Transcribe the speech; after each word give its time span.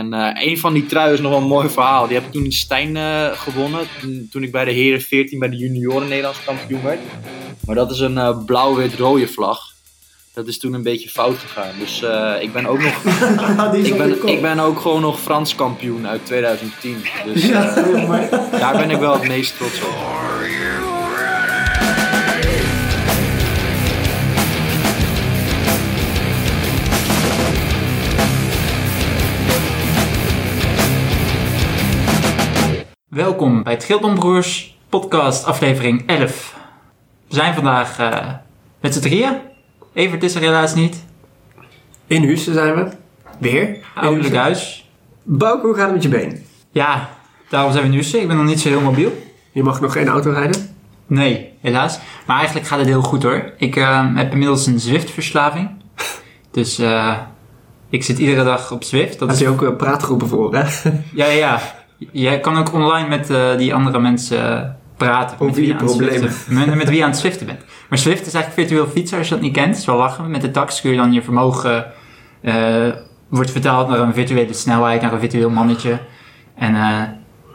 En 0.00 0.12
eh, 0.14 0.48
een 0.48 0.58
van 0.58 0.72
die 0.72 0.86
truien 0.86 1.12
is 1.12 1.20
nog 1.20 1.30
wel 1.30 1.40
een 1.40 1.46
mooi 1.46 1.68
verhaal. 1.68 2.06
Die 2.06 2.16
heb 2.16 2.26
ik 2.26 2.32
toen 2.32 2.44
in 2.44 2.52
Stijn 2.52 2.96
eh, 2.96 3.26
gewonnen. 3.32 3.80
Toen, 4.00 4.28
toen 4.30 4.42
ik 4.42 4.52
bij 4.52 4.64
de 4.64 4.70
heren 4.70 5.00
14 5.00 5.38
bij 5.38 5.48
de 5.48 5.56
junioren 5.56 6.08
Nederlands 6.08 6.44
kampioen 6.44 6.82
werd. 6.82 7.00
Maar 7.66 7.74
dat 7.74 7.90
is 7.90 8.00
een 8.00 8.18
eh, 8.18 8.44
blauw-wit-rode 8.44 9.28
vlag. 9.28 9.68
Dat 10.34 10.46
is 10.46 10.58
toen 10.58 10.72
een 10.72 10.82
beetje 10.82 11.08
fout 11.08 11.38
gegaan. 11.38 11.74
Dus 11.78 12.02
ik 12.40 12.52
ben 12.52 12.66
ook 12.66 12.82
nog. 12.82 13.02
Ik, 13.84 13.96
ben, 13.96 14.28
ik 14.28 14.40
ben 14.40 14.58
ook 14.58 14.80
gewoon 14.80 15.00
nog 15.00 15.20
Frans 15.20 15.54
kampioen 15.54 16.06
uit 16.06 16.26
2010. 16.26 16.96
Dus 17.24 17.48
daar 18.50 18.76
ben 18.76 18.90
ik 18.90 18.98
wel 18.98 19.12
het 19.12 19.28
meest 19.28 19.56
trots 19.56 19.82
op. 19.82 20.29
Welkom 33.10 33.62
bij 33.62 33.72
het 33.72 33.84
Gildombroers 33.84 34.78
podcast 34.88 35.44
aflevering 35.44 36.06
11. 36.06 36.56
We 37.28 37.34
zijn 37.34 37.54
vandaag 37.54 37.98
eh, 37.98 38.28
met 38.80 38.94
z'n 38.94 39.00
drieën. 39.00 39.36
Evert 39.92 40.22
is 40.22 40.34
er 40.34 40.40
helaas 40.40 40.74
niet. 40.74 41.04
In 42.06 42.22
Hussen 42.22 42.54
zijn 42.54 42.74
we. 42.74 42.88
Weer. 43.38 43.78
Ouderlijk 43.94 44.34
huis. 44.34 44.90
Bouke, 45.22 45.66
hoe 45.66 45.74
gaat 45.74 45.84
het 45.84 45.92
met 45.92 46.02
je 46.02 46.08
been? 46.08 46.44
Ja, 46.70 47.08
daarom 47.48 47.72
zijn 47.72 47.84
we 47.84 47.90
nu. 47.90 48.00
Ik 48.00 48.28
ben 48.28 48.36
nog 48.36 48.46
niet 48.46 48.60
zo 48.60 48.68
heel 48.68 48.80
mobiel. 48.80 49.12
Je 49.52 49.62
mag 49.62 49.80
nog 49.80 49.92
geen 49.92 50.08
auto 50.08 50.30
rijden. 50.30 50.76
Nee, 51.06 51.52
helaas. 51.60 51.98
Maar 52.26 52.36
eigenlijk 52.36 52.66
gaat 52.66 52.78
het 52.78 52.88
heel 52.88 53.02
goed 53.02 53.22
hoor. 53.22 53.52
Ik 53.56 53.76
eh, 53.76 54.14
heb 54.14 54.32
inmiddels 54.32 54.66
een 54.66 54.80
Zwift-verslaving. 54.80 55.70
Dus 56.50 56.78
eh, 56.78 57.18
ik 57.88 58.04
zit 58.04 58.18
iedere 58.18 58.44
dag 58.44 58.72
op 58.72 58.84
Zwift. 58.84 59.18
Dat 59.18 59.28
Daar 59.28 59.36
is 59.36 59.42
je 59.42 59.48
ook 59.48 59.76
praatgroepen 59.76 60.28
voor, 60.28 60.54
hè? 60.54 60.90
Ja, 61.14 61.26
ja, 61.26 61.30
ja. 61.30 61.79
Jij 62.12 62.40
kan 62.40 62.56
ook 62.56 62.72
online 62.72 63.08
met 63.08 63.30
eh, 63.30 63.56
die 63.56 63.74
andere 63.74 64.00
mensen 64.00 64.62
eh, 64.62 64.68
praten. 64.96 65.34
Over 65.34 65.46
met 65.46 65.54
wie 65.54 65.66
je 65.66 65.72
aan 65.72 65.78
het 65.78 65.86
problemen. 65.86 66.32
Met, 66.48 66.74
met 66.74 66.88
wie 66.88 66.96
je 66.96 67.04
aan 67.04 67.10
het 67.10 67.18
swiften 67.18 67.46
bent. 67.46 67.60
Maar 67.88 67.98
Swift 67.98 68.26
is 68.26 68.34
eigenlijk 68.34 68.68
virtueel 68.68 68.92
fietsen, 68.92 69.18
als 69.18 69.28
je 69.28 69.34
dat 69.34 69.42
niet 69.42 69.52
kent. 69.52 69.84
Wel 69.84 69.96
lachen. 69.96 70.30
Met 70.30 70.40
de 70.40 70.50
tax 70.50 70.80
kun 70.80 70.90
je 70.90 70.96
dan 70.96 71.12
je 71.12 71.22
vermogen... 71.22 71.92
eh, 72.42 72.88
wordt 73.28 73.50
vertaald 73.50 73.88
naar 73.88 73.98
een 73.98 74.14
virtuele 74.14 74.52
snelheid, 74.52 75.02
naar 75.02 75.12
een 75.12 75.20
virtueel 75.20 75.50
mannetje. 75.50 75.98
En 76.54 76.72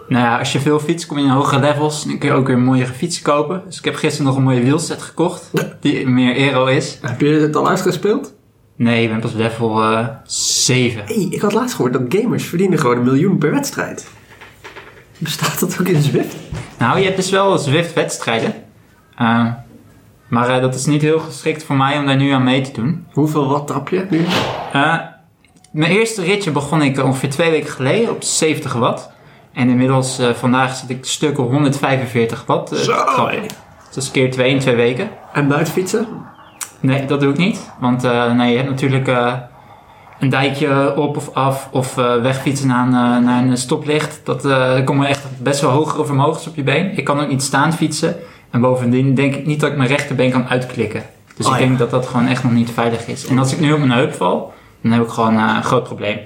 nou 0.08 0.24
ja, 0.24 0.40
als 0.40 0.52
je 0.52 0.59
veel 0.59 0.80
fietst, 0.80 1.08
kom 1.08 1.18
je 1.18 1.24
in 1.24 1.30
hogere 1.30 1.62
levels. 1.62 2.04
Dan 2.06 2.18
kun 2.18 2.30
je 2.30 2.36
ook 2.36 2.48
weer 2.48 2.59
mooiere 2.59 2.94
fietsen 2.94 3.24
kopen. 3.24 3.62
Dus 3.66 3.78
ik 3.78 3.86
heb 3.86 3.96
gisteren 3.96 4.26
nog 4.26 4.36
een 4.36 4.44
mooie 4.44 4.64
wielset 4.64 5.02
gekocht. 5.02 5.52
Die 5.80 6.08
meer 6.08 6.36
aero 6.36 6.66
is. 6.66 7.00
Heb 7.02 7.22
je 7.22 7.28
het 7.28 7.56
al 7.56 7.70
uitgespeeld? 7.70 8.34
Nee, 8.76 9.04
ik 9.04 9.09
ben 9.09 9.20
pas 9.20 9.34
level 9.34 9.82
eh 9.82 10.08
7. 10.26 11.04
hey, 11.06 11.28
ik 11.30 11.42
had 11.42 11.54
laatst 11.54 11.76
gehoord 11.76 11.94
dat 11.94 12.02
gamers 12.09 12.46
verdienen 12.46 12.80
gewoon 12.80 12.98
een 12.98 13.04
miljoen 13.04 13.38
per 13.38 13.52
wedstrijd. 13.52 14.08
Bestaat 15.18 15.60
dat 15.60 15.78
ook 15.80 15.88
in 15.88 16.02
Zwift? 16.02 16.36
Nou, 16.78 16.98
je 17.00 17.04
hebt 17.06 17.16
dus 17.16 17.30
wel 17.30 17.58
Zwift-wedstrijden. 17.58 18.54
Eh, 19.16 19.46
maar 20.28 20.50
eh, 20.50 20.62
dat 20.62 20.76
is 20.76 20.86
niet 20.86 21.02
heel 21.02 21.20
geschikt 21.20 21.64
voor 21.64 21.76
mij 21.76 21.98
om 21.98 22.06
daar 22.06 22.16
nu 22.16 22.32
aan 22.32 22.44
mee 22.44 22.62
te 22.62 22.72
doen. 22.72 23.06
Hoeveel 23.12 23.48
watt 23.48 23.68
trap 23.68 23.90
je 23.90 24.06
nu? 24.10 24.26
Eh, 24.72 25.00
mijn 25.72 25.92
eerste 25.92 26.22
ritje 26.22 26.52
begon 26.52 26.82
ik 26.82 27.04
ongeveer 27.04 27.30
twee 27.30 27.52
weken 27.52 27.70
geleden 27.70 28.10
op 28.10 28.24
70 28.24 28.74
watt. 28.74 29.12
En 29.54 29.70
inmiddels 29.70 30.22
vandaag 30.34 30.76
zit 30.76 30.90
ik 30.90 31.06
stukken 31.06 31.44
145 31.44 32.46
watt. 32.46 32.78
Zo! 32.78 32.94
Dat 33.94 34.04
is 34.04 34.12
keer 34.12 34.32
twee 34.32 34.50
in 34.50 34.60
twee 34.60 34.76
weken. 34.76 35.10
En 35.34 35.48
buiten 35.48 35.74
fietsen? 35.74 36.08
Nee, 36.80 37.06
dat 37.06 37.20
doe 37.20 37.32
ik 37.32 37.38
niet. 37.38 37.72
Want 37.80 38.02
nee, 38.36 38.52
je 38.52 38.58
hebt 38.58 38.70
natuurlijk 38.70 39.08
een 40.20 40.30
dijkje 40.30 40.96
op 40.96 41.18
of 41.18 41.30
af 41.34 41.70
of 41.72 41.98
eh, 41.98 42.22
wegfietsen 42.22 42.68
naar 42.68 42.88
een, 42.88 42.94
eh, 42.94 43.26
naar 43.26 43.44
een 43.44 43.58
stoplicht. 43.58 44.20
Dat 44.24 44.46
eh 44.46 44.84
komen 44.86 45.08
echt 45.08 45.24
best 45.38 45.62
wel 45.62 45.70
hogere 45.72 46.06
vermogens 46.06 46.48
op 46.48 46.56
je 46.56 46.64
been. 46.64 46.98
Ik 46.98 47.04
kan 47.04 47.20
ook 47.20 47.30
niet 47.30 47.44
staan 47.44 47.74
fietsen. 47.74 48.16
En 48.50 48.62
bovendien 48.62 49.16
denk 49.16 49.36
ik 49.36 49.46
niet 49.46 49.60
dat 49.60 49.70
ik 49.72 49.78
mijn 49.78 49.90
rechterbeen 49.90 50.31
kan 50.31 50.48
uitklikken. 50.48 51.04
Dus 51.36 51.46
Oh, 51.46 51.54
ik 51.54 51.59
ja. 51.59 51.66
denk 51.66 51.78
dat 51.78 51.90
dat 51.90 52.08
gewoon 52.08 52.28
echt 52.28 52.44
nog 52.44 52.52
niet 52.52 52.72
veilig 52.72 53.08
is. 53.08 53.28
En 53.28 53.38
als 53.40 53.54
ik 53.54 53.59
nu 53.59 53.74
op 53.74 53.80
mijn 53.80 53.92
heup 53.92 54.14
val, 54.14 54.54
dan 54.81 54.92
heb 54.92 55.02
ik 55.04 55.09
gewoon 55.09 55.38
een 55.38 55.64
groot 55.64 55.84
probleem. 55.84 56.20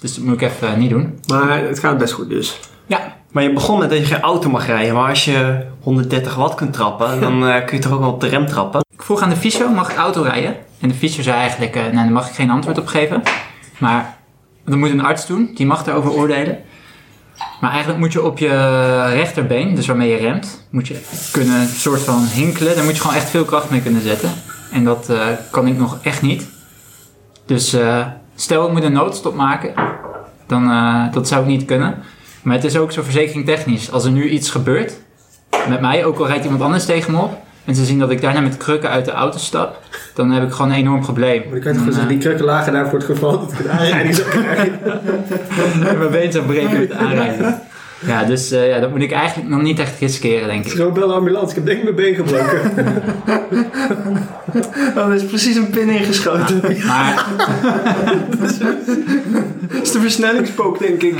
Dus 0.00 0.14
dat 0.14 0.24
moet 0.24 0.34
ik 0.34 0.42
even 0.42 0.78
niet 0.78 0.90
doen. 0.90 1.18
Maar 1.26 1.58
het 1.58 1.78
gaat 1.78 1.98
best 1.98 2.12
goed 2.12 2.28
dus. 2.28 2.58
Ja, 2.86 3.16
Maar 3.30 3.42
je 3.42 3.52
begon 3.52 3.78
met 3.78 3.90
dat 3.90 3.98
je 3.98 4.04
geen 4.04 4.20
auto 4.20 4.50
mag 4.50 4.66
rijden. 4.66 4.94
Maar 4.94 5.08
als 5.08 5.24
je 5.24 5.64
130 5.80 6.34
watt 6.34 6.54
kunt 6.54 6.72
trappen, 6.72 7.20
dan 7.20 7.46
eh, 7.46 7.64
kun 7.64 7.76
je 7.76 7.82
toch 7.82 7.92
ook 7.92 8.00
wel 8.00 8.10
op 8.12 8.20
de 8.20 8.28
rem 8.28 8.46
trappen. 8.46 8.80
Ik 8.90 9.02
vroeg 9.02 9.20
aan 9.20 9.28
de 9.28 9.36
fysio, 9.36 9.68
mag 9.68 9.90
ik 9.90 9.96
auto 9.96 10.22
rijden? 10.22 10.56
En 10.82 10.88
de 10.88 10.94
fysio 10.94 11.22
zei 11.22 11.36
eigenlijk, 11.36 11.76
eh, 11.76 11.82
nou, 11.82 11.94
daar 11.94 12.10
mag 12.10 12.28
ik 12.28 12.34
geen 12.34 12.50
antwoord 12.50 12.78
op 12.78 12.86
geven. 12.86 13.22
Maar 13.78 14.16
dat 14.64 14.76
moet 14.76 14.90
een 14.90 15.04
arts 15.04 15.26
doen, 15.26 15.50
die 15.54 15.66
mag 15.66 15.84
daarover 15.84 16.12
oordelen. 16.12 16.58
Maar 17.60 17.70
eigenlijk 17.70 18.00
moet 18.00 18.12
je 18.12 18.22
op 18.22 18.38
je 18.38 18.48
rechterbeen, 19.12 19.74
dus 19.74 19.86
waarmee 19.86 20.10
je 20.10 20.16
remt, 20.16 20.66
moet 20.70 20.88
je 20.88 21.00
kunnen 21.32 21.68
soort 21.68 22.00
van 22.00 22.24
hinkelen. 22.24 22.74
Daar 22.74 22.84
moet 22.84 22.94
je 22.94 23.00
gewoon 23.00 23.16
echt 23.16 23.30
veel 23.30 23.44
kracht 23.44 23.70
mee 23.70 23.82
kunnen 23.82 24.02
zetten. 24.02 24.30
En 24.72 24.84
dat 24.84 25.08
eh, 25.08 25.26
kan 25.50 25.66
ik 25.66 25.78
nog 25.78 25.98
echt 26.02 26.22
niet. 26.22 26.48
Dus 27.46 27.72
eh, 27.72 28.06
stel 28.34 28.66
ik 28.66 28.72
moet 28.72 28.82
een 28.82 28.92
noodstop 28.92 29.34
maken, 29.34 29.74
dan 30.46 30.64
dat 31.12 31.28
zou 31.28 31.42
ik 31.42 31.48
niet 31.48 31.64
kunnen. 31.64 32.02
Maar 32.42 32.54
het 32.54 32.64
is 32.64 32.76
ook 32.76 32.92
zo 32.92 33.02
verzekeringtechnisch. 33.02 33.92
Als 33.92 34.04
er 34.04 34.10
nu 34.10 34.28
iets 34.28 34.50
gebeurt 34.50 35.00
met 35.68 35.80
mij, 35.80 36.04
ook 36.04 36.18
al 36.18 36.26
rijdt 36.26 36.44
iemand 36.44 36.62
anders 36.62 36.84
tegen 36.84 37.12
me 37.12 37.18
op, 37.18 37.42
en 37.64 37.74
ze 37.74 37.84
zien 37.84 37.98
dat 37.98 38.10
ik 38.10 38.20
daarna 38.20 38.40
met 38.40 38.56
krukken 38.56 38.90
uit 38.90 39.04
de 39.04 39.10
auto 39.10 39.38
stap, 39.38 39.80
dan 40.14 40.30
heb 40.30 40.42
ik 40.42 40.52
gewoon 40.52 40.70
een 40.70 40.76
enorm 40.76 41.00
probleem. 41.00 41.42
Maar 41.42 41.50
dan 41.50 41.60
kan 41.60 41.72
toch 41.72 41.78
gewoon 41.78 41.92
zeggen, 41.92 42.12
die 42.12 42.18
krukken 42.18 42.44
lagen 42.44 42.72
daar 42.72 42.88
voor 42.88 42.98
het 42.98 43.06
geval 43.06 43.40
dat 43.40 43.52
ik 43.52 43.58
een 43.58 43.70
aanrijding 43.70 44.14
zou 44.14 44.28
krijgen. 44.28 44.78
mijn 45.98 46.10
been 46.10 46.32
zou 46.32 46.44
breken 46.44 46.78
met 46.78 46.88
de 46.88 46.94
aanrijding. 46.94 47.54
Ja, 48.06 48.24
dus 48.24 48.50
eh, 48.50 48.68
ja, 48.68 48.80
dat 48.80 48.90
moet 48.90 49.02
ik 49.02 49.12
eigenlijk 49.12 49.48
nog 49.48 49.62
niet 49.62 49.78
echt 49.78 50.00
riskeren, 50.00 50.48
denk 50.48 50.64
ik. 50.64 50.72
Gewoon 50.72 50.92
bel 50.92 51.08
de 51.08 51.14
ambulance, 51.14 51.48
ik 51.48 51.54
heb 51.54 51.66
denk 51.66 51.78
ik 51.78 51.84
mijn 51.84 51.96
been 51.96 52.14
gebroken. 52.14 52.72
Oh, 54.96 55.06
er 55.06 55.14
is 55.14 55.24
precies 55.24 55.56
een 55.56 55.70
pin 55.70 55.88
ingeschoten. 55.88 56.60
Maar 56.86 57.26
Dat 59.68 59.82
is 59.82 59.92
de 59.92 60.00
versnellingspook, 60.00 60.78
denk 60.78 61.02
ik. 61.02 61.16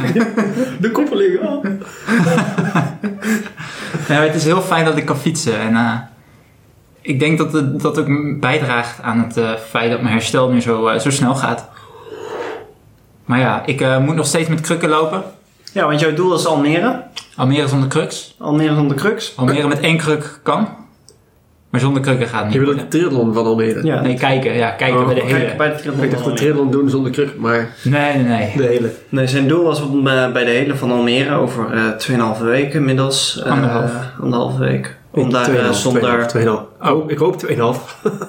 De 0.80 0.90
koppeling, 0.90 1.40
oh. 1.40 1.64
ja, 4.08 4.22
het 4.22 4.34
is 4.34 4.44
heel 4.44 4.60
fijn 4.60 4.84
dat 4.84 4.96
ik 4.96 5.04
kan 5.04 5.18
fietsen. 5.18 5.60
En 5.60 5.76
eh, 5.76 5.98
ik 7.02 7.20
denk 7.20 7.38
dat 7.38 7.52
het, 7.52 7.80
dat 7.80 7.98
ook 7.98 8.06
bijdraagt 8.40 9.02
aan 9.02 9.18
het 9.18 9.36
eh, 9.36 9.50
feit 9.68 9.90
dat 9.90 10.00
mijn 10.00 10.12
herstel 10.12 10.48
nu 10.50 10.60
zo, 10.60 10.86
eh, 10.86 10.98
zo 11.00 11.10
snel 11.10 11.34
gaat. 11.34 11.68
Maar 13.24 13.38
ja, 13.38 13.62
ik 13.66 13.80
eh, 13.80 13.98
moet 13.98 14.14
nog 14.14 14.26
steeds 14.26 14.48
met 14.48 14.60
krukken 14.60 14.88
lopen. 14.88 15.22
Ja, 15.72 15.86
want 15.86 16.00
jouw 16.00 16.14
doel 16.14 16.34
is 16.34 16.46
Almere. 16.46 17.02
Almere 17.36 17.68
zonder 17.68 17.88
cruks. 17.88 18.34
Almere 18.38 18.74
zonder 18.74 18.96
crux. 18.96 19.32
Almere 19.36 19.68
met 19.68 19.80
één 19.80 19.96
kruk 19.96 20.40
kan. 20.42 20.68
Maar 21.70 21.80
zonder 21.80 22.02
krukken 22.02 22.26
gaat 22.28 22.44
het 22.44 22.52
Je 22.52 22.58
niet. 22.58 22.68
wil 22.68 22.76
ook 22.78 22.82
de 22.90 22.98
triathlon 22.98 23.34
van 23.34 23.44
Almere. 23.44 23.84
Ja. 23.84 24.00
Nee, 24.00 24.14
kijken. 24.14 24.54
Ja, 24.54 24.70
kijken 24.70 24.98
Oh, 25.00 25.06
bij 25.06 25.14
de 25.14 25.20
hele... 25.20 25.54
bij 25.56 25.68
de 25.68 25.74
triathlon 25.74 26.04
Ik 26.04 26.10
dacht 26.10 26.24
de 26.24 26.32
triathlon 26.32 26.70
doen 26.70 26.88
zonder 26.90 27.12
kruk, 27.12 27.38
maar 27.38 27.74
Nee, 27.84 28.14
nee, 28.14 28.24
nee. 28.24 28.52
de 28.56 28.62
hele. 28.66 28.92
Nee, 29.08 29.26
zijn 29.26 29.48
doel 29.48 29.64
was 29.64 29.80
om 29.82 30.02
bij 30.04 30.44
de 30.44 30.50
hele 30.50 30.76
van 30.76 30.90
Almere 30.92 31.34
over 31.34 31.72
eh 31.72 32.34
2,5 32.36 32.42
weken 32.42 32.78
inmiddels. 32.78 33.42
eh, 33.44 33.52
Anderhalf. 33.52 33.92
anderhalve 34.22 34.58
week. 34.58 34.96
Om 35.14 35.30
daar 35.30 35.54
eh, 35.54 35.70
2,5, 35.70 35.72
zonder... 35.72 36.32
2,5. 36.36 36.88
Oh, 36.88 37.10
ik 37.10 37.18
hoop 37.18 37.46
2,5. 37.46 37.56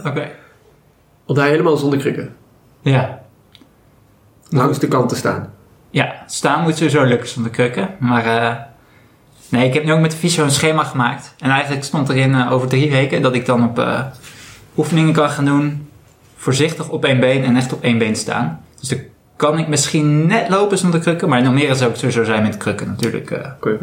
Oké. 0.08 0.32
Om 1.26 1.36
daar 1.36 1.48
helemaal 1.48 1.78
zonder 1.78 2.00
krukken. 2.00 2.36
Ja. 2.82 3.22
Langs 4.50 4.80
de 4.80 4.88
kant 4.88 5.10
te 5.10 5.16
staan. 5.16 5.54
Ja, 5.90 6.24
staan 6.28 6.62
moet 6.62 6.78
sowieso 6.78 7.04
lukken 7.04 7.28
zonder 7.28 7.52
krukken. 7.52 7.90
Maar 8.00 8.26
eh, 8.26 8.56
nee, 9.50 9.68
ik 9.68 9.74
heb 9.74 9.84
nu 9.84 9.94
ook 9.94 10.00
met 10.00 10.12
de 10.12 10.18
fysio 10.18 10.44
een 10.44 10.52
schema 10.52 10.84
gemaakt. 10.84 11.36
En 11.40 11.50
eigenlijk 11.50 11.84
stond 11.84 12.10
erin 12.10 12.36
eh, 12.36 12.52
over 12.52 12.68
drie 12.68 12.92
weken 12.92 13.22
dat 13.22 13.36
ik 13.36 13.46
dan 13.46 13.64
op 13.64 13.80
eh, 13.80 14.00
oefeningen 14.78 15.14
kan 15.14 15.30
gaan 15.30 15.46
doen. 15.46 15.88
Voorzichtig 16.36 16.90
op 16.90 17.06
één 17.06 17.20
been 17.20 17.44
en 17.44 17.56
echt 17.56 17.74
op 17.74 17.84
één 17.84 17.98
been 17.98 18.16
staan. 18.16 18.62
Dus 18.80 18.90
dan 18.90 19.00
kan 19.36 19.60
ik 19.60 19.68
misschien 19.68 20.28
net 20.28 20.50
lopen 20.50 20.78
zonder 20.78 21.00
krukken. 21.00 21.30
Maar 21.30 21.40
in 21.40 21.46
Almere 21.46 21.76
zou 21.76 21.90
ik 21.92 21.96
sowieso 21.96 22.24
zijn 22.24 22.44
met 22.44 22.57
krukken 22.57 22.88
natuurlijk. 22.88 23.31
Oké. 23.31 23.78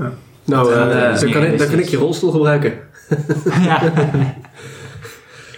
Nou, 0.44 0.74
dan, 0.74 1.30
kan 1.30 1.42
ik, 1.42 1.58
dan 1.58 1.68
kan 1.68 1.78
ik 1.78 1.88
je 1.88 1.96
rolstoel 1.96 2.30
gebruiken. 2.30 2.72
Ja. 3.60 3.82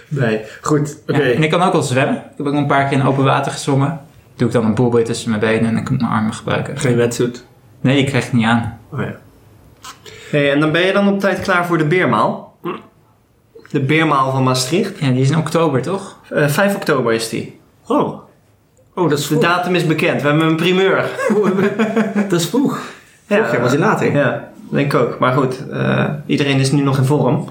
Nee, 0.07 0.41
goed. 0.61 0.97
Oké. 1.07 1.21
Ja, 1.23 1.33
En 1.33 1.43
ik 1.43 1.49
kan 1.49 1.61
ook 1.61 1.71
wel 1.73 1.81
zwemmen. 1.81 2.15
Ik 2.15 2.37
heb 2.37 2.45
ook 2.45 2.53
een 2.53 2.67
paar 2.67 2.87
keer 2.87 2.97
in 2.99 3.05
open 3.05 3.23
water 3.23 3.51
gezwommen. 3.51 3.99
Doe 4.35 4.47
ik 4.47 4.53
dan 4.53 4.65
een 4.65 4.73
boelboei 4.75 5.03
tussen 5.03 5.29
mijn 5.29 5.41
benen 5.41 5.65
en 5.67 5.73
dan 5.73 5.83
kan 5.83 5.93
ik 5.95 6.01
mijn 6.01 6.13
armen 6.13 6.33
gebruiken. 6.33 6.77
Geen 6.79 6.95
wetsuit. 6.95 7.45
Nee, 7.81 7.95
die 7.95 8.05
krijg 8.05 8.25
ik 8.25 8.33
niet 8.33 8.45
aan. 8.45 8.79
Oh 8.91 8.99
ja. 8.99 9.15
Hey, 10.31 10.51
en 10.51 10.59
dan 10.59 10.71
ben 10.71 10.81
je 10.81 10.93
dan 10.93 11.07
op 11.07 11.19
tijd 11.19 11.39
klaar 11.39 11.65
voor 11.65 11.77
de 11.77 11.85
Beermaal. 11.85 12.57
De 13.69 13.79
Beermaal 13.81 14.31
van 14.31 14.43
Maastricht. 14.43 14.99
Ja, 14.99 15.09
die 15.11 15.21
is 15.21 15.29
in 15.29 15.37
oktober, 15.37 15.81
toch? 15.81 16.17
Eh 16.29 16.47
5 16.47 16.75
oktober 16.75 17.13
is 17.13 17.29
die. 17.29 17.59
Oh. 17.87 18.19
Oh, 18.95 19.09
dat 19.09 19.19
is 19.19 19.27
De 19.27 19.29
vroeg. 19.29 19.41
datum 19.41 19.75
is 19.75 19.85
bekend. 19.85 20.21
We 20.21 20.27
hebben 20.27 20.47
een 20.47 20.55
primeur. 20.55 21.05
Dat 22.29 22.39
is 22.39 22.45
vroeg. 22.47 22.79
Vorig 23.27 23.51
jaar 23.51 23.61
was 23.61 23.71
hij 23.71 23.79
later. 23.79 24.11
Ja, 24.11 24.51
denk 24.73 24.93
ik 24.93 24.99
ook. 24.99 25.19
Maar 25.19 25.33
goed, 25.33 25.69
eh, 25.69 26.09
iedereen 26.25 26.59
is 26.59 26.71
nu 26.71 26.81
nog 26.81 26.97
in 26.97 27.03
vorm. 27.05 27.47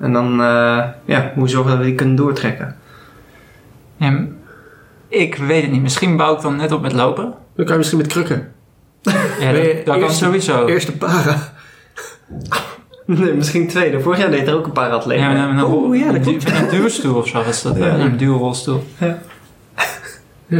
En 0.00 0.12
dan 0.12 0.32
eh, 0.32 0.82
ja, 1.04 1.20
moeten 1.20 1.42
we 1.42 1.48
zorgen 1.48 1.70
dat 1.70 1.78
we 1.80 1.84
die 1.86 1.94
kunnen 1.94 2.16
doortrekken. 2.16 2.76
Ja, 3.96 4.24
ik 5.08 5.34
weet 5.36 5.62
het 5.62 5.70
niet. 5.70 5.82
Misschien 5.82 6.16
bouw 6.16 6.34
ik 6.34 6.40
dan 6.40 6.56
net 6.56 6.72
op 6.72 6.82
met 6.82 6.92
lopen. 6.92 7.24
Dan 7.54 7.64
kan 7.64 7.72
je 7.72 7.76
misschien 7.76 7.98
met 7.98 8.06
krukken. 8.06 8.52
Ja, 9.02 9.50
je 9.50 9.82
dat, 9.84 9.94
dat 9.94 9.98
kan 10.04 10.14
sowieso. 10.14 10.66
Eerste 10.66 10.92
para. 10.96 11.36
Nee, 13.06 13.32
misschien 13.32 13.68
tweede. 13.68 14.00
Vorig 14.00 14.18
jaar 14.18 14.30
deed 14.30 14.46
er 14.48 14.54
ook 14.54 14.66
een 14.66 14.72
paar 14.72 14.90
atleten. 14.90 15.24
Ja, 15.30 15.46
met 15.52 15.62
een, 15.64 15.70
Oh, 15.70 15.96
ja, 15.96 16.06
dat 16.06 16.14
een, 16.14 16.20
klopt. 16.22 16.46
du- 16.46 16.52
met 16.52 16.60
een 16.72 16.80
duwstoel 16.80 17.16
of 17.16 17.28
zo 17.28 17.44
was 17.44 17.62
dat. 17.62 17.76
Ja. 17.76 17.86
Een 17.98 18.16
duwrolstoel. 18.16 18.84
Ja, 18.98 19.18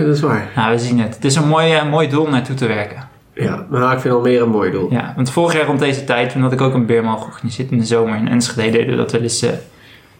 dat 0.04 0.14
is 0.16 0.20
waar. 0.20 0.48
Nou, 0.56 0.72
we 0.72 0.78
zien 0.78 1.00
het. 1.00 1.14
Het 1.14 1.24
is 1.24 1.34
een 1.34 1.48
mooi, 1.48 1.72
eh, 1.72 1.90
mooi 1.90 2.08
doel 2.08 2.24
om 2.24 2.30
naartoe 2.30 2.54
te 2.56 2.66
werken. 2.66 3.08
Ja, 3.42 3.66
maar 3.70 3.92
ik 3.94 4.00
vind 4.00 4.14
Almere 4.14 4.42
een 4.44 4.50
mooi 4.50 4.70
doel. 4.70 4.92
Ja, 4.92 5.12
want 5.16 5.30
vorig 5.30 5.52
jaar 5.56 5.66
rond 5.66 5.78
deze 5.78 6.04
tijd, 6.04 6.30
toen 6.32 6.42
had 6.42 6.52
ik 6.52 6.60
ook 6.60 6.74
een 6.74 6.86
beerman 6.86 7.18
georganiseerd 7.18 7.70
in 7.70 7.78
de 7.78 7.84
zomer 7.84 8.16
in 8.16 8.28
Enschede, 8.28 8.70
deden 8.70 8.90
we 8.90 8.96
dat 8.96 9.12
wel 9.12 9.20
eens 9.20 9.42
eh, 9.42 9.50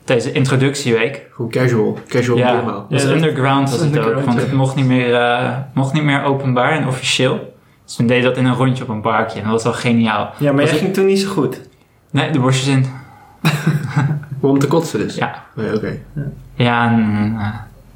tijdens 0.04 0.28
de 0.28 0.34
introductieweek. 0.34 1.26
Gewoon 1.32 1.50
casual. 1.50 1.98
Casual 2.08 2.38
Ja, 2.38 2.50
helemaal. 2.50 2.86
dus 2.88 3.02
Ja, 3.02 3.08
underground 3.10 3.70
was 3.70 3.80
het 3.80 3.98
ook, 3.98 4.14
want 4.24 4.38
ja. 4.38 4.44
het 4.44 4.52
mocht 4.52 4.76
niet, 4.76 4.86
meer, 4.86 5.14
eh, 5.14 5.56
mocht 5.74 5.92
niet 5.92 6.02
meer 6.04 6.22
openbaar 6.22 6.72
en 6.72 6.86
officieel. 6.86 7.54
Dus 7.84 7.94
toen 7.94 8.06
deed 8.06 8.22
dat 8.22 8.36
in 8.36 8.44
een 8.44 8.54
rondje 8.54 8.82
op 8.82 8.88
een 8.88 9.00
parkje 9.00 9.38
en 9.38 9.44
dat 9.44 9.52
was 9.52 9.62
wel 9.62 9.72
geniaal. 9.72 10.30
Ja, 10.38 10.52
maar 10.52 10.62
het- 10.62 10.72
ging 10.72 10.94
toen 10.94 11.06
niet 11.06 11.18
zo 11.18 11.28
goed. 11.30 11.60
Nee, 12.10 12.30
de 12.30 12.38
borstjes 12.38 12.74
in. 12.74 12.84
Om 14.40 14.58
te 14.58 14.66
kotsen 14.66 14.98
dus. 14.98 15.14
Ja, 15.14 15.44
Nee, 15.54 15.74
Oké. 15.76 15.98
ja 16.54 16.90
en, 16.90 17.34
eh, 17.38 17.48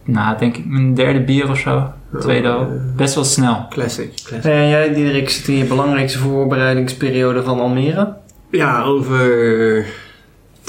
nou 0.04 0.38
denk 0.38 0.56
ik 0.56 0.66
mijn 0.66 0.94
derde 0.94 1.20
bier 1.20 1.50
of 1.50 1.58
zo. 1.58 1.92
Tweede 2.20 2.48
eh, 2.48 2.66
Best 2.96 3.14
wel 3.14 3.24
snel. 3.24 3.66
Classic. 3.70 4.10
classic. 4.24 4.44
Ja, 4.44 4.50
en 4.50 4.68
jij, 4.68 4.94
Diederik, 4.94 5.30
zit 5.30 5.48
in 5.48 5.56
je 5.56 5.64
belangrijkste 5.64 6.18
voorbereidingsperiode 6.18 7.42
van 7.42 7.60
Almere. 7.60 8.14
Ja, 8.50 8.82
over 8.82 9.84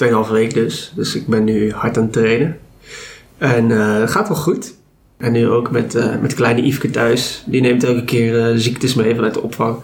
2,5 0.04 0.32
week 0.32 0.54
dus. 0.54 0.92
Dus 0.96 1.16
ik 1.16 1.28
ben 1.28 1.44
nu 1.44 1.72
hard 1.72 1.98
aan 1.98 2.04
het 2.04 2.14
trainen. 2.14 2.58
En 3.38 3.72
eh, 3.72 4.00
het 4.00 4.12
gaat 4.12 4.28
wel 4.28 4.38
goed. 4.38 4.74
En 5.18 5.32
nu 5.32 5.48
ook 5.50 5.72
met, 5.72 5.96
eh, 5.96 6.06
met 6.22 6.34
kleine 6.34 6.62
Yveske 6.68 6.90
thuis. 6.90 7.44
Die 7.46 7.62
neemt 7.62 7.84
elke 7.84 8.04
keer 8.04 8.40
eh, 8.50 8.54
ziektes 8.56 8.94
mee 8.94 9.16
vanuit 9.16 9.34
de 9.34 9.42
opvang. 9.42 9.78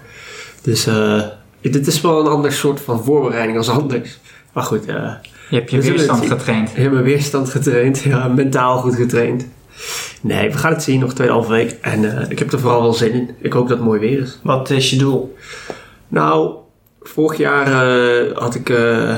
Dus 0.61 0.87
eh, 0.87 1.21
dit 1.61 1.87
is 1.87 2.01
wel 2.01 2.19
een 2.19 2.27
ander 2.27 2.51
soort 2.51 2.81
van 2.81 3.03
voorbereiding 3.03 3.57
als 3.57 3.69
anders. 3.69 4.19
Maar 4.53 4.63
goed, 4.63 4.85
eh, 4.85 5.11
Je 5.49 5.55
hebt 5.55 5.71
je 5.71 5.81
weerstand 5.81 6.25
getraind. 6.27 6.69
ik 6.69 6.75
heb 6.75 6.91
mijn 6.91 7.03
weerstand 7.03 7.49
getraind. 7.49 7.99
Ja, 8.11 8.27
mentaal 8.27 8.77
goed 8.77 8.95
getraind. 8.95 9.45
Nee, 10.21 10.51
we 10.51 10.57
gaan 10.57 10.71
het 10.73 10.83
zien. 10.83 10.99
Nog 10.99 11.13
2,5 11.43 11.47
week. 11.49 11.71
En 11.81 12.17
eh, 12.17 12.29
ik 12.29 12.39
heb 12.39 12.51
er 12.51 12.59
vooral 12.59 12.81
wel 12.81 12.93
zin 12.93 13.11
in. 13.13 13.29
Ik 13.41 13.53
hoop 13.53 13.67
dat 13.67 13.77
het 13.77 13.87
mooi 13.87 13.99
weer 13.99 14.19
is. 14.19 14.39
Wat 14.43 14.69
is 14.69 14.89
je 14.89 14.97
doel? 14.97 15.35
Nou, 16.07 16.55
vorig 17.01 17.37
jaar 17.37 17.67
eh, 17.67 18.37
had 18.37 18.55
ik 18.55 18.69
eh, 18.69 19.15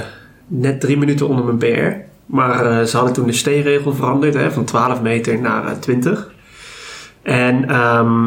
net 0.48 0.82
drie 0.82 0.98
minuten 0.98 1.28
onder 1.28 1.46
mijn 1.46 1.58
PR. 1.58 2.12
Maar 2.26 2.86
ze 2.86 2.96
hadden 2.98 3.14
toen 3.16 3.28
de 3.28 3.34
steenregel 3.34 3.94
veranderd 3.94 4.34
hè, 4.34 4.52
van 4.52 4.64
12 4.66 5.02
meter 5.02 5.40
naar 5.42 5.66
eh, 5.68 5.72
20. 5.78 6.32
En 7.22 7.70
ehm, 7.70 8.26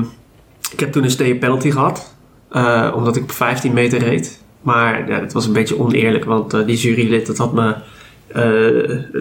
ik 0.73 0.81
heb 0.81 0.93
toen 0.93 1.05
een 1.05 1.11
stay 1.11 1.35
penalty 1.39 1.71
gehad. 1.71 2.15
eh, 2.51 2.93
omdat 2.95 3.17
ik 3.17 3.23
op 3.23 3.31
15 3.33 3.73
meter 3.73 3.99
reed. 3.99 4.43
Maar 4.63 5.09
ja, 5.09 5.21
dat 5.21 5.33
was 5.33 5.47
een 5.47 5.53
beetje 5.53 5.79
oneerlijk. 5.79 6.25
Want 6.25 6.51
die 6.67 6.77
jurylid 6.77 7.27
dat 7.27 7.39
had 7.39 7.53
me 7.53 7.75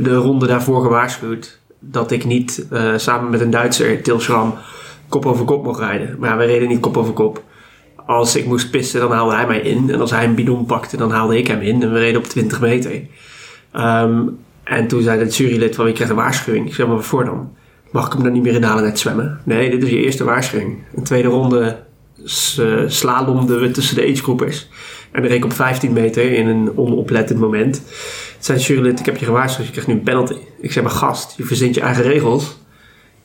de 0.02 0.16
ronde 0.16 0.48
daarvoor 0.48 0.82
gewaarschuwd. 0.82 1.60
Dat 1.92 2.12
ik 2.12 2.26
niet 2.26 2.66
eh, 2.72 2.94
samen 2.96 3.30
met 3.30 3.42
een 3.42 3.50
Duitser, 3.50 4.04
Til 4.04 4.20
Schram, 4.20 4.54
kop 5.10 5.26
over 5.26 5.46
kop 5.46 5.64
mocht 5.64 5.80
rijden. 5.80 6.16
Maar 6.20 6.38
we 6.38 6.46
reden 6.46 6.68
niet 6.68 6.80
kop 6.80 6.98
over 6.98 7.14
kop 7.14 7.44
als 8.06 8.36
ik 8.36 8.46
moest 8.46 8.72
pissen, 8.72 9.00
dan 9.00 9.12
haalde 9.12 9.36
hij 9.36 9.48
mij 9.48 9.60
in. 9.60 9.90
En 9.90 10.00
als 10.00 10.12
hij 10.12 10.24
een 10.24 10.36
bidon 10.36 10.66
pakte, 10.66 10.98
dan 10.98 11.12
haalde 11.12 11.38
ik 11.38 11.48
hem 11.48 11.62
in. 11.62 11.82
En 11.82 11.94
we 11.94 12.00
reden 12.00 12.22
op 12.22 12.28
20 12.28 12.62
meter. 12.62 13.02
Ehm, 13.72 14.22
en 14.64 14.88
toen 14.88 15.02
zei 15.02 15.20
het 15.20 15.36
jurylid 15.36 15.76
van, 15.76 15.88
je 15.88 15.94
krijgt 15.94 16.12
een 16.12 16.18
waarschuwing. 16.20 16.68
Ik 16.68 16.74
zei, 16.74 16.88
maar 16.88 16.98
waarvoor 16.98 17.26
dan? 17.26 17.54
Mag 17.92 18.06
ik 18.06 18.14
hem 18.14 18.24
dan 18.24 18.32
niet 18.32 18.44
meer 18.44 18.54
inhalen 18.54 18.84
net 18.84 19.00
zwemmen? 19.00 19.40
Nee, 19.44 19.70
dit 19.70 19.84
is 19.84 19.90
je 19.90 20.04
eerste 20.04 20.24
waarschuwing. 20.24 20.78
Een 20.96 21.04
tweede 21.04 21.28
ronde 21.28 21.78
eh, 22.58 22.84
slalomden 22.88 23.62
we 23.62 23.72
tussen 23.72 23.96
de 23.96 24.02
agegroepers. 24.02 24.70
En 25.12 25.22
dan 25.22 25.30
reed 25.30 25.38
ik 25.38 25.46
op 25.46 25.54
15 25.54 25.94
meter 25.94 26.32
in 26.32 26.48
een 26.48 26.78
onoplettend 26.78 27.40
moment. 27.40 27.82
Het 28.54 28.66
jurylid, 28.66 29.00
ik 29.00 29.06
heb 29.06 29.18
je 29.18 29.26
gewaarschuwd, 29.26 29.66
je 29.66 29.72
krijgt 29.72 29.90
nu 29.90 29.96
een 29.96 30.04
penalty. 30.04 30.36
Ik 30.60 30.72
zei, 30.72 30.86
maar 30.86 30.94
gast, 30.94 31.34
je 31.38 31.44
verzint 31.44 31.76
je 31.76 31.82
eigen 31.82 32.04
regels. 32.04 32.58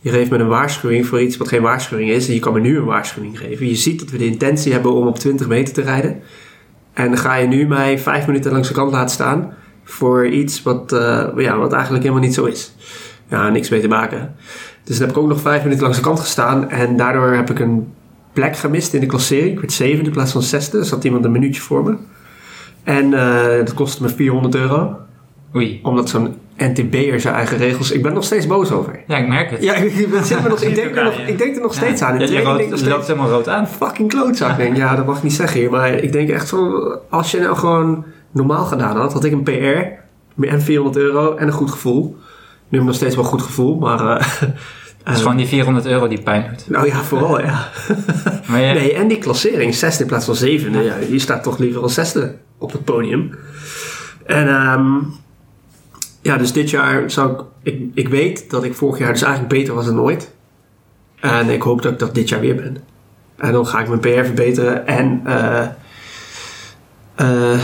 Je 0.00 0.11
geeft 0.11 0.31
me 0.31 0.38
een 0.38 0.49
waarschuwing 0.49 1.06
voor 1.06 1.20
iets 1.20 1.37
wat 1.37 1.49
geen 1.49 1.62
waarschuwing 1.62 2.11
is. 2.11 2.28
En 2.28 2.34
je 2.34 2.40
kan 2.40 2.52
me 2.52 2.61
nu 2.61 2.76
een 2.76 2.84
waarschuwing 2.84 3.38
geven. 3.38 3.69
Je 3.69 3.76
ziet 3.76 4.00
dat 4.00 4.11
we 4.11 4.19
de 4.19 4.26
intentie 4.26 4.72
hebben 4.72 4.93
om 4.93 5.06
op 5.06 5.19
20 5.19 5.49
meter 5.49 5.75
te 5.75 5.82
rijden. 5.82 6.20
En 6.93 7.06
dan 7.06 7.19
ga 7.19 7.34
je 7.34 7.46
nu 7.46 7.67
mij 7.67 7.99
vijf 7.99 8.26
minuten 8.26 8.52
langs 8.52 8.69
de 8.69 8.75
kant 8.75 8.93
laten 8.93 9.11
staan. 9.11 9.55
Voor 9.84 10.26
iets 10.26 10.62
wat, 10.62 10.93
eh, 10.93 11.28
ja, 11.37 11.56
wat 11.56 11.72
eigenlijk 11.72 12.02
helemaal 12.02 12.25
niet 12.25 12.34
zo 12.34 12.44
is. 12.44 12.75
Ja, 13.28 13.49
niks 13.49 13.69
mee 13.69 13.81
te 13.81 13.88
maken. 13.88 14.34
Dus 14.84 14.99
dan 14.99 15.06
heb 15.06 15.17
ik 15.17 15.22
ook 15.22 15.28
nog 15.28 15.40
vijf 15.40 15.62
minuten 15.62 15.82
langs 15.82 15.99
de 15.99 16.05
kant 16.05 16.20
gestaan. 16.20 16.70
En 16.70 16.96
daardoor 16.96 17.32
heb 17.32 17.50
ik 17.50 17.58
een 17.58 17.93
plek 18.32 18.56
gemist 18.56 18.94
in 18.94 19.00
de 19.00 19.06
klassering. 19.06 19.52
Ik 19.52 19.61
werd 19.61 19.72
zevende 19.72 20.05
in 20.05 20.12
plaats 20.12 20.32
van 20.32 20.43
zesde. 20.43 20.78
Er 20.78 20.84
zat 20.84 21.05
iemand 21.05 21.25
een 21.25 21.32
minuutje 21.32 21.61
voor 21.61 21.84
me. 21.84 21.96
En 22.84 23.14
eh, 23.14 23.58
dat 23.58 23.75
kostte 23.75 24.02
me 24.02 24.08
400 24.08 24.55
euro. 24.55 24.96
Oei. 25.55 25.81
Omdat 25.82 26.08
zo'n 26.08 26.37
NTB'er 26.56 27.20
zijn 27.20 27.35
eigen 27.35 27.56
regels... 27.56 27.91
Ik 27.91 28.00
ben 28.02 28.11
er 28.11 28.17
nog 28.17 28.25
steeds 28.25 28.47
boos 28.47 28.70
over. 28.70 29.00
Ja, 29.06 29.17
ik 29.17 29.29
merk 29.29 29.50
het. 29.50 29.62
Ja, 29.62 29.75
ik, 29.75 29.93
ik, 29.93 30.11
ben- 30.11 30.25
zit 30.25 30.43
me 30.43 30.49
nog, 30.49 30.62
ik, 30.62 30.75
denk, 30.75 30.97
er 30.97 31.05
nog, 31.05 31.19
ik 31.19 31.38
denk 31.38 31.56
er 31.56 31.62
nog 31.62 31.75
steeds 31.75 32.02
aan. 32.02 32.19
Ja, 32.19 32.26
training 32.26 32.47
rood, 32.58 32.79
denk 32.79 32.91
loopt 32.93 33.06
helemaal 33.06 33.29
rood 33.31 33.49
aan. 33.49 33.69
Fucking 33.69 34.08
klootzak, 34.08 34.56
denk. 34.56 34.76
Ja, 34.76 34.97
dat 34.97 35.06
mag 35.06 35.17
ik 35.17 35.23
niet 35.23 35.32
zeggen 35.32 35.61
hier. 35.61 35.70
Maar 35.70 35.91
ik 35.93 36.12
denk 36.12 36.29
echt 36.29 36.49
zo... 36.49 36.79
Als 37.11 37.31
je 37.31 37.41
nou 37.41 37.56
gewoon 37.56 38.05
normaal 38.31 38.64
gedaan 38.64 38.97
had, 38.97 39.12
had 39.12 39.25
ik 39.25 39.32
een 39.32 39.43
PR 39.43 40.43
en 40.47 40.62
400 40.62 40.97
euro 40.97 41.35
en 41.37 41.47
een 41.47 41.53
goed 41.53 41.70
gevoel. 41.70 42.03
Nu 42.69 42.79
heb 42.79 42.81
ik 42.81 42.87
nog 42.87 42.94
steeds 42.94 43.14
wel 43.14 43.25
een 43.25 43.31
goed 43.31 43.43
gevoel, 43.43 43.76
maar... 43.79 44.17
eh, 44.17 44.26
Het 45.05 45.14
is 45.17 45.23
gewoon 45.23 45.37
die 45.37 45.46
400 45.46 45.87
euro 45.87 46.08
die 46.08 46.23
pijn 46.23 46.46
doet. 46.49 46.69
nou 46.70 46.87
ja, 46.87 46.94
vooral 46.96 47.41
ja. 47.41 47.69
Maar 48.49 48.61
je, 48.61 48.75
Nee, 48.75 48.93
en 48.94 49.08
die 49.08 49.19
klassering, 49.19 49.75
zesde 49.75 50.03
in 50.03 50.08
plaats 50.08 50.25
van 50.25 50.35
zevende. 50.35 50.82
Ja, 50.82 50.94
je 51.11 51.19
staat 51.19 51.43
toch 51.43 51.58
liever 51.58 51.82
als 51.82 51.94
zesde 51.94 52.35
op 52.58 52.73
het 52.73 52.85
podium. 52.85 53.35
En 54.26 54.49
ehm, 54.49 54.96
ja, 56.20 56.37
dus 56.37 56.52
dit 56.52 56.70
jaar 56.70 57.11
zou 57.11 57.32
ik, 57.32 57.44
ik... 57.62 57.90
Ik 57.94 58.08
weet 58.08 58.50
dat 58.50 58.64
ik 58.64 58.75
vorig 58.75 58.99
jaar 58.99 59.12
dus 59.12 59.22
eigenlijk 59.22 59.52
beter 59.52 59.75
was 59.75 59.87
dan 59.87 60.00
ooit. 60.00 60.32
En 61.20 61.49
ik 61.49 61.62
hoop 61.62 61.82
dat 61.82 61.93
ik 61.93 61.99
dat 61.99 62.14
dit 62.14 62.28
jaar 62.28 62.40
weer 62.40 62.55
ben. 62.55 62.76
En 63.37 63.52
dan 63.52 63.67
ga 63.67 63.81
ik 63.81 63.88
mijn 63.88 64.00
PR 64.00 64.25
verbeteren 64.25 64.87
en 64.87 65.20
eh, 65.25 65.67
eh, 67.14 67.61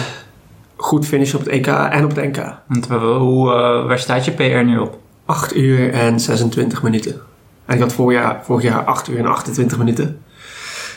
goed 0.77 1.07
finishen 1.07 1.39
op 1.39 1.45
het 1.45 1.55
EK 1.55 1.67
en 1.67 2.05
op 2.05 2.17
het 2.17 2.25
NK. 2.25 2.59
want 2.67 2.87
hoe, 2.89 3.53
eh, 3.53 3.87
waar 3.87 3.99
staat 3.99 4.25
je 4.25 4.33
PR 4.33 4.65
nu 4.65 4.79
op? 4.79 4.99
8 5.25 5.57
uur 5.57 5.93
en 5.93 6.21
26 6.21 6.83
minuten. 6.83 7.21
En 7.65 7.75
ik 7.75 7.81
had 7.81 7.93
vorig 7.93 8.19
jaar, 8.19 8.41
vorig 8.45 8.63
jaar 8.63 8.85
8 8.85 9.09
uur 9.09 9.19
en 9.19 9.27
28 9.27 9.79
minuten. 9.79 10.21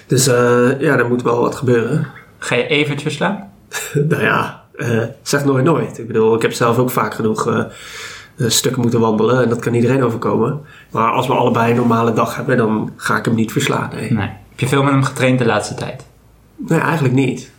Dus 0.07 0.25
ja, 0.25 0.97
er 0.97 1.07
moet 1.07 1.21
wel 1.21 1.41
wat 1.41 1.55
gebeuren. 1.55 2.07
Ga 2.37 2.55
je 2.55 2.67
Evert 2.67 3.01
verslaan? 3.01 3.51
nou 4.09 4.23
ja, 4.23 4.63
eh, 4.79 5.03
zeg 5.21 5.45
nooit 5.45 5.63
nooit. 5.63 5.99
Ik 5.99 6.07
bedoel, 6.07 6.35
ik 6.35 6.41
heb 6.41 6.53
zelf 6.53 6.77
ook 6.77 6.89
vaak 6.89 7.13
genoeg 7.13 7.47
eh, 7.47 7.59
eh, 8.37 8.49
stukken 8.49 8.81
moeten 8.81 8.99
wandelen. 8.99 9.43
En 9.43 9.49
dat 9.49 9.59
kan 9.59 9.73
iedereen 9.73 10.03
overkomen. 10.03 10.61
Maar 10.91 11.11
als 11.11 11.27
we 11.27 11.33
allebei 11.33 11.71
een 11.71 11.77
normale 11.77 12.13
dag 12.13 12.35
hebben, 12.35 12.57
dan 12.57 12.91
ga 12.95 13.17
ik 13.17 13.25
hem 13.25 13.35
niet 13.35 13.51
verslaan. 13.51 13.89
Nee, 13.93 14.11
Nee. 14.13 14.29
Heb 14.49 14.59
je 14.59 14.67
veel 14.67 14.83
met 14.83 14.91
hem 14.91 15.03
getraind 15.03 15.39
de 15.39 15.45
laatste 15.45 15.73
tijd? 15.73 16.05
nee 16.55 16.79
eigenlijk 16.79 17.13
niet. 17.13 17.51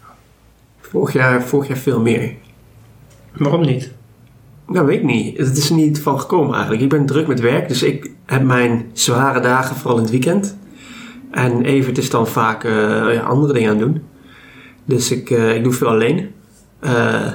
Vorig 0.81 1.13
jaar, 1.13 1.43
vorig 1.43 1.69
jaar 1.69 1.77
veel 1.77 2.01
meer. 2.01 2.35
Waarom 3.37 3.61
niet? 3.61 3.93
Nou, 4.67 4.87
weet 4.87 4.99
ik 4.99 5.05
niet. 5.05 5.39
Het 5.39 5.57
is 5.57 5.69
er 5.69 5.77
niet 5.77 6.01
van 6.01 6.21
gekomen 6.21 6.53
eigenlijk. 6.53 6.83
Ik 6.83 6.89
ben 6.89 7.07
druk 7.07 7.27
met 7.27 7.41
werk, 7.41 7.69
dus 7.69 7.83
ik 7.83 8.11
heb 8.27 8.43
mijn 8.43 8.91
zware 8.93 9.41
dagen 9.41 9.77
vooral 9.77 9.97
in 9.97 10.03
het 10.03 10.11
weekend. 10.13 10.57
En 11.31 11.63
Evert 11.63 11.99
is 11.99 12.11
dan 12.11 12.27
vaak 12.27 12.65
eh, 12.65 13.29
andere 13.29 13.53
dingen 13.53 13.71
aan 13.71 13.77
het 13.77 13.85
doen. 13.87 14.03
Dus 14.85 15.11
ik, 15.11 15.31
eh, 15.31 15.55
ik 15.55 15.65
doe 15.65 15.73
veel 15.73 15.89
alleen. 15.89 16.31
Eh, 16.81 17.33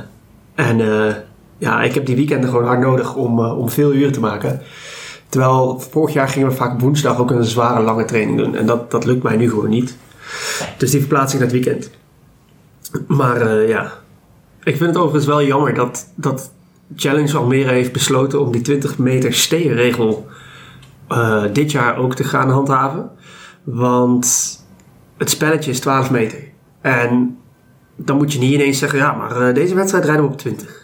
en 0.55 0.81
eh, 0.81 1.15
ja, 1.57 1.81
ik 1.81 1.93
heb 1.93 2.05
die 2.05 2.15
weekenden 2.15 2.49
gewoon 2.49 2.65
hard 2.65 2.79
nodig 2.79 3.15
om, 3.15 3.39
eh, 3.39 3.57
om 3.57 3.69
veel 3.69 3.93
uren 3.93 4.11
te 4.11 4.19
maken. 4.19 4.61
Terwijl 5.29 5.79
vorig 5.79 6.13
jaar 6.13 6.29
gingen 6.29 6.49
we 6.49 6.55
vaak 6.55 6.79
woensdag 6.79 7.19
ook 7.19 7.31
een 7.31 7.43
zware 7.43 7.81
lange 7.81 8.05
training 8.05 8.37
doen. 8.37 8.55
En 8.55 8.65
dat, 8.65 8.91
dat 8.91 9.05
lukt 9.05 9.23
mij 9.23 9.35
nu 9.35 9.49
gewoon 9.49 9.69
niet. 9.69 9.97
Dus 10.77 10.91
die 10.91 10.99
verplaats 10.99 11.33
ik 11.33 11.39
naar 11.39 11.47
het 11.47 11.63
weekend. 11.63 11.89
Maar 13.07 13.67
ja, 13.67 13.91
ik 14.63 14.77
vind 14.77 14.89
het 14.89 14.97
overigens 14.97 15.25
wel 15.25 15.43
jammer 15.43 15.73
dat, 15.73 16.07
dat 16.15 16.51
Challenge 16.95 17.37
Almere 17.37 17.71
heeft 17.71 17.91
besloten 17.91 18.41
om 18.41 18.51
die 18.51 18.61
20 18.61 18.97
meter 18.97 19.33
steenregel 19.33 20.27
eh 21.07 21.43
dit 21.53 21.71
jaar 21.71 21.97
ook 21.97 22.15
te 22.15 22.23
gaan 22.23 22.49
handhaven. 22.49 23.09
Want 23.63 24.57
het 25.17 25.29
spelletje 25.29 25.71
is 25.71 25.79
12 25.79 26.11
meter. 26.11 26.39
En 26.81 27.37
dan 27.95 28.17
moet 28.17 28.33
je 28.33 28.39
niet 28.39 28.53
ineens 28.53 28.79
zeggen, 28.79 28.99
ja, 28.99 29.11
maar 29.13 29.47
eh, 29.47 29.53
deze 29.53 29.75
wedstrijd 29.75 30.05
rijden 30.05 30.25
we 30.25 30.31
op 30.31 30.37
20. 30.37 30.83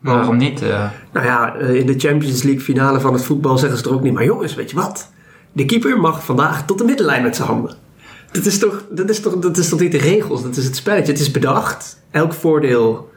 Waarom 0.00 0.36
niet? 0.36 0.62
eh? 0.62 0.90
Nou 1.12 1.26
ja, 1.26 1.56
eh, 1.56 1.74
in 1.74 1.86
de 1.86 1.98
Champions 1.98 2.42
League 2.42 2.62
finale 2.62 3.00
van 3.00 3.12
het 3.12 3.24
voetbal 3.24 3.58
zeggen 3.58 3.78
ze 3.78 3.84
er 3.84 3.94
ook 3.94 4.02
niet. 4.02 4.12
Maar 4.12 4.24
jongens, 4.24 4.54
weet 4.54 4.70
je 4.70 4.76
wat? 4.76 5.10
De 5.52 5.64
keeper 5.64 6.00
mag 6.00 6.24
vandaag 6.24 6.64
tot 6.66 6.78
de 6.78 6.84
middenlijn 6.84 7.22
met 7.22 7.36
zijn 7.36 7.48
handen. 7.48 7.76
Dat 8.32 8.44
is 8.44 8.58
toch, 8.58 8.84
dat 8.90 9.10
is 9.10 9.20
toch, 9.20 9.38
dat 9.38 9.56
is 9.56 9.68
toch 9.68 9.80
niet 9.80 9.92
de 9.92 9.98
regels? 9.98 10.42
Dat 10.42 10.56
is 10.56 10.64
het 10.64 10.76
spelletje. 10.76 11.12
Het 11.12 11.20
is 11.20 11.30
bedacht. 11.30 11.98
Elk 12.10 12.32
voordeel, 12.32 13.10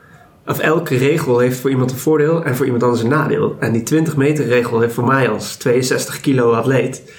of 0.45 0.59
elke 0.59 0.97
regel 0.97 1.39
heeft 1.39 1.59
voor 1.59 1.69
iemand 1.69 1.91
een 1.91 1.97
voordeel 1.97 2.43
en 2.43 2.55
voor 2.55 2.65
iemand 2.65 2.83
anders 2.83 3.01
een 3.01 3.09
nadeel. 3.09 3.55
En 3.59 3.71
die 3.71 3.83
20 3.83 4.15
meter 4.15 4.45
regel 4.45 4.79
heeft 4.79 4.93
voor 4.93 5.05
mij 5.07 5.29
als 5.29 5.55
62 5.55 6.19
kilo 6.19 6.51
atleet 6.53 7.11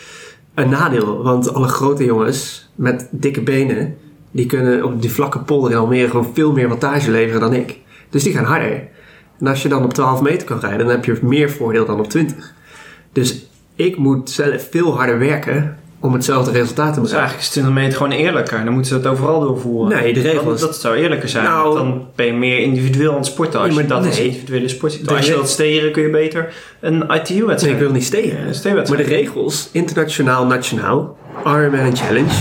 een 0.54 0.68
nadeel. 0.68 1.22
Want 1.22 1.54
alle 1.54 1.68
grote 1.68 2.04
jongens 2.04 2.68
met 2.74 3.08
dikke 3.10 3.42
benen, 3.42 3.96
die 4.36 4.46
kunnen 4.46 4.84
op 4.84 5.02
die 5.02 5.10
vlakke 5.10 5.38
polder 5.38 5.70
in 5.70 5.76
Almere 5.76 6.08
gewoon 6.10 6.30
veel 6.34 6.52
meer 6.52 6.68
wattage 6.68 7.10
leveren 7.10 7.40
dan 7.40 7.52
ik. 7.54 7.78
Dus 8.10 8.22
die 8.22 8.32
gaan 8.32 8.44
harder. 8.44 8.82
En 9.40 9.46
als 9.46 9.62
je 9.62 9.68
dan 9.68 9.84
op 9.84 9.94
12 9.94 10.20
meter 10.22 10.46
kan 10.46 10.60
rijden, 10.60 10.78
dan 10.78 10.88
heb 10.88 11.04
je 11.04 11.18
meer 11.22 11.50
voordeel 11.50 11.84
dan 11.86 11.98
op 11.98 12.08
20. 12.08 12.52
Dus 13.12 13.46
ik 13.74 13.96
moet 13.96 14.30
zelf 14.30 14.68
veel 14.70 14.96
harder 14.96 15.18
werken 15.18 15.78
om 16.00 16.12
hetzelfde 16.12 16.50
resultaat 16.50 16.94
te 16.94 17.00
Dus 17.00 17.10
bereiken. 17.10 17.16
eigenlijk 17.18 17.42
is 17.46 17.48
20 17.50 17.72
meter 17.74 17.96
gewoon 17.96 18.12
eerlijker. 18.12 18.64
Dan 18.64 18.72
moeten 18.72 18.94
ze 18.94 19.00
dat 19.00 19.12
overal 19.12 19.40
doorvoeren. 19.40 19.96
Nee, 19.98 20.12
de 20.14 20.20
regel 20.20 20.44
Dat, 20.44 20.54
is- 20.54 20.60
dat 20.60 20.76
zou 20.76 20.96
eerlijker 20.96 21.28
zijn. 21.28 21.44
Nou- 21.44 21.74
dan 21.76 22.06
ben 22.14 22.26
je 22.26 22.32
meer 22.32 22.58
individueel 22.58 23.10
aan 23.10 23.16
het 23.16 23.26
sporten. 23.26 23.60
Als 23.60 23.74
Ja, 23.74 23.80
je 23.80 23.86
dat 23.86 24.06
als 24.06 24.18
nee. 24.18 24.26
individuele 24.28 24.68
sport 24.68 24.92
ziet. 24.92 25.08
Als 25.08 25.26
je 25.26 25.32
wilt 25.32 25.48
steren 25.48 25.92
kun 25.92 26.02
je 26.02 26.10
beter 26.10 26.52
een 26.80 26.98
Nee, 26.98 27.18
ITU-wedstrijd. 27.20 27.74
ik 27.76 27.80
wil 27.82 27.92
niet 27.92 28.04
stegen. 28.04 28.38
Ja, 28.62 28.74
maar 28.74 28.84
de 28.96 29.02
regels, 29.02 29.68
internationaal, 29.72 30.46
nationaal, 30.46 31.18
Ironman 31.44 31.80
en 31.80 31.96
Challenge, 31.96 32.34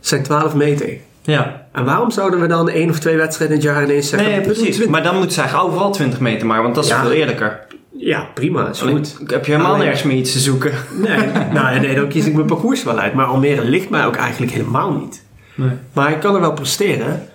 zijn 0.00 0.22
12 0.22 0.54
meter. 0.54 0.88
Ja, 1.22 1.66
En 1.72 1.84
waarom 1.84 2.10
zouden 2.10 2.40
we 2.40 2.46
dan 2.46 2.68
één 2.68 2.90
of 2.90 2.98
twee 2.98 3.16
wedstrijden 3.16 3.56
in 3.56 3.62
het 3.62 3.72
jaar 3.74 3.84
ineens 3.84 4.08
zeggen... 4.08 4.30
nee, 4.30 4.40
precies. 4.40 4.62
20? 4.74 4.88
Maar 4.88 5.02
dan 5.02 5.14
moeten 5.14 5.32
ze 5.32 5.40
eigenlijk 5.40 5.70
overal 5.70 5.92
20 5.92 6.20
meter 6.20 6.46
maken, 6.46 6.62
want 6.62 6.74
dat 6.74 6.84
is 6.84 6.90
Ja. 6.90 7.00
veel 7.02 7.10
eerlijker. 7.12 7.66
Ja, 7.98 8.28
prima, 8.34 8.68
is 8.68 8.80
goed. 8.80 9.16
heb 9.26 9.44
je 9.44 9.50
helemaal 9.52 9.72
Alleen- 9.72 9.84
nergens 9.84 10.02
meer 10.02 10.16
iets 10.16 10.32
te 10.32 10.38
zoeken. 10.38 10.72
Nee, 11.02 11.26
nou, 11.52 11.80
nee, 11.80 11.94
dan 11.94 12.08
kies 12.08 12.26
ik 12.26 12.34
mijn 12.34 12.46
parcours 12.46 12.82
wel 12.84 12.98
uit. 12.98 13.14
Maar 13.14 13.26
Almere 13.26 13.64
ligt 13.64 13.90
mij 13.90 14.06
ook 14.06 14.16
eigenlijk 14.16 14.52
helemaal 14.52 14.92
niet. 14.92 15.22
Nee. 15.54 15.70
Maar 15.92 16.10
ik 16.12 16.20
kan 16.20 16.34
er 16.34 16.40
wel 16.40 16.52
presteren. 16.52 17.28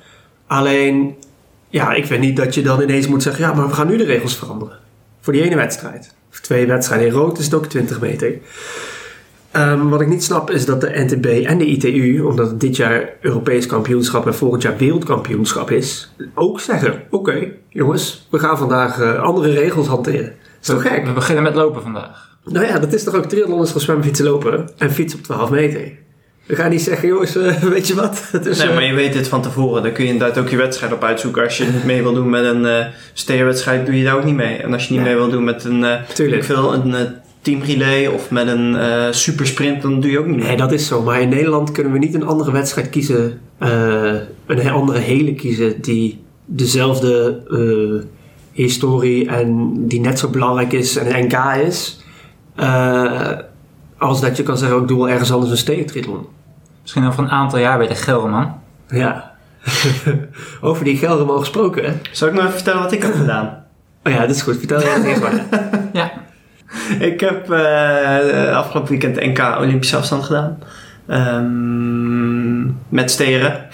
Alleen, 0.48 1.16
ja, 1.70 1.94
ik 1.94 2.06
vind 2.06 2.22
niet 2.22 2.38
dat 2.38 2.54
je 2.56 2.62
dan 2.62 2.82
ineens 2.82 3.08
moet 3.08 3.24
zeggen... 3.24 3.44
ja, 3.46 3.54
maar 3.54 3.68
we 3.68 3.74
gaan 3.74 3.88
nu 3.88 3.98
de 3.98 4.04
regels 4.04 4.36
veranderen. 4.38 4.78
Voor 5.22 5.34
die 5.34 5.42
ene 5.44 5.56
wedstrijd. 5.56 6.14
Of 6.32 6.40
twee 6.40 6.66
wedstrijden. 6.68 7.08
In 7.08 7.14
rood 7.14 7.38
is 7.38 7.46
het 7.46 7.54
ook 7.54 7.66
20 7.66 8.00
meter. 8.00 8.32
Ehm, 9.54 9.88
wat 9.88 10.02
ik 10.02 10.08
niet 10.08 10.24
snap 10.24 10.52
is 10.52 10.66
dat 10.66 10.82
de 10.82 10.92
NTB 10.94 11.26
en 11.26 11.58
de 11.58 11.66
ITU... 11.66 12.22
omdat 12.22 12.48
het 12.48 12.60
dit 12.60 12.76
jaar 12.76 13.10
Europees 13.22 13.66
kampioenschap... 13.66 14.26
en 14.26 14.36
volgend 14.36 14.62
jaar 14.62 14.78
wereldkampioenschap 14.78 15.72
is... 15.72 16.14
ook 16.34 16.60
zeggen, 16.60 17.04
oké, 17.10 17.52
jongens, 17.70 18.28
we 18.30 18.40
gaan 18.40 18.58
vandaag 18.58 19.00
eh, 19.00 19.22
andere 19.22 19.52
regels 19.52 19.88
hanteren. 19.88 20.26
Dat 20.26 20.62
is 20.62 20.68
toch 20.68 20.82
gek? 20.82 21.06
We 21.06 21.12
beginnen 21.12 21.44
met 21.44 21.56
lopen 21.56 21.82
vandaag. 21.82 22.38
Nou 22.46 22.66
ja, 22.66 22.80
dat 22.80 22.94
is 22.94 23.04
toch 23.04 23.16
ook 23.16 23.26
triathlon 23.26 23.62
is 23.62 23.68
gewoon 23.68 23.84
zwemmen, 23.84 24.06
fietsen, 24.06 24.26
lopen 24.26 24.70
en 24.78 24.92
fietsen 24.92 25.20
op 25.20 25.26
12 25.26 25.50
meter. 25.50 25.92
We 26.46 26.56
gaan 26.56 26.70
niet 26.70 26.82
zeggen, 26.82 27.08
jongens, 27.08 27.36
eh, 27.36 27.64
weet 27.76 27.88
je 27.88 27.96
wat? 27.96 28.24
Het 28.32 28.46
is, 28.46 28.58
Nee, 28.60 28.68
eh, 28.68 28.74
maar 28.74 28.84
je 28.84 28.94
weet 28.94 29.14
het 29.14 29.28
van 29.28 29.42
tevoren. 29.42 29.84
Dan 29.84 29.92
kun 29.92 30.06
je 30.06 30.12
inderdaad 30.12 30.38
ook 30.38 30.50
je 30.50 30.58
wedstrijd 30.58 30.94
op 30.94 31.04
uitzoeken. 31.04 31.44
Als 31.44 31.58
je 31.58 31.66
niet 31.66 31.84
mee 31.84 32.02
wil 32.02 32.14
doen 32.14 32.30
met 32.30 32.44
een 32.44 32.66
eh 32.66 32.86
steerwedstrijd, 33.14 33.86
doe 33.86 33.98
je 33.98 34.04
daar 34.04 34.16
ook 34.16 34.24
niet 34.24 34.36
mee. 34.36 34.58
En 34.58 34.74
als 34.74 34.88
je 34.88 34.94
niet 34.94 35.04
mee 35.04 35.16
wil 35.16 35.30
doen 35.30 35.44
met 35.44 35.64
een, 35.64 35.84
eh 35.84 36.02
Tuurlijk. 36.14 36.42
ik 36.42 36.44
veel, 36.44 36.74
een 36.74 36.96
eh, 36.96 37.02
teamrelay 37.44 38.08
of 38.08 38.32
met 38.32 38.48
een 38.48 38.76
eh 38.76 39.08
supersprint, 39.12 39.82
dan 39.82 40.00
doe 40.00 40.12
je 40.12 40.20
ook 40.20 40.26
niet 40.28 40.36
mee. 40.38 40.48
Nee, 40.48 40.58
dat 40.58 40.72
is 40.72 40.88
zo. 40.88 41.02
Maar 41.02 41.22
in 41.22 41.30
Nederland 41.30 41.72
kunnen 41.72 41.92
we 41.92 41.98
niet 41.98 42.14
een 42.14 42.26
andere 42.26 42.52
wedstrijd 42.52 42.90
kiezen, 42.90 43.40
eh, 43.58 44.14
een 44.46 44.70
andere 44.70 45.00
hele 45.00 45.34
kiezen 45.36 45.82
die 45.82 46.24
dezelfde 46.46 47.42
eh, 47.50 48.10
historie 48.52 49.28
en 49.28 49.74
die 49.88 50.00
net 50.00 50.20
zo 50.20 50.30
belangrijk 50.30 50.74
is 50.74 50.98
en 50.98 51.16
een 51.18 51.26
NK 51.26 51.66
is. 51.68 52.02
eh, 52.56 53.32
als 53.98 54.22
dat 54.22 54.38
je 54.38 54.44
kan 54.44 54.58
zeggen, 54.58 54.82
ik 54.82 54.88
doe 54.88 54.98
wel 54.98 55.10
ergens 55.10 55.32
anders 55.32 55.52
een 55.52 55.58
stedentriathlon. 55.58 56.26
Misschien 56.82 57.08
over 57.08 57.24
een 57.24 57.30
aantal 57.30 57.60
jaar 57.60 57.78
bij 57.78 57.88
de 57.88 57.96
Gelderman. 57.96 58.54
Ja. 58.90 59.32
Over 60.62 60.84
die 60.86 60.98
Gelderman 60.98 61.40
gesproken, 61.40 61.84
hè? 61.86 61.92
Zal 62.12 62.28
ik 62.28 62.34
nog 62.34 62.44
even 62.44 62.56
vertellen 62.56 62.82
wat 62.82 62.92
ik 62.92 63.02
heb 63.02 63.14
gedaan? 63.14 63.64
Oh 64.04 64.14
ja, 64.14 64.20
dat 64.20 64.30
is 64.36 64.42
goed. 64.42 64.58
Vertel 64.58 64.80
je 64.80 64.86
het 64.88 65.04
eerst 65.04 65.22
maar. 65.22 65.46
Ja. 65.94 66.12
Ik 67.10 67.20
heb 67.20 67.52
eh, 67.52 68.58
afgelopen 68.58 68.90
weekend 68.90 69.16
NK 69.16 69.58
Olympische 69.60 69.98
afstand 69.98 70.24
gedaan. 70.24 70.60
Ehm, 71.08 72.64
met 72.90 73.12
steren. 73.12 73.68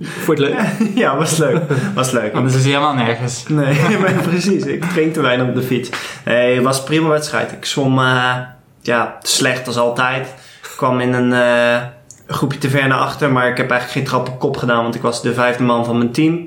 Voor 0.00 0.34
het 0.34 0.42
leuk. 0.42 0.60
ja, 1.02 1.16
was 1.16 1.36
leuk. 1.36 1.60
Was 1.94 2.10
leuk. 2.10 2.32
Anders 2.32 2.54
is 2.54 2.62
hij 2.62 2.70
helemaal 2.70 2.94
nergens. 2.94 3.44
Nee, 3.48 3.98
maar 4.00 4.12
precies. 4.12 4.64
Ik 4.64 4.84
train 4.84 5.12
te 5.12 5.20
weinig 5.20 5.46
op 5.46 5.54
de 5.54 5.62
fiets. 5.62 5.90
Nee, 6.24 6.54
het 6.54 6.64
was 6.64 6.78
een 6.78 6.84
prima 6.84 7.08
wedstrijd. 7.08 7.52
Ik 7.52 7.64
zwom 7.64 7.98
eh, 7.98 8.36
ja, 8.80 9.16
slecht 9.22 9.66
als 9.66 9.76
altijd. 9.76 10.26
Ik 10.62 10.76
kwam 10.76 11.00
in 11.00 11.12
een 11.12 11.32
eh, 11.32 11.82
groepje 12.26 12.58
te 12.58 12.70
ver 12.70 12.88
naar 12.88 12.98
achter, 12.98 13.32
maar 13.32 13.48
ik 13.48 13.56
heb 13.56 13.70
eigenlijk 13.70 14.00
geen 14.00 14.08
trap 14.08 14.28
op 14.28 14.38
kop 14.38 14.56
gedaan, 14.56 14.82
want 14.82 14.94
ik 14.94 15.02
was 15.02 15.22
de 15.22 15.34
vijfde 15.34 15.62
man 15.62 15.84
van 15.84 15.98
mijn 15.98 16.12
team. 16.12 16.46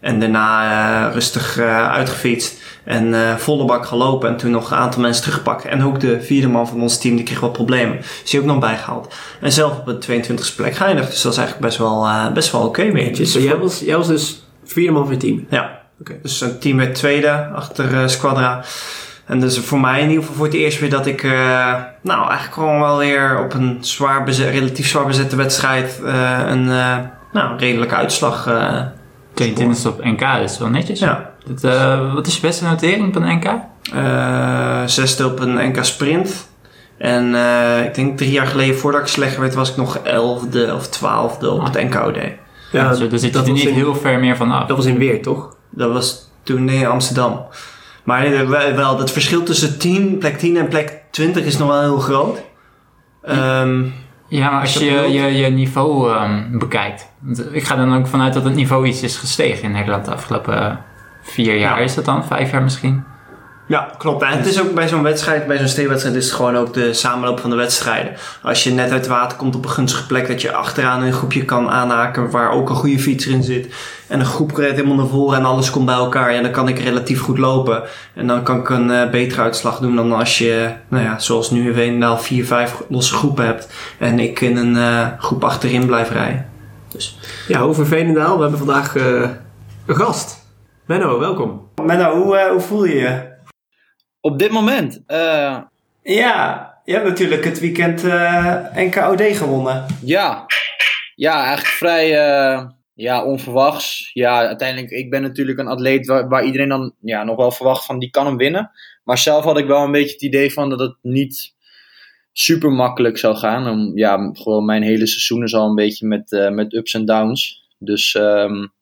En 0.00 0.20
daarna 0.20 1.06
eh, 1.06 1.12
rustig 1.12 1.58
eh, 1.58 1.90
uitgefietst 1.90 2.62
en 2.84 3.14
eh, 3.14 3.36
volle 3.36 3.64
bak 3.64 3.86
gelopen 3.86 4.28
en 4.28 4.36
toen 4.36 4.50
nog 4.50 4.70
een 4.70 4.76
aantal 4.76 5.00
mensen 5.00 5.22
teruggepakt. 5.22 5.64
En 5.64 5.84
ook 5.84 6.00
de 6.00 6.22
vierde 6.22 6.48
man 6.48 6.68
van 6.68 6.80
ons 6.80 6.98
team, 6.98 7.16
die 7.16 7.24
kreeg 7.24 7.40
wat 7.40 7.52
problemen. 7.52 7.96
Dus 7.96 8.30
die 8.30 8.40
ook 8.40 8.46
nog 8.46 8.58
bijgehaald. 8.58 9.14
En 9.40 9.52
zelf 9.52 9.78
op 9.78 9.86
de 9.86 10.22
22e 10.22 10.54
plek 10.56 10.74
geëindigd. 10.74 11.10
Dus 11.10 11.22
dat 11.22 11.32
is 11.32 11.38
eigenlijk 11.38 11.68
best 11.68 11.78
wel, 11.78 12.08
best 12.34 12.52
wel 12.52 12.60
oké 12.60 12.92
weer. 12.92 13.16
Dus 13.16 13.32
jij 13.32 13.56
was, 13.56 13.80
jij 13.80 13.96
was 13.96 14.06
dus 14.06 14.46
vierde 14.64 14.92
man 14.92 15.04
van 15.04 15.12
je 15.12 15.18
team. 15.20 15.46
Ja, 15.50 15.80
dus 16.22 16.40
een 16.40 16.58
team 16.58 16.76
werd 16.76 16.94
tweede 16.94 17.48
achter 17.54 18.10
Squadra. 18.10 18.64
En 19.26 19.40
dus 19.40 19.58
voor 19.58 19.80
mij 19.80 20.00
in 20.00 20.08
ieder 20.08 20.22
geval 20.22 20.36
voor 20.36 20.46
het 20.46 20.54
eerst 20.54 20.80
weer 20.80 20.90
dat 20.90 21.06
ik, 21.06 21.22
nou 22.02 22.28
eigenlijk 22.28 22.52
gewoon 22.52 22.80
wel 22.80 22.98
weer 22.98 23.44
op 23.44 23.54
een 23.54 23.78
zwaar 23.80 24.24
bezet, 24.24 24.50
relatief 24.50 24.88
zwaar 24.88 25.06
bezette 25.06 25.36
wedstrijd 25.36 26.00
uh, 26.04 26.40
een 26.46 26.64
uh, 26.66 26.96
nou, 27.32 27.56
redelijke 27.58 27.94
uitslag. 27.94 28.48
Uh, 29.40 29.54
22 29.54 29.92
op 29.92 30.04
NK, 30.04 30.20
dat 30.20 30.50
is 30.50 30.58
wel 30.58 30.68
netjes. 30.68 30.98
Ja. 30.98 31.30
Dat, 31.46 31.64
uh, 31.64 32.14
wat 32.14 32.26
is 32.26 32.34
je 32.34 32.40
beste 32.40 32.64
notering 32.64 33.06
op 33.06 33.16
een 33.16 33.36
NK? 33.36 33.44
Uh, 33.94 34.82
zesde 34.86 35.26
op 35.26 35.40
een 35.40 35.68
NK 35.68 35.84
Sprint. 35.84 36.48
En 36.98 37.24
uh, 37.32 37.84
ik 37.84 37.94
denk 37.94 38.18
drie 38.18 38.30
jaar 38.30 38.46
geleden 38.46 38.76
voordat 38.78 39.00
ik 39.00 39.06
slechter 39.06 39.40
werd, 39.40 39.54
was 39.54 39.70
ik 39.70 39.76
nog 39.76 39.96
elfde 39.96 40.74
of 40.74 40.88
twaalfde 40.88 41.50
op 41.50 41.60
Ah. 41.60 41.66
het 41.72 41.82
NKOD. 41.90 42.16
Ja, 42.72 42.88
dus 42.88 43.20
zit 43.20 43.34
je 43.34 43.40
er 43.42 43.52
niet 43.52 43.64
in, 43.64 43.74
heel 43.74 43.94
ver 43.94 44.18
meer 44.18 44.36
van 44.36 44.50
af. 44.50 44.66
Dat 44.66 44.76
was 44.76 44.86
in 44.86 44.98
Weer, 44.98 45.22
toch? 45.22 45.56
Dat 45.70 45.92
was 45.92 46.30
toen 46.42 46.68
in 46.68 46.86
Amsterdam. 46.86 47.46
Maar 48.04 48.48
wel, 48.76 48.98
het 48.98 49.10
verschil 49.10 49.42
tussen 49.42 49.78
10, 49.78 50.18
plek 50.18 50.38
10 50.38 50.56
en 50.56 50.68
plek 50.68 51.02
20 51.10 51.44
is 51.44 51.58
nog 51.58 51.68
wel 51.68 51.80
heel 51.80 51.98
groot. 51.98 52.38
Um, 53.28 53.94
ja, 54.28 54.50
maar 54.50 54.60
als 54.60 54.74
je 54.74 54.84
je, 54.84 55.36
je 55.36 55.46
niveau 55.46 56.12
um, 56.12 56.58
bekijkt. 56.58 57.12
Ik 57.50 57.64
ga 57.64 57.76
dan 57.76 57.96
ook 57.96 58.06
vanuit 58.06 58.34
dat 58.34 58.44
het 58.44 58.54
niveau 58.54 58.86
iets 58.86 59.02
is 59.02 59.16
gestegen 59.16 59.64
in 59.64 59.72
Nederland 59.72 60.04
de 60.04 60.12
afgelopen 60.12 60.80
vier 61.22 61.56
jaar. 61.56 61.78
Ja. 61.78 61.84
Is 61.84 61.94
dat 61.94 62.04
dan? 62.04 62.24
Vijf 62.24 62.50
jaar 62.50 62.62
misschien? 62.62 63.04
Ja, 63.68 63.88
klopt. 63.98 64.22
En 64.22 64.36
het 64.36 64.46
is 64.46 64.60
ook 64.60 64.74
bij 64.74 64.88
zo'n 64.88 65.02
wedstrijd, 65.02 65.46
bij 65.46 65.58
zo'n 65.58 65.68
steewedstrijd, 65.68 66.16
is 66.16 66.24
het 66.24 66.34
gewoon 66.34 66.56
ook 66.56 66.74
de 66.74 66.92
samenloop 66.92 67.40
van 67.40 67.50
de 67.50 67.56
wedstrijden. 67.56 68.12
Als 68.42 68.64
je 68.64 68.70
net 68.70 68.90
uit 68.90 69.00
het 69.00 69.06
water 69.06 69.38
komt 69.38 69.56
op 69.56 69.64
een 69.64 69.70
gunstige 69.70 70.06
plek, 70.06 70.28
dat 70.28 70.40
je 70.40 70.52
achteraan 70.52 71.02
een 71.02 71.12
groepje 71.12 71.44
kan 71.44 71.70
aanhaken 71.70 72.30
waar 72.30 72.50
ook 72.50 72.68
een 72.68 72.76
goede 72.76 72.98
fietser 72.98 73.32
in 73.32 73.42
zit. 73.42 73.74
En 74.06 74.20
een 74.20 74.26
groep 74.26 74.56
rijdt 74.56 74.76
helemaal 74.76 74.96
naar 74.96 75.06
voren 75.06 75.38
en 75.38 75.44
alles 75.44 75.70
komt 75.70 75.86
bij 75.86 75.94
elkaar. 75.94 76.32
Ja, 76.32 76.42
dan 76.42 76.50
kan 76.50 76.68
ik 76.68 76.78
relatief 76.78 77.20
goed 77.20 77.38
lopen. 77.38 77.82
En 78.14 78.26
dan 78.26 78.42
kan 78.42 78.58
ik 78.58 78.68
een 78.68 78.90
uh, 78.90 79.10
betere 79.10 79.42
uitslag 79.42 79.78
doen 79.78 79.96
dan 79.96 80.12
als 80.12 80.38
je, 80.38 80.70
nou 80.88 81.04
ja, 81.04 81.18
zoals 81.18 81.50
nu 81.50 81.68
in 81.68 81.74
Veenendaal, 81.74 82.18
vier, 82.18 82.46
vijf 82.46 82.82
losse 82.88 83.14
groepen 83.14 83.44
hebt. 83.44 83.68
En 83.98 84.18
ik 84.18 84.40
in 84.40 84.56
een 84.56 84.74
uh, 84.74 85.06
groep 85.18 85.44
achterin 85.44 85.86
blijf 85.86 86.10
rijden. 86.10 86.46
Dus. 86.88 87.18
Ja, 87.48 87.60
over 87.60 87.86
Veenendaal. 87.86 88.36
We 88.36 88.40
hebben 88.40 88.58
vandaag 88.58 88.96
uh, 88.96 89.30
een 89.86 89.96
gast. 89.96 90.44
Menno, 90.84 91.18
welkom. 91.18 91.68
Menno, 91.82 92.22
hoe, 92.22 92.36
uh, 92.36 92.50
hoe 92.50 92.60
voel 92.60 92.84
je 92.84 92.94
je? 92.94 93.34
Op 94.26 94.38
dit 94.38 94.50
moment? 94.50 95.02
Uh... 95.08 95.58
Ja, 96.02 96.74
je 96.84 96.92
hebt 96.92 97.04
natuurlijk 97.04 97.44
het 97.44 97.60
weekend 97.60 98.04
uh, 98.04 98.64
NKOD 98.74 99.22
gewonnen. 99.22 99.86
Ja, 100.02 100.46
ja 101.14 101.44
eigenlijk 101.44 101.66
vrij 101.66 102.10
uh, 102.10 102.68
ja, 102.94 103.24
onverwachts. 103.24 104.10
Ja, 104.12 104.46
uiteindelijk, 104.46 104.90
ik 104.90 105.10
ben 105.10 105.22
natuurlijk 105.22 105.58
een 105.58 105.66
atleet 105.66 106.06
waar, 106.06 106.28
waar, 106.28 106.44
iedereen 106.44 106.68
dan 106.68 106.94
ja, 107.00 107.24
nog 107.24 107.36
wel 107.36 107.50
verwacht 107.50 107.84
van 107.84 107.98
die 107.98 108.10
kan 108.10 108.26
hem 108.26 108.36
winnen. 108.36 108.70
Maar 109.04 109.18
zelf 109.18 109.44
had 109.44 109.58
ik 109.58 109.66
wel 109.66 109.84
een 109.84 109.92
beetje 109.92 110.12
het 110.12 110.22
idee 110.22 110.52
van 110.52 110.70
dat 110.70 110.80
het 110.80 110.96
niet 111.02 111.54
super 112.32 112.70
makkelijk 112.70 113.18
zou 113.18 113.36
gaan. 113.36 113.68
Om, 113.68 113.98
ja, 113.98 114.30
gewoon 114.32 114.64
mijn 114.64 114.82
hele 114.82 115.06
seizoen 115.06 115.42
is 115.42 115.54
al 115.54 115.68
een 115.68 115.74
beetje 115.74 116.06
met, 116.06 116.32
uh, 116.32 116.50
met 116.50 116.74
ups 116.74 116.94
en 116.94 117.04
downs. 117.04 117.66
Dus 117.78 118.14
um, 118.14 118.72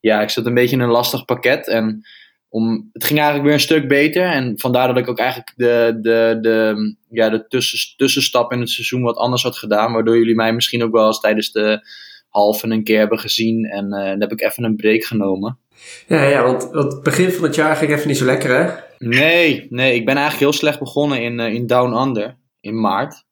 ja, 0.00 0.22
ik 0.22 0.30
zat 0.30 0.46
een 0.46 0.54
beetje 0.54 0.76
in 0.76 0.82
een 0.82 0.88
lastig 0.88 1.24
pakket 1.24 1.68
en 1.68 2.04
om, 2.52 2.90
het 2.92 3.04
ging 3.04 3.18
eigenlijk 3.18 3.48
weer 3.48 3.56
een 3.58 3.66
stuk 3.66 3.88
beter. 3.88 4.24
En 4.24 4.54
vandaar 4.56 4.86
dat 4.86 4.96
ik 4.96 5.08
ook 5.08 5.18
eigenlijk 5.18 5.52
de, 5.56 5.98
de, 6.00 6.38
de, 6.40 6.94
ja, 7.08 7.30
de 7.30 7.46
tussen, 7.48 7.96
tussenstap 7.96 8.52
in 8.52 8.60
het 8.60 8.70
seizoen 8.70 9.02
wat 9.02 9.16
anders 9.16 9.42
had 9.42 9.56
gedaan. 9.56 9.92
Waardoor 9.92 10.18
jullie 10.18 10.34
mij 10.34 10.52
misschien 10.52 10.82
ook 10.82 10.92
wel 10.92 11.06
eens 11.06 11.20
tijdens 11.20 11.52
de 11.52 11.88
halve 12.28 12.66
een 12.66 12.84
keer 12.84 12.98
hebben 12.98 13.18
gezien. 13.18 13.64
En 13.64 13.84
uh, 13.84 14.04
dan 14.04 14.20
heb 14.20 14.32
ik 14.32 14.40
even 14.40 14.64
een 14.64 14.76
break 14.76 15.04
genomen. 15.04 15.58
Ja, 16.06 16.22
ja 16.22 16.42
want, 16.42 16.70
want 16.70 16.92
het 16.92 17.02
begin 17.02 17.30
van 17.30 17.44
het 17.44 17.54
jaar 17.54 17.76
ging 17.76 17.92
even 17.92 18.08
niet 18.08 18.16
zo 18.16 18.24
lekker, 18.24 18.56
hè? 18.56 18.70
Nee, 18.98 19.66
nee 19.70 19.94
ik 19.94 20.04
ben 20.04 20.16
eigenlijk 20.16 20.44
heel 20.44 20.60
slecht 20.60 20.78
begonnen 20.78 21.22
in, 21.22 21.38
uh, 21.38 21.54
in 21.54 21.66
Down 21.66 22.06
Under 22.06 22.36
in 22.60 22.80
maart. 22.80 23.24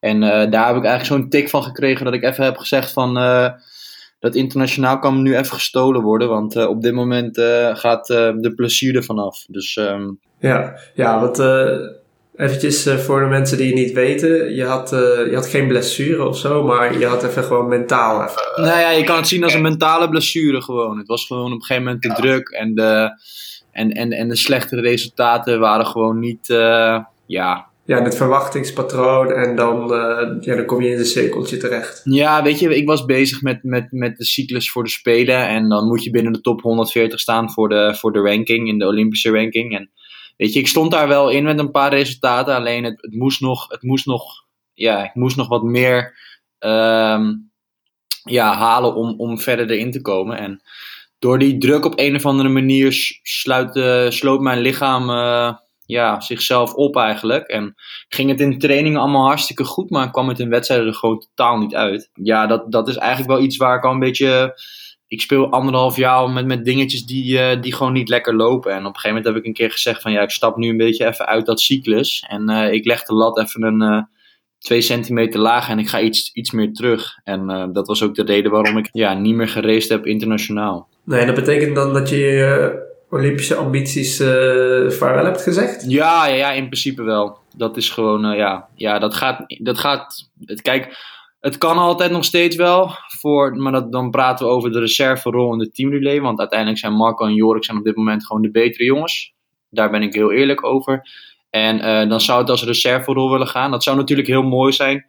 En 0.00 0.22
uh, 0.22 0.28
daar 0.28 0.66
heb 0.66 0.76
ik 0.76 0.84
eigenlijk 0.84 1.04
zo'n 1.04 1.28
tik 1.28 1.48
van 1.48 1.62
gekregen 1.62 2.04
dat 2.04 2.14
ik 2.14 2.22
even 2.22 2.44
heb 2.44 2.56
gezegd 2.56 2.92
van 2.92 3.16
dat 4.24 4.34
internationaal 4.34 4.98
kan 4.98 5.22
nu 5.22 5.36
even 5.36 5.54
gestolen 5.54 6.02
worden. 6.02 6.28
Want 6.28 6.56
uh, 6.56 6.68
op 6.68 6.82
dit 6.82 6.92
moment 6.92 7.38
uh, 7.38 7.76
gaat 7.76 8.10
uh, 8.10 8.32
de 8.36 8.52
plezier 8.54 8.96
ervan 8.96 9.18
af. 9.18 9.44
Dus, 9.48 9.76
um... 9.76 10.18
ja, 10.38 10.78
ja, 10.94 11.20
want 11.20 11.38
Eventjes 12.36 12.86
eh, 12.86 12.96
voor 12.96 13.20
de 13.20 13.26
mensen 13.26 13.56
die 13.56 13.66
het 13.66 13.74
niet 13.74 13.92
weten. 13.92 14.54
Je 14.54 14.64
had, 14.64 14.92
eh, 14.92 15.26
je 15.30 15.34
had 15.34 15.46
geen 15.46 15.68
blessure 15.68 16.28
of 16.28 16.38
zo, 16.38 16.62
maar 16.62 16.98
je 16.98 17.06
had 17.06 17.24
even 17.24 17.44
gewoon 17.44 17.68
mentaal 17.68 18.22
even... 18.22 18.64
Nou 18.64 18.78
ja, 18.78 18.90
je 18.90 19.04
kan 19.04 19.16
het 19.16 19.28
zien 19.28 19.44
als 19.44 19.54
een 19.54 19.62
mentale 19.62 20.08
blessure 20.08 20.62
gewoon. 20.62 20.98
Het 20.98 21.06
was 21.06 21.26
gewoon 21.26 21.52
op 21.52 21.52
een 21.52 21.64
gegeven 21.64 21.82
moment 21.84 22.02
te 22.02 22.12
druk 22.12 22.48
en 22.48 22.74
de, 22.74 23.10
en, 23.72 23.90
en, 23.90 24.12
en 24.12 24.28
de 24.28 24.36
slechte 24.36 24.80
resultaten 24.80 25.60
waren 25.60 25.86
gewoon 25.86 26.18
niet, 26.18 26.50
eh, 26.50 26.98
ja... 27.26 27.72
Ja, 27.86 28.02
het 28.02 28.16
verwachtingspatroon 28.16 29.32
en 29.32 29.56
dan, 29.56 29.92
eh, 29.92 30.36
ja, 30.40 30.54
dan 30.56 30.64
kom 30.64 30.82
je 30.82 30.90
in 30.90 30.98
een 30.98 31.04
cirkeltje 31.04 31.56
terecht. 31.56 32.00
Ja, 32.04 32.42
weet 32.42 32.58
je, 32.58 32.76
ik 32.76 32.86
was 32.86 33.04
bezig 33.04 33.42
met, 33.42 33.62
met, 33.62 33.92
met 33.92 34.16
de 34.16 34.24
cyclus 34.24 34.70
voor 34.70 34.84
de 34.84 34.90
Spelen 34.90 35.48
en 35.48 35.68
dan 35.68 35.86
moet 35.86 36.04
je 36.04 36.10
binnen 36.10 36.32
de 36.32 36.40
top 36.40 36.60
140 36.60 37.20
staan 37.20 37.50
voor 37.50 37.68
de, 37.68 37.94
voor 37.98 38.12
de 38.12 38.20
ranking, 38.20 38.68
in 38.68 38.78
de 38.78 38.86
Olympische 38.86 39.30
ranking. 39.30 39.76
En 39.76 39.90
weet 40.36 40.52
je, 40.52 40.60
ik 40.60 40.68
stond 40.68 40.90
daar 40.90 41.08
wel 41.08 41.30
in 41.30 41.44
met 41.44 41.58
een 41.58 41.70
paar 41.70 41.90
resultaten, 41.90 42.54
alleen 42.54 42.84
het, 42.84 43.02
het 43.02 43.14
moest 43.14 43.40
nog, 43.40 43.68
het 43.68 43.82
moest 43.82 44.06
nog, 44.06 44.24
ja, 44.72 45.04
ik 45.04 45.14
moest 45.14 45.36
nog 45.36 45.48
wat 45.48 45.62
meer 45.62 46.16
ehm, 46.58 47.32
ja, 48.22 48.54
halen 48.54 48.94
om, 48.94 49.14
om 49.18 49.38
verder 49.38 49.70
erin 49.70 49.90
te 49.90 50.00
komen. 50.00 50.38
En 50.38 50.62
door 51.18 51.38
die 51.38 51.58
druk 51.58 51.84
op 51.84 51.98
een 51.98 52.14
of 52.14 52.26
andere 52.26 52.48
manier 52.48 53.18
sluit, 53.22 53.76
eh, 53.76 54.10
sloot 54.10 54.40
mijn 54.40 54.60
lichaam 54.60 55.10
eh, 55.10 55.54
ja, 55.86 56.20
zichzelf 56.20 56.74
op 56.74 56.96
eigenlijk. 56.96 57.46
En 57.46 57.74
ging 58.08 58.30
het 58.30 58.40
in 58.40 58.58
trainingen 58.58 59.00
allemaal 59.00 59.26
hartstikke 59.26 59.64
goed, 59.64 59.90
maar 59.90 60.10
kwam 60.10 60.28
het 60.28 60.38
in 60.38 60.48
wedstrijden 60.48 60.86
er 60.86 60.94
gewoon 60.94 61.18
totaal 61.18 61.58
niet 61.58 61.74
uit. 61.74 62.10
Ja, 62.12 62.46
dat, 62.46 62.72
dat 62.72 62.88
is 62.88 62.96
eigenlijk 62.96 63.30
wel 63.30 63.42
iets 63.42 63.56
waar 63.56 63.76
ik 63.76 63.84
al 63.84 63.92
een 63.92 63.98
beetje. 63.98 64.60
Ik 65.06 65.20
speel 65.20 65.50
anderhalf 65.50 65.96
jaar 65.96 66.30
met, 66.30 66.46
met 66.46 66.64
dingetjes 66.64 67.06
die, 67.06 67.38
eh, 67.38 67.60
die 67.62 67.74
gewoon 67.74 67.92
niet 67.92 68.08
lekker 68.08 68.36
lopen. 68.36 68.72
En 68.72 68.78
op 68.78 68.84
een 68.84 68.94
gegeven 68.94 69.08
moment 69.08 69.26
heb 69.26 69.36
ik 69.36 69.44
een 69.44 69.52
keer 69.52 69.70
gezegd 69.70 70.02
van 70.02 70.12
ja, 70.12 70.22
ik 70.22 70.30
stap 70.30 70.56
nu 70.56 70.68
een 70.68 70.76
beetje 70.76 71.06
even 71.06 71.26
uit 71.26 71.46
dat 71.46 71.60
cyclus. 71.60 72.24
En 72.28 72.48
eh, 72.48 72.72
ik 72.72 72.84
leg 72.84 73.04
de 73.04 73.14
lat 73.14 73.38
even 73.38 73.62
een 73.62 73.82
eh, 73.82 74.02
twee 74.58 74.80
centimeter 74.80 75.40
lager 75.40 75.72
en 75.72 75.78
ik 75.78 75.88
ga 75.88 76.00
iets, 76.00 76.30
iets 76.32 76.50
meer 76.50 76.72
terug. 76.72 77.18
En 77.24 77.70
dat 77.72 77.86
was 77.86 78.02
ook 78.02 78.14
de 78.14 78.24
reden 78.24 78.50
waarom 78.50 78.78
ik 78.78 78.88
ja, 78.92 79.14
niet 79.14 79.34
meer 79.34 79.48
geraced 79.48 79.88
heb 79.88 80.06
internationaal. 80.06 80.88
Nee, 81.04 81.26
dat 81.26 81.34
betekent 81.34 81.74
dan 81.74 81.92
dat 81.92 82.08
je 82.08 82.92
Olympische 83.14 83.54
ambities 83.54 84.20
eh 84.20 84.90
vaarwel 84.90 85.24
hebt 85.24 85.42
gezegd? 85.42 85.84
Ja, 85.88 86.26
ja, 86.26 86.34
ja, 86.34 86.52
in 86.52 86.64
principe 86.64 87.02
wel. 87.02 87.38
Dat 87.56 87.76
is 87.76 87.90
gewoon, 87.90 88.24
eh, 88.24 88.36
ja, 88.36 88.68
ja, 88.74 88.98
dat 88.98 89.14
gaat, 89.14 89.44
dat 89.58 89.78
gaat, 89.78 90.30
kijk, 90.62 90.96
het 91.40 91.58
kan 91.58 91.76
altijd 91.76 92.10
nog 92.10 92.24
steeds 92.24 92.56
wel, 92.56 92.90
voor, 93.20 93.56
maar 93.56 93.90
dan 93.90 94.10
praten 94.10 94.46
we 94.46 94.52
over 94.52 94.72
de 94.72 94.78
reserverol 94.78 95.52
in 95.52 95.58
de 95.58 95.70
teamrelay, 95.70 96.20
want 96.20 96.38
uiteindelijk 96.38 96.78
zijn 96.78 96.92
Marco 96.92 97.26
en 97.26 97.34
Jorik 97.34 97.64
zijn 97.64 97.78
op 97.78 97.84
dit 97.84 97.96
moment 97.96 98.26
gewoon 98.26 98.42
de 98.42 98.50
betere 98.50 98.84
jongens. 98.84 99.32
Daar 99.70 99.90
ben 99.90 100.02
ik 100.02 100.14
heel 100.14 100.32
eerlijk 100.32 100.64
over. 100.64 101.08
En 101.50 101.80
eh, 101.80 102.08
dan 102.08 102.20
zou 102.20 102.40
het 102.40 102.50
als 102.50 102.64
reserverol 102.64 103.30
willen 103.30 103.48
gaan. 103.48 103.70
Dat 103.70 103.82
zou 103.82 103.96
natuurlijk 103.96 104.28
heel 104.28 104.42
mooi 104.42 104.72
zijn 104.72 105.04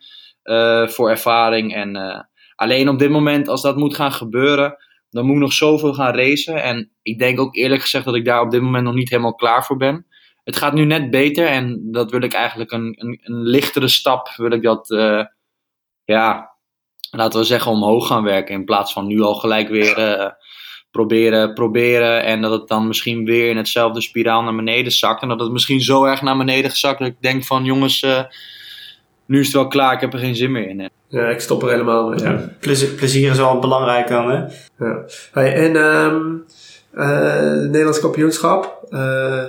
voor 0.88 1.09
ervaring. 1.09 1.74
En, 1.75 2.27
alleen 2.55 2.89
op 2.89 3.00
dit 3.00 3.09
moment, 3.09 3.47
als 3.47 3.62
dat 3.62 3.77
moet 3.77 3.95
gaan 3.95 4.12
gebeuren, 4.12 4.77
dan 5.15 5.25
moet 5.25 5.36
ik 5.36 5.41
nog 5.41 5.53
zoveel 5.53 5.93
gaan 5.93 6.15
racen. 6.15 6.63
En 6.63 6.91
ik 7.01 7.19
denk 7.19 7.39
ook 7.39 7.55
eerlijk 7.55 7.81
gezegd 7.81 8.05
dat 8.05 8.15
ik 8.15 8.25
daar 8.25 8.41
op 8.41 8.51
dit 8.51 8.62
moment 8.62 8.84
nog 8.84 8.93
niet 8.93 9.10
helemaal 9.10 9.36
klaar 9.36 9.65
voor 9.65 9.77
ben. 9.77 10.05
Het 10.43 10.55
gaat 10.55 10.74
nu 10.74 10.86
net 10.86 11.10
beter 11.10 11.48
en 11.48 11.91
dat 11.91 12.12
wil 12.12 12.22
ik 12.22 12.34
eigenlijk 12.34 12.72
een, 12.72 12.95
een, 12.98 13.19
een 13.24 13.41
lichtere 13.41 13.88
stap, 13.88 14.34
wil 14.38 14.51
ik 14.51 14.63
dat, 14.63 14.91
eh, 14.91 15.24
ja, 16.03 16.55
laten 17.12 17.39
we 17.39 17.45
zeggen, 17.45 17.72
omhoog 17.72 18.07
gaan 18.07 18.24
werken. 18.24 18.55
In 18.55 18.65
plaats 18.65 18.93
van 18.93 19.07
nu 19.07 19.22
al 19.22 19.36
gelijk 19.36 19.69
weer 19.69 19.98
eh, 19.98 20.31
proberen, 20.91 21.53
proberen 21.53 22.24
en 22.24 22.41
dat 22.41 22.51
het 22.51 22.67
dan 22.67 22.88
misschien 22.88 23.25
weer 23.25 23.50
in 23.50 23.57
hetzelfde 23.57 24.01
spiraal 24.01 24.43
naar 24.43 24.55
beneden 24.55 24.91
zakt. 24.91 25.22
En 25.22 25.27
dat 25.27 25.39
het 25.39 25.51
misschien 25.51 25.81
zo 25.81 26.03
erg 26.03 26.22
naar 26.22 26.38
beneden 26.38 26.72
gezakt 26.72 27.00
dat 27.00 27.07
ik 27.07 27.22
denk 27.22 27.43
van 27.43 27.65
jongens, 27.65 28.01
eh, 28.01 28.24
nu 29.25 29.39
is 29.39 29.45
het 29.45 29.55
wel 29.55 29.67
klaar, 29.67 29.93
ik 29.93 30.01
heb 30.01 30.13
er 30.13 30.19
geen 30.19 30.36
zin 30.36 30.51
meer 30.51 30.67
in. 30.67 30.89
Ja, 31.15 31.27
ik 31.29 31.39
stop 31.39 31.63
er 31.63 31.69
helemaal 31.69 32.10
mee. 32.10 32.19
Ja. 32.19 32.50
Plezier, 32.60 32.89
plezier 32.89 33.31
is 33.31 33.38
wel 33.38 33.60
belangrijk 33.60 34.07
dan, 34.07 34.29
hè? 34.29 34.38
Ja. 34.86 35.03
Hey, 35.31 35.53
en 35.53 35.75
ehm 35.75 36.22
eh, 36.91 37.51
Nederlands 37.51 38.00
kampioenschap. 38.00 38.85
eh, 38.90 39.44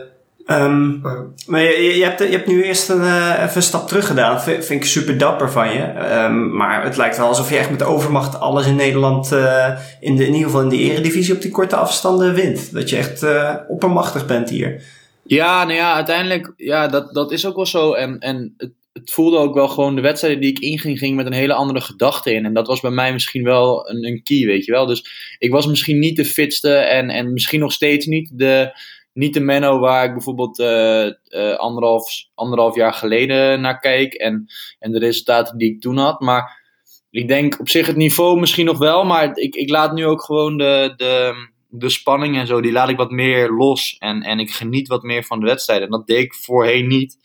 Ehm, 0.47 1.07
oh, 1.07 1.21
maar 1.47 1.61
je, 1.61 1.97
je, 1.97 2.05
hebt, 2.05 2.19
je 2.19 2.29
hebt 2.29 2.47
nu 2.47 2.63
eerst 2.63 2.89
een, 2.89 3.03
eh, 3.03 3.43
even 3.43 3.57
een 3.57 3.63
stap 3.63 3.89
terug 3.89 4.07
gedaan. 4.07 4.41
Vind, 4.41 4.65
vind 4.65 4.81
ik 4.83 4.89
super 4.89 5.19
dapper 5.19 5.51
van 5.51 5.73
je. 5.73 5.83
Ehm, 5.83 6.57
maar 6.57 6.85
het 6.85 6.97
lijkt 6.97 7.17
wel 7.17 7.27
alsof 7.27 7.51
je 7.51 7.57
echt 7.57 7.71
met 7.71 7.79
de 7.79 7.85
overmacht 7.85 8.41
alles 8.41 8.67
in 8.67 8.77
Nederland, 8.77 9.33
eh, 9.33 9.79
in, 10.01 10.17
de, 10.17 10.27
in 10.27 10.33
ieder 10.33 10.47
geval 10.47 10.63
in 10.63 10.69
de 10.69 10.79
eredivisie, 10.79 11.35
op 11.35 11.41
die 11.43 11.51
korte 11.51 11.77
afstanden 11.77 12.35
wint. 12.35 12.73
Dat 12.73 12.91
je 12.91 12.97
echt 12.97 13.23
eh, 13.23 13.55
oppermachtig 13.69 14.27
bent 14.27 14.51
hier. 14.51 14.83
Ja, 15.23 15.65
nou 15.65 15.77
ja, 15.77 15.95
uiteindelijk, 15.95 16.53
ja, 16.57 16.89
dat, 16.89 17.15
dat 17.15 17.33
is 17.33 17.47
ook 17.47 17.57
wel 17.57 17.67
zo. 17.67 17.93
En, 17.93 18.19
en 18.19 18.55
het, 18.57 18.73
het 18.99 19.11
voelde 19.11 19.37
ook 19.37 19.55
wel 19.55 19.69
gewoon 19.69 19.95
de 19.95 20.01
wedstrijden 20.01 20.41
die 20.41 20.51
ik 20.51 20.59
inging, 20.59 20.99
ging 20.99 21.17
met 21.17 21.27
een 21.27 21.33
hele 21.33 21.55
andere 21.55 21.81
gedachte 21.81 22.33
in. 22.35 22.45
En 22.45 22.55
dat 22.55 22.67
was 22.67 22.81
bij 22.81 22.91
mij 22.91 23.13
misschien 23.13 23.45
wel 23.45 23.91
een, 23.91 24.07
een 24.07 24.23
key, 24.23 24.47
weet 24.47 24.65
je 24.65 24.73
wel. 24.73 24.87
Dus 24.87 25.37
ik 25.39 25.51
was 25.51 25.67
misschien 25.67 25.99
niet 25.99 26.17
de 26.17 26.25
fitste 26.25 26.75
en, 26.75 27.11
en 27.11 27.33
misschien 27.33 27.61
nog 27.61 27.73
steeds 27.73 28.07
niet 28.07 28.31
de, 28.33 28.79
niet 29.13 29.35
de 29.35 29.41
Menno 29.41 29.79
waar 29.79 30.05
ik 30.05 30.13
bijvoorbeeld 30.13 30.59
eh, 30.59 31.07
eh, 31.07 31.57
anderhalf, 31.57 32.05
anderhalf 32.35 32.75
jaar 32.75 32.93
geleden 32.93 33.61
naar 33.61 33.79
keek. 33.79 34.15
En, 34.15 34.47
en 34.79 34.93
de 34.93 34.99
resultaten 34.99 35.59
die 35.59 35.73
ik 35.75 35.81
toen 35.81 35.97
had. 35.97 36.21
Maar 36.21 36.65
ik 37.11 37.29
denk 37.29 37.61
op 37.61 37.69
zich 37.69 37.87
het 37.87 37.97
niveau 37.97 38.41
misschien 38.41 38.67
nog 38.67 38.79
wel. 38.79 39.05
Maar 39.05 39.37
ik, 39.37 39.55
ik 39.55 39.71
laat 39.71 39.93
nu 39.93 40.07
ook 40.07 40.25
gewoon 40.25 40.59
de, 40.59 40.95
de, 40.97 41.35
de 41.69 41.89
spanning 41.89 42.37
en 42.37 42.47
zo, 42.47 42.61
die 42.61 42.73
laat 42.73 42.89
ik 42.89 42.97
wat 42.97 43.11
meer 43.11 43.51
los. 43.51 43.97
En, 43.99 44.23
en 44.23 44.39
ik 44.39 44.51
geniet 44.51 44.89
wat 44.89 45.03
meer 45.03 45.25
van 45.25 45.41
de 45.41 45.47
wedstrijd. 45.47 45.83
En 45.83 45.91
dat 45.91 46.07
deed 46.07 46.25
ik 46.25 46.35
voorheen 46.35 46.87
niet. 46.87 47.19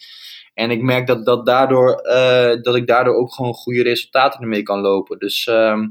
En 0.54 0.72
ik 0.72 0.82
merk 0.82 1.08
dat, 1.08 1.26
dat, 1.26 1.46
daardoor, 1.46 1.94
eh, 1.94 2.62
dat 2.62 2.76
ik 2.76 2.88
daardoor 2.88 3.16
ook 3.16 3.34
gewoon 3.34 3.54
goede 3.54 3.84
resultaten 3.84 4.42
ermee 4.42 4.64
kan 4.64 4.80
lopen. 4.80 5.20
Dus 5.20 5.48
ehm, 5.48 5.88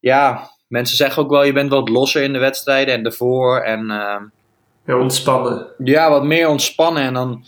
ja, 0.00 0.50
mensen 0.68 0.96
zeggen 0.96 1.22
ook 1.22 1.30
wel, 1.30 1.44
je 1.44 1.52
bent 1.52 1.70
wat 1.70 1.88
losser 1.88 2.22
in 2.22 2.32
de 2.32 2.38
wedstrijden 2.38 2.94
en 2.94 3.04
ervoor. 3.04 3.60
En 3.60 3.90
ehm, 3.90 5.00
ontspannen. 5.00 5.66
ja, 5.78 6.10
wat 6.10 6.24
meer 6.24 6.48
ontspannen. 6.48 7.02
En 7.02 7.14
dan, 7.14 7.44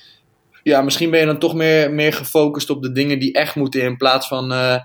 ja, 0.62 0.83
misschien 0.83 1.11
ben 1.11 1.20
je 1.20 1.27
dan 1.27 1.38
toch 1.38 1.55
meer, 1.55 1.92
meer 1.92 2.12
gefocust 2.12 2.70
op 2.70 2.83
de 2.83 2.92
dingen 2.92 3.18
die 3.18 3.33
echt 3.33 3.55
moeten. 3.55 3.83
In 3.83 3.96
plaats 3.96 4.29
van, 4.29 4.53
eh 4.53 4.77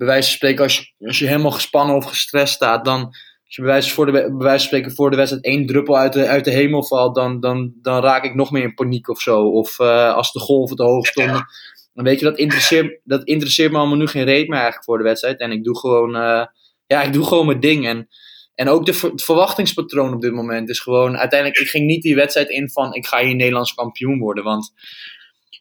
bij 0.00 0.08
wijze 0.08 0.28
van 0.28 0.36
spreken, 0.36 0.62
als 0.62 0.76
je, 0.76 1.06
als 1.06 1.18
je 1.18 1.26
helemaal 1.26 1.50
gespannen 1.50 1.96
of 1.96 2.04
gestrest 2.04 2.54
staat, 2.54 2.84
dan, 2.84 3.14
als 3.50 3.58
je 3.58 3.64
bij 3.64 3.74
wijze, 3.74 3.94
voor 3.94 4.06
de, 4.06 4.12
bij 4.12 4.22
wijze 4.30 4.58
van 4.58 4.58
spreken 4.58 4.92
voor 4.92 5.10
de 5.10 5.16
wedstrijd 5.16 5.44
één 5.44 5.66
druppel 5.66 5.96
uit 5.96 6.12
de, 6.12 6.26
uit 6.26 6.44
de 6.44 6.50
hemel 6.50 6.84
valt, 6.84 7.14
dan, 7.14 7.40
dan, 7.40 7.72
dan 7.82 8.02
raak 8.02 8.24
ik 8.24 8.34
nog 8.34 8.50
meer 8.50 8.62
in 8.62 8.74
paniek 8.74 9.08
of 9.08 9.20
zo. 9.20 9.42
Of 9.42 9.78
eh, 9.78 10.14
als 10.14 10.32
de 10.32 10.38
golven 10.38 10.76
te 10.76 10.82
hoog 10.82 11.06
stonden. 11.06 11.46
Dan 11.94 12.04
weet 12.04 12.18
je, 12.18 12.24
dat 12.24 12.38
interesseert, 12.38 13.00
dat 13.04 13.24
interesseert 13.24 13.72
me 13.72 13.78
allemaal 13.78 13.96
nu 13.96 14.06
geen 14.06 14.24
reet 14.24 14.48
meer 14.48 14.56
eigenlijk 14.56 14.84
voor 14.84 14.98
de 14.98 15.04
wedstrijd. 15.04 15.40
En 15.40 15.52
ik 15.52 15.64
doe 15.64 15.78
gewoon, 15.78 16.16
eh, 16.16 16.46
ja, 16.86 17.02
ik 17.02 17.12
doe 17.12 17.24
gewoon 17.24 17.46
mijn 17.46 17.60
ding. 17.60 17.86
En, 17.86 18.08
en 18.54 18.68
ook 18.68 18.86
de 18.86 18.98
het 19.02 19.24
verwachtingspatroon 19.24 20.14
op 20.14 20.20
dit 20.20 20.32
moment 20.32 20.68
is 20.68 20.80
gewoon, 20.80 21.16
uiteindelijk, 21.16 21.60
ik 21.60 21.68
ging 21.68 21.86
niet 21.86 22.02
die 22.02 22.14
wedstrijd 22.14 22.48
in 22.48 22.70
van, 22.70 22.94
ik 22.94 23.06
ga 23.06 23.24
hier 23.24 23.34
Nederlands 23.34 23.74
kampioen 23.74 24.18
worden. 24.18 24.44
Want 24.44 24.72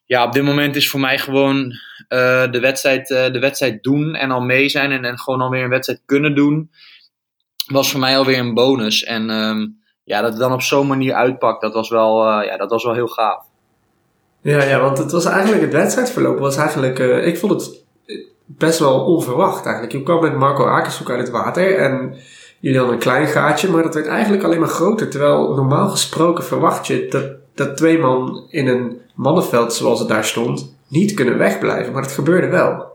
ja, 0.05 0.25
op 0.25 0.33
dit 0.33 0.43
moment 0.43 0.75
is 0.75 0.89
voor 0.89 0.99
mij 0.99 1.17
gewoon 1.17 1.71
eh, 2.07 2.51
de, 2.51 2.59
wedstrijd, 2.59 3.07
de 3.07 3.39
wedstrijd 3.39 3.83
doen 3.83 4.15
en 4.15 4.31
al 4.31 4.41
mee 4.41 4.69
zijn 4.69 4.91
en, 4.91 5.05
en 5.05 5.19
gewoon 5.19 5.41
alweer 5.41 5.63
een 5.63 5.69
wedstrijd 5.69 6.01
kunnen 6.05 6.35
doen, 6.35 6.69
was 7.71 7.91
voor 7.91 7.99
mij 7.99 8.17
alweer 8.17 8.39
een 8.39 8.53
bonus. 8.53 9.03
En 9.03 9.29
ehm, 9.29 9.67
ja, 10.03 10.21
dat 10.21 10.31
het 10.31 10.39
dan 10.39 10.53
op 10.53 10.61
zo'n 10.61 10.87
manier 10.87 11.13
uitpakt, 11.13 11.61
dat 11.61 11.73
was 11.73 11.89
wel, 11.89 12.27
eh, 12.27 12.45
ja, 12.45 12.57
dat 12.57 12.69
was 12.69 12.83
wel 12.83 12.93
heel 12.93 13.07
gaaf. 13.07 13.43
Ja, 14.41 14.63
ja, 14.63 14.79
want 14.79 14.97
het 14.97 15.11
was 15.11 15.25
eigenlijk, 15.25 15.61
het 15.61 15.73
wedstrijdverloop 15.73 16.39
was 16.39 16.57
eigenlijk, 16.57 16.99
eh, 16.99 17.27
ik 17.27 17.37
vond 17.37 17.51
het 17.51 17.83
best 18.45 18.79
wel 18.79 19.05
onverwacht 19.05 19.65
eigenlijk. 19.65 19.95
Je 19.95 20.03
kwam 20.03 20.21
met 20.21 20.35
Marco 20.35 20.65
Akershoek 20.65 21.09
uit 21.09 21.19
het 21.19 21.29
water 21.29 21.77
en 21.77 22.15
jullie 22.59 22.77
hadden 22.77 22.95
een 22.95 23.01
klein 23.01 23.27
gaatje, 23.27 23.69
maar 23.69 23.83
dat 23.83 23.93
werd 23.93 24.07
eigenlijk 24.07 24.43
alleen 24.43 24.59
maar 24.59 24.69
groter. 24.69 25.09
Terwijl 25.09 25.53
normaal 25.53 25.89
gesproken 25.89 26.43
verwacht 26.43 26.87
je 26.87 27.07
dat, 27.09 27.25
dat 27.55 27.77
twee 27.77 27.99
man 27.99 28.45
in 28.49 28.67
een 28.67 29.01
mannenveld 29.15 29.73
zoals 29.73 29.99
het 29.99 30.07
daar 30.07 30.25
stond, 30.25 30.75
niet 30.87 31.13
kunnen 31.13 31.37
wegblijven. 31.37 31.93
Maar 31.93 32.01
dat 32.01 32.11
gebeurde 32.11 32.47
wel. 32.47 32.88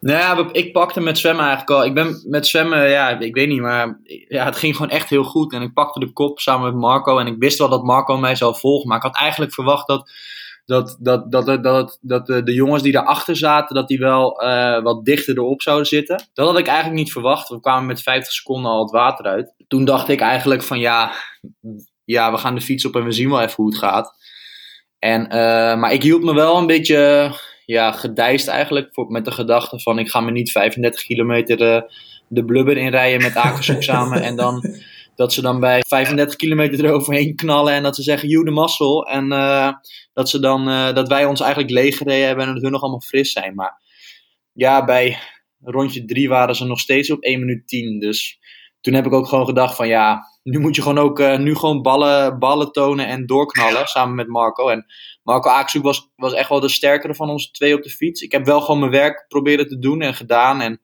Nou 0.00 0.18
ja, 0.18 0.48
ik 0.52 0.72
pakte 0.72 1.00
met 1.00 1.18
zwemmen 1.18 1.44
eigenlijk 1.44 1.70
al. 1.70 1.84
Ik 1.84 1.94
ben 1.94 2.22
met 2.26 2.46
zwemmen, 2.46 2.88
ja, 2.90 3.08
ik 3.08 3.34
weet 3.34 3.48
niet, 3.48 3.60
maar 3.60 4.00
ja, 4.28 4.44
het 4.44 4.56
ging 4.56 4.76
gewoon 4.76 4.90
echt 4.90 5.10
heel 5.10 5.24
goed. 5.24 5.52
En 5.52 5.62
ik 5.62 5.72
pakte 5.72 6.00
de 6.00 6.12
kop 6.12 6.38
samen 6.38 6.66
met 6.66 6.80
Marco. 6.80 7.18
En 7.18 7.26
ik 7.26 7.36
wist 7.38 7.58
wel 7.58 7.68
dat 7.68 7.84
Marco 7.84 8.16
mij 8.16 8.34
zou 8.34 8.58
volgen. 8.58 8.88
Maar 8.88 8.96
ik 8.96 9.02
had 9.02 9.16
eigenlijk 9.16 9.52
verwacht 9.54 9.86
dat, 9.86 10.10
dat, 10.64 10.96
dat, 11.00 11.30
dat, 11.30 11.62
dat, 11.62 11.98
dat, 12.00 12.26
de 12.26 12.52
jongens 12.52 12.82
die 12.82 12.92
daarachter 12.92 13.36
zaten, 13.36 13.74
dat 13.74 13.88
die 13.88 13.98
wel 13.98 14.40
eh, 14.40 14.82
wat 14.82 15.04
dichter 15.04 15.36
erop 15.36 15.62
zouden 15.62 15.86
zitten. 15.86 16.28
Dat 16.32 16.46
had 16.46 16.58
ik 16.58 16.66
eigenlijk 16.66 16.98
niet 16.98 17.12
verwacht. 17.12 17.48
We 17.48 17.60
kwamen 17.60 17.86
met 17.86 18.02
50 18.02 18.32
seconden 18.32 18.70
al 18.70 18.82
het 18.82 18.90
water 18.90 19.24
uit. 19.24 19.54
Toen 19.68 19.84
dacht 19.84 20.08
ik 20.08 20.20
eigenlijk 20.20 20.62
van 20.62 20.78
ja, 20.78 21.12
ja, 22.04 22.32
we 22.32 22.38
gaan 22.38 22.54
de 22.54 22.60
fiets 22.60 22.84
op 22.84 22.96
en 22.96 23.04
we 23.04 23.12
zien 23.12 23.30
wel 23.30 23.40
even 23.40 23.56
hoe 23.56 23.66
het 23.66 23.78
gaat. 23.78 24.18
En, 24.98 25.28
eh, 25.28 25.78
maar 25.78 25.92
ik 25.92 26.02
hield 26.02 26.22
me 26.22 26.34
wel 26.34 26.56
een 26.56 26.66
beetje 26.66 27.30
ja, 27.70 27.92
gedijst 27.92 28.48
eigenlijk 28.48 28.88
voor, 28.92 29.10
met 29.10 29.24
de 29.24 29.30
gedachte 29.30 29.80
van 29.80 29.98
ik 29.98 30.08
ga 30.08 30.20
me 30.20 30.30
niet 30.30 30.50
35 30.50 31.02
kilometer 31.02 31.56
de, 31.56 31.92
de 32.28 32.44
blubber 32.44 32.76
inrijden 32.76 33.22
met 33.22 33.36
Akershoek 33.36 33.82
samen 33.82 34.22
en 34.22 34.36
dan, 34.36 34.64
dat 35.14 35.32
ze 35.32 35.42
dan 35.42 35.60
bij 35.60 35.82
35 35.88 36.36
kilometer 36.36 36.84
eroverheen 36.84 37.34
knallen 37.34 37.72
en 37.72 37.82
dat 37.82 37.96
ze 37.96 38.02
zeggen, 38.02 38.28
you 38.28 38.44
de 38.44 38.50
muscle. 38.50 39.06
En 39.06 39.32
eh, 39.32 39.72
dat, 40.12 40.28
ze 40.28 40.40
dan, 40.40 40.68
eh, 40.68 40.94
dat 40.94 41.08
wij 41.08 41.24
ons 41.24 41.40
eigenlijk 41.40 41.72
leeg 41.72 41.96
gereden 41.96 42.26
hebben 42.26 42.46
en 42.46 42.52
dat 42.52 42.62
hun 42.62 42.72
nog 42.72 42.82
allemaal 42.82 43.00
fris 43.00 43.32
zijn. 43.32 43.54
Maar 43.54 43.82
ja, 44.52 44.84
bij 44.84 45.18
rondje 45.60 46.04
3 46.04 46.28
waren 46.28 46.54
ze 46.54 46.64
nog 46.64 46.80
steeds 46.80 47.10
op 47.10 47.22
1 47.22 47.40
minuut 47.40 47.68
10. 47.68 47.98
Dus 47.98 48.38
toen 48.80 48.94
heb 48.94 49.06
ik 49.06 49.12
ook 49.12 49.26
gewoon 49.26 49.46
gedacht 49.46 49.76
van 49.76 49.88
ja, 49.88 50.20
nu 50.42 50.58
moet 50.58 50.76
je 50.76 50.82
gewoon 50.82 50.98
ook 50.98 51.20
eh, 51.20 51.38
nu 51.38 51.54
gewoon 51.54 51.82
ballen, 51.82 52.38
ballen 52.38 52.72
tonen 52.72 53.06
en 53.06 53.26
doorknallen 53.26 53.86
samen 53.86 54.14
met 54.14 54.28
Marco. 54.28 54.68
En 54.68 54.86
Marco 55.22 55.48
Akshoek 55.48 55.82
was, 55.82 56.10
was 56.16 56.32
echt 56.32 56.48
wel 56.48 56.60
de 56.60 56.68
sterkere 56.68 57.14
van 57.14 57.30
ons 57.30 57.50
twee 57.50 57.74
op 57.74 57.82
de 57.82 57.90
fiets. 57.90 58.20
Ik 58.20 58.32
heb 58.32 58.44
wel 58.44 58.60
gewoon 58.60 58.80
mijn 58.80 58.92
werk 58.92 59.24
proberen 59.28 59.68
te 59.68 59.78
doen 59.78 60.00
en 60.00 60.14
gedaan. 60.14 60.60
En 60.60 60.80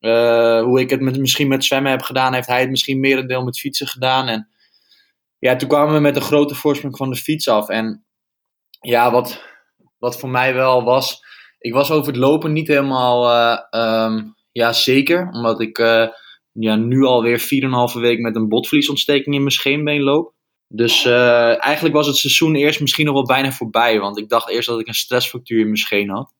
uh, 0.00 0.62
hoe 0.62 0.80
ik 0.80 0.90
het 0.90 1.00
met, 1.00 1.18
misschien 1.18 1.48
met 1.48 1.64
zwemmen 1.64 1.90
heb 1.90 2.02
gedaan, 2.02 2.34
heeft 2.34 2.48
hij 2.48 2.60
het 2.60 2.70
misschien 2.70 3.00
merendeel 3.00 3.44
met 3.44 3.58
fietsen 3.58 3.86
gedaan. 3.86 4.28
En 4.28 4.48
ja, 5.38 5.56
toen 5.56 5.68
kwamen 5.68 5.94
we 5.94 6.00
met 6.00 6.16
een 6.16 6.22
grote 6.22 6.54
voorsprong 6.54 6.96
van 6.96 7.10
de 7.10 7.16
fiets 7.16 7.48
af. 7.48 7.68
En 7.68 8.04
ja, 8.80 9.10
wat, 9.10 9.42
wat 9.98 10.18
voor 10.18 10.28
mij 10.28 10.54
wel 10.54 10.84
was, 10.84 11.24
ik 11.58 11.72
was 11.72 11.90
over 11.90 12.06
het 12.06 12.20
lopen 12.20 12.52
niet 12.52 12.68
helemaal 12.68 13.30
uh, 13.30 14.04
um, 14.04 14.34
ja, 14.52 14.72
zeker. 14.72 15.28
Omdat 15.32 15.60
ik 15.60 15.78
ja, 16.52 16.76
nu 16.76 17.04
alweer 17.04 17.40
4,5 17.94 18.00
week 18.00 18.18
met 18.18 18.36
een 18.36 18.48
botvliesontsteking 18.48 19.34
in 19.34 19.40
mijn 19.40 19.52
scheenbeen 19.52 20.02
loop. 20.02 20.36
Dus 20.68 21.04
uh, 21.04 21.64
eigenlijk 21.64 21.94
was 21.94 22.06
het 22.06 22.16
seizoen 22.16 22.54
eerst 22.54 22.80
misschien 22.80 23.06
nog 23.06 23.14
wel 23.14 23.24
bijna 23.24 23.52
voorbij. 23.52 24.00
Want 24.00 24.18
ik 24.18 24.28
dacht 24.28 24.50
eerst 24.50 24.68
dat 24.68 24.80
ik 24.80 24.86
een 24.86 24.94
stressfractuur 24.94 25.58
in 25.58 25.64
mijn 25.64 25.76
scheen 25.76 26.08
had. 26.08 26.34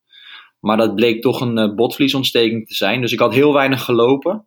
Maar 0.61 0.77
dat 0.77 0.95
bleek 0.95 1.23
toch 1.23 1.41
een 1.41 1.59
uh, 1.59 1.75
botvliesontsteking 1.75 2.67
te 2.67 2.75
zijn. 2.75 3.01
Dus 3.01 3.13
ik 3.13 3.19
had 3.19 3.35
heel 3.35 3.53
weinig 3.53 3.85
gelopen. 3.85 4.47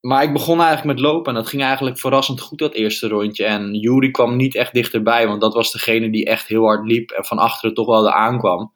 Maar 0.00 0.22
ik 0.22 0.32
begon 0.32 0.60
eigenlijk 0.60 0.98
met 0.98 1.10
lopen. 1.10 1.34
En 1.34 1.40
dat 1.40 1.48
ging 1.48 1.62
eigenlijk 1.62 1.98
verrassend 1.98 2.40
goed, 2.40 2.58
dat 2.58 2.74
eerste 2.74 3.08
rondje. 3.08 3.44
En 3.44 3.74
Jury 3.74 4.10
kwam 4.10 4.36
niet 4.36 4.54
echt 4.54 4.74
dichterbij. 4.74 5.26
Want 5.26 5.40
dat 5.40 5.54
was 5.54 5.72
degene 5.72 6.10
die 6.10 6.24
echt 6.24 6.46
heel 6.46 6.64
hard 6.64 6.86
liep. 6.86 7.10
En 7.10 7.24
van 7.24 7.38
achteren 7.38 7.74
toch 7.74 7.86
wel 7.86 8.06
er 8.06 8.12
aankwam. 8.12 8.72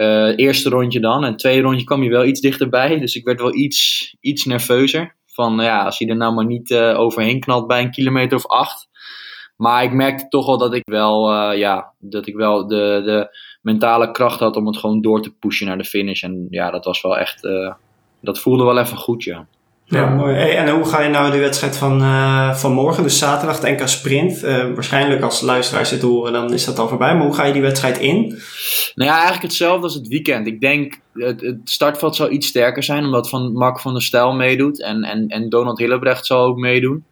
Uh, 0.00 0.32
eerste 0.36 0.68
rondje 0.68 1.00
dan. 1.00 1.24
En 1.24 1.36
tweede 1.36 1.62
rondje 1.62 1.84
kwam 1.84 2.00
hij 2.00 2.10
wel 2.10 2.24
iets 2.24 2.40
dichterbij. 2.40 2.98
Dus 2.98 3.14
ik 3.14 3.24
werd 3.24 3.40
wel 3.40 3.54
iets, 3.54 4.16
iets 4.20 4.44
nerveuzer. 4.44 5.16
Van 5.26 5.60
ja, 5.60 5.84
als 5.84 5.98
hij 5.98 6.08
er 6.08 6.16
nou 6.16 6.34
maar 6.34 6.46
niet 6.46 6.70
uh, 6.70 6.98
overheen 6.98 7.40
knalt 7.40 7.66
bij 7.66 7.82
een 7.82 7.90
kilometer 7.90 8.36
of 8.36 8.46
acht. 8.46 8.88
Maar 9.56 9.84
ik 9.84 9.92
merkte 9.92 10.28
toch 10.28 10.46
wel 10.46 10.58
dat 10.58 10.74
ik 10.74 10.82
wel, 10.84 11.32
uh, 11.32 11.58
ja, 11.58 11.92
dat 11.98 12.26
ik 12.26 12.34
wel 12.34 12.66
de, 12.66 13.02
de 13.04 13.38
mentale 13.62 14.10
kracht 14.10 14.40
had 14.40 14.56
om 14.56 14.66
het 14.66 14.76
gewoon 14.76 15.00
door 15.00 15.22
te 15.22 15.34
pushen 15.34 15.66
naar 15.66 15.78
de 15.78 15.84
finish. 15.84 16.22
En 16.22 16.46
ja, 16.50 16.70
dat 16.70 16.84
was 16.84 17.02
wel 17.02 17.18
echt, 17.18 17.48
dat 18.20 18.38
voelde 18.38 18.64
wel 18.64 18.78
even 18.78 18.96
goed, 18.96 19.22
ja. 19.22 19.46
Ja, 19.90 20.08
mooi. 20.08 20.34
Hey, 20.34 20.56
en 20.56 20.68
hoe 20.68 20.84
ga 20.84 21.02
je 21.02 21.08
nou 21.08 21.30
de 21.30 21.38
wedstrijd 21.38 21.76
van, 21.76 22.02
uh, 22.02 22.54
van 22.54 22.72
morgen, 22.72 23.02
dus 23.02 23.18
zaterdag, 23.18 23.60
de 23.60 23.70
NK 23.70 23.88
Sprint? 23.88 24.44
Uh, 24.44 24.74
waarschijnlijk 24.74 25.22
als 25.22 25.40
luisteraars 25.40 25.90
dit 25.90 26.02
horen, 26.02 26.32
dan 26.32 26.52
is 26.52 26.64
dat 26.64 26.78
al 26.78 26.88
voorbij. 26.88 27.14
Maar 27.14 27.26
hoe 27.26 27.34
ga 27.34 27.44
je 27.44 27.52
die 27.52 27.62
wedstrijd 27.62 27.98
in? 27.98 28.28
Nou 28.94 29.10
ja, 29.10 29.12
eigenlijk 29.12 29.42
hetzelfde 29.42 29.82
als 29.82 29.94
het 29.94 30.08
weekend. 30.08 30.46
Ik 30.46 30.60
denk, 30.60 31.00
het, 31.14 31.40
het 31.40 31.58
startveld 31.64 32.16
zal 32.16 32.30
iets 32.30 32.46
sterker 32.46 32.82
zijn, 32.82 33.04
omdat 33.04 33.28
van 33.28 33.52
Mark 33.52 33.80
van 33.80 33.92
der 33.92 34.02
Stijl 34.02 34.32
meedoet. 34.32 34.82
En, 34.82 35.02
en, 35.02 35.28
en 35.28 35.48
Donald 35.48 35.78
Hillebrecht 35.78 36.26
zal 36.26 36.44
ook 36.44 36.58
meedoen. 36.58 37.04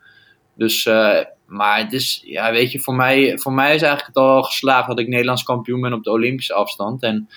Dus, 0.55 0.87
uh, 0.87 1.19
maar 1.47 1.79
het 1.79 1.93
is, 1.93 2.23
ja, 2.25 2.53
weet 2.53 2.73
je, 2.73 2.81
voor 2.81 2.95
mij, 2.95 3.39
voor 3.39 3.53
mij 3.53 3.75
is 3.75 3.83
eigenlijk 3.83 4.07
het 4.07 4.25
al 4.25 4.43
geslaagd 4.43 4.89
dat 4.89 4.99
ik 4.99 5.09
Nederlands 5.09 5.43
kampioen 5.43 5.81
ben 5.81 5.93
op 5.93 6.05
de 6.05 6.11
Olympische 6.11 6.55
afstand. 6.55 7.03
En 7.03 7.29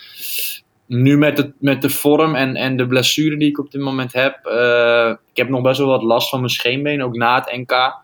nu 0.94 1.18
met 1.18 1.36
de, 1.36 1.52
met 1.60 1.82
de 1.82 1.90
vorm 1.90 2.36
en, 2.36 2.56
en 2.56 2.78
de 2.78 2.88
blessure 2.88 3.38
die 3.38 3.50
ik 3.50 3.60
op 3.60 3.72
dit 3.72 3.82
moment 3.82 4.14
heb. 4.14 4.40
Uh, 4.46 5.10
ik 5.10 5.38
heb 5.38 5.50
nog 5.50 5.62
best 5.62 5.78
wel 5.78 5.88
wat 5.88 6.04
last 6.04 6.30
van 6.30 6.40
mijn 6.40 6.52
scheenbeen, 6.52 7.04
ook 7.04 7.16
na 7.16 7.36
het 7.36 7.58
NK. 7.58 7.96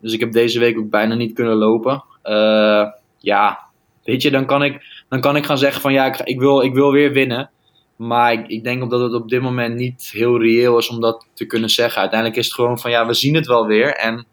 Dus 0.00 0.12
ik 0.12 0.20
heb 0.20 0.32
deze 0.32 0.58
week 0.58 0.78
ook 0.78 0.90
bijna 0.90 1.14
niet 1.14 1.34
kunnen 1.34 1.54
lopen. 1.54 2.04
Uh, 2.24 2.86
ja, 3.18 3.58
weet 4.04 4.22
je, 4.22 4.30
dan 4.30 4.46
kan 4.46 4.64
ik, 4.64 5.04
dan 5.08 5.20
kan 5.20 5.36
ik 5.36 5.44
gaan 5.44 5.58
zeggen 5.58 5.80
van 5.80 5.92
ja, 5.92 6.06
ik, 6.06 6.20
ik, 6.20 6.40
wil, 6.40 6.60
ik 6.60 6.74
wil 6.74 6.92
weer 6.92 7.12
winnen. 7.12 7.50
Maar 7.96 8.32
ik, 8.32 8.46
ik 8.46 8.64
denk 8.64 8.90
dat 8.90 9.00
het 9.00 9.14
op 9.14 9.28
dit 9.28 9.42
moment 9.42 9.74
niet 9.74 10.10
heel 10.12 10.40
reëel 10.40 10.78
is 10.78 10.88
om 10.88 11.00
dat 11.00 11.26
te 11.34 11.46
kunnen 11.46 11.70
zeggen. 11.70 12.00
Uiteindelijk 12.00 12.38
is 12.38 12.46
het 12.46 12.54
gewoon 12.54 12.78
van 12.78 12.90
ja, 12.90 13.06
we 13.06 13.14
zien 13.14 13.34
het 13.34 13.46
wel 13.46 13.66
weer. 13.66 13.94
En 13.94 14.26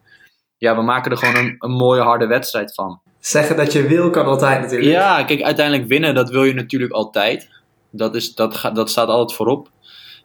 ja, 0.58 0.76
we 0.76 0.82
maken 0.82 1.12
er 1.12 1.18
gewoon 1.18 1.36
een, 1.36 1.56
een 1.60 1.72
mooie 1.72 2.02
harde 2.02 2.28
wedstrijd 2.28 2.74
van. 2.74 3.00
Zeggen 3.20 3.56
dat 3.58 3.74
je 3.74 3.88
wil 3.88 4.10
kan 4.10 4.26
altijd 4.26 4.62
natuurlijk. 4.62 4.92
Ja, 4.92 5.24
kijk, 5.24 5.42
uiteindelijk 5.42 5.88
winnen, 5.88 6.16
dat 6.16 6.30
wil 6.30 6.44
je 6.44 6.54
natuurlijk 6.54 6.92
altijd. 6.92 7.58
Dat, 7.92 8.16
is, 8.16 8.36
dat, 8.36 8.56
gaat, 8.56 8.76
dat 8.76 8.90
staat 8.90 9.08
altijd 9.08 9.38
voorop. 9.38 9.70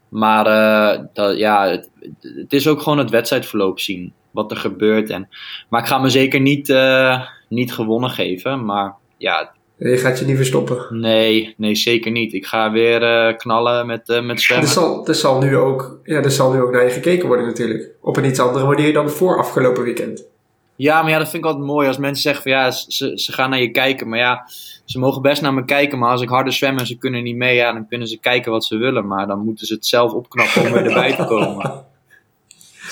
Maar 0.08 0.46
uh, 0.46 1.04
dat, 1.12 1.38
ja, 1.38 1.68
het, 1.68 1.90
het, 2.20 2.52
is 2.52 2.68
ook 2.68 2.82
gewoon 2.82 2.98
het 2.98 3.10
wedstrijdverloop 3.10 3.80
zien. 3.80 4.12
Wat 4.30 4.50
er 4.50 4.56
gebeurt. 4.56 5.10
En, 5.10 5.28
maar 5.68 5.80
ik 5.80 5.86
ga 5.86 5.98
me 5.98 6.08
zeker 6.08 6.40
niet, 6.40 6.68
uh, 6.68 7.20
niet 7.48 7.72
gewonnen 7.72 8.10
geven. 8.10 8.64
Maar 8.64 8.94
ja. 9.18 9.52
Je 9.78 9.96
gaat 9.96 10.18
je 10.18 10.24
niet 10.24 10.36
verstoppen? 10.36 11.00
Nee, 11.00 11.54
nee 11.56 11.74
zeker 11.74 12.10
niet. 12.10 12.32
Ik 12.32 12.46
ga 12.46 12.72
weer 12.72 13.02
uh, 13.02 13.36
knallen 13.36 13.86
met, 13.86 14.20
met 14.22 14.40
zwemmen. 14.40 14.66
Er 14.66 14.72
zal, 14.72 15.06
er, 15.06 15.14
zal 15.14 15.40
nu 15.40 15.56
ook, 15.56 16.00
ja, 16.02 16.22
er 16.22 16.30
zal 16.30 16.52
nu 16.52 16.60
ook 16.60 16.72
naar 16.72 16.84
je 16.84 16.90
gekeken 16.90 17.26
worden 17.26 17.46
natuurlijk. 17.46 17.90
Op 18.00 18.16
een 18.16 18.24
iets 18.24 18.38
andere 18.38 18.66
manier 18.66 18.92
dan 18.92 19.10
voor 19.10 19.38
afgelopen 19.38 19.82
weekend. 19.82 20.26
Ja, 20.76 21.02
maar 21.02 21.10
ja, 21.10 21.18
dat 21.18 21.28
vind 21.28 21.44
ik 21.44 21.48
altijd 21.48 21.66
mooi 21.66 21.88
als 21.88 21.98
mensen 21.98 22.22
zeggen 22.22 22.42
van 22.42 22.52
ja, 22.52 22.70
ze, 22.70 23.18
ze 23.18 23.32
gaan 23.32 23.50
naar 23.50 23.60
je 23.60 23.70
kijken. 23.70 24.08
Maar 24.08 24.18
ja, 24.18 24.48
ze 24.84 24.98
mogen 24.98 25.22
best 25.22 25.42
naar 25.42 25.54
me 25.54 25.64
kijken. 25.64 25.98
Maar 25.98 26.10
als 26.10 26.22
ik 26.22 26.28
harder 26.28 26.52
zwem 26.52 26.78
en 26.78 26.86
ze 26.86 26.98
kunnen 26.98 27.22
niet 27.22 27.36
mee, 27.36 27.54
ja, 27.54 27.72
dan 27.72 27.88
kunnen 27.88 28.08
ze 28.08 28.18
kijken 28.20 28.52
wat 28.52 28.64
ze 28.64 28.76
willen. 28.76 29.06
Maar 29.06 29.26
dan 29.26 29.44
moeten 29.44 29.66
ze 29.66 29.74
het 29.74 29.86
zelf 29.86 30.12
opknappen 30.12 30.62
om 30.62 30.72
weer 30.72 30.86
erbij 30.86 31.16
te 31.16 31.24
komen. 31.24 31.72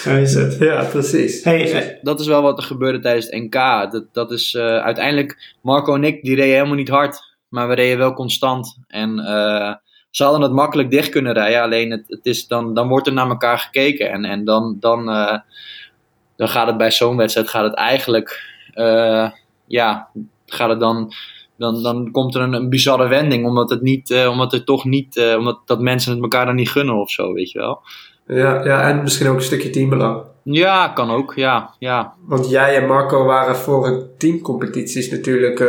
Zo 0.03 0.17
is 0.17 0.35
het, 0.35 0.59
ja, 0.59 0.85
precies. 0.85 1.45
Hey, 1.45 1.59
dus 1.59 1.85
dat 2.03 2.21
is 2.21 2.27
wel 2.27 2.43
wat 2.43 2.59
er 2.59 2.65
gebeurde 2.65 2.99
tijdens 2.99 3.27
het 3.27 3.43
NK. 3.43 3.53
Dat, 3.93 4.05
dat 4.13 4.31
is 4.31 4.55
uh, 4.55 4.63
uiteindelijk, 4.63 5.55
Marco 5.61 5.95
en 5.95 6.05
ik, 6.05 6.23
die 6.23 6.35
reden 6.35 6.55
helemaal 6.55 6.75
niet 6.75 6.89
hard. 6.89 7.37
Maar 7.49 7.69
we 7.69 7.75
reden 7.75 7.99
wel 7.99 8.13
constant. 8.13 8.79
En 8.87 9.19
uh, 9.19 9.75
ze 10.11 10.23
hadden 10.23 10.43
het 10.43 10.53
makkelijk 10.53 10.91
dicht 10.91 11.09
kunnen 11.09 11.33
rijden. 11.33 11.63
Alleen 11.63 11.91
het, 11.91 12.05
het 12.07 12.27
is 12.27 12.47
dan, 12.47 12.75
dan 12.75 12.89
wordt 12.89 13.07
er 13.07 13.13
naar 13.13 13.29
elkaar 13.29 13.59
gekeken. 13.59 14.11
En, 14.11 14.25
en 14.25 14.45
dan, 14.45 14.77
dan 14.81 15.09
uh, 15.09 15.39
dan 16.43 16.51
gaat 16.51 16.67
het 16.67 16.77
bij 16.77 16.91
zo'n 16.91 17.17
wedstrijd 17.17 17.49
gaat 17.49 17.65
het 17.65 17.75
eigenlijk, 17.75 18.43
uh, 18.75 19.31
ja, 19.67 20.09
gaat 20.47 20.69
het 20.69 20.81
dan, 20.81 21.13
dan, 21.57 21.83
dan 21.83 22.11
komt 22.11 22.35
er 22.35 22.41
een, 22.41 22.53
een 22.53 22.69
bizarre 22.69 23.09
wending, 23.09 23.47
omdat 23.47 23.71
het 23.71 23.83
niet, 23.83 24.11
uh, 24.11 24.29
omdat 24.31 24.53
er 24.53 24.65
toch 24.65 24.85
niet, 24.85 25.17
uh, 25.17 25.37
omdat 25.39 25.61
dat 25.67 25.81
mensen 25.81 26.13
het 26.13 26.23
elkaar 26.23 26.47
dan 26.47 26.55
niet 26.55 26.71
gunnen 26.71 26.95
of 26.95 27.11
zo, 27.11 27.33
weet 27.33 27.51
je 27.51 27.59
wel. 27.59 27.83
Ja, 28.27 28.65
ja, 28.65 28.89
en 28.89 29.03
misschien 29.03 29.29
ook 29.29 29.37
een 29.37 29.43
stukje 29.43 29.71
teambelang. 29.71 30.23
Ja, 30.43 30.89
kan 30.89 31.11
ook, 31.11 31.35
ja, 31.35 31.75
ja. 31.79 32.15
Want 32.27 32.51
jij 32.51 32.77
en 32.77 32.87
Marco 32.87 33.25
waren 33.25 33.57
voor 33.57 33.87
een 33.87 34.07
teamcompetities 34.19 35.11
natuurlijk 35.11 35.65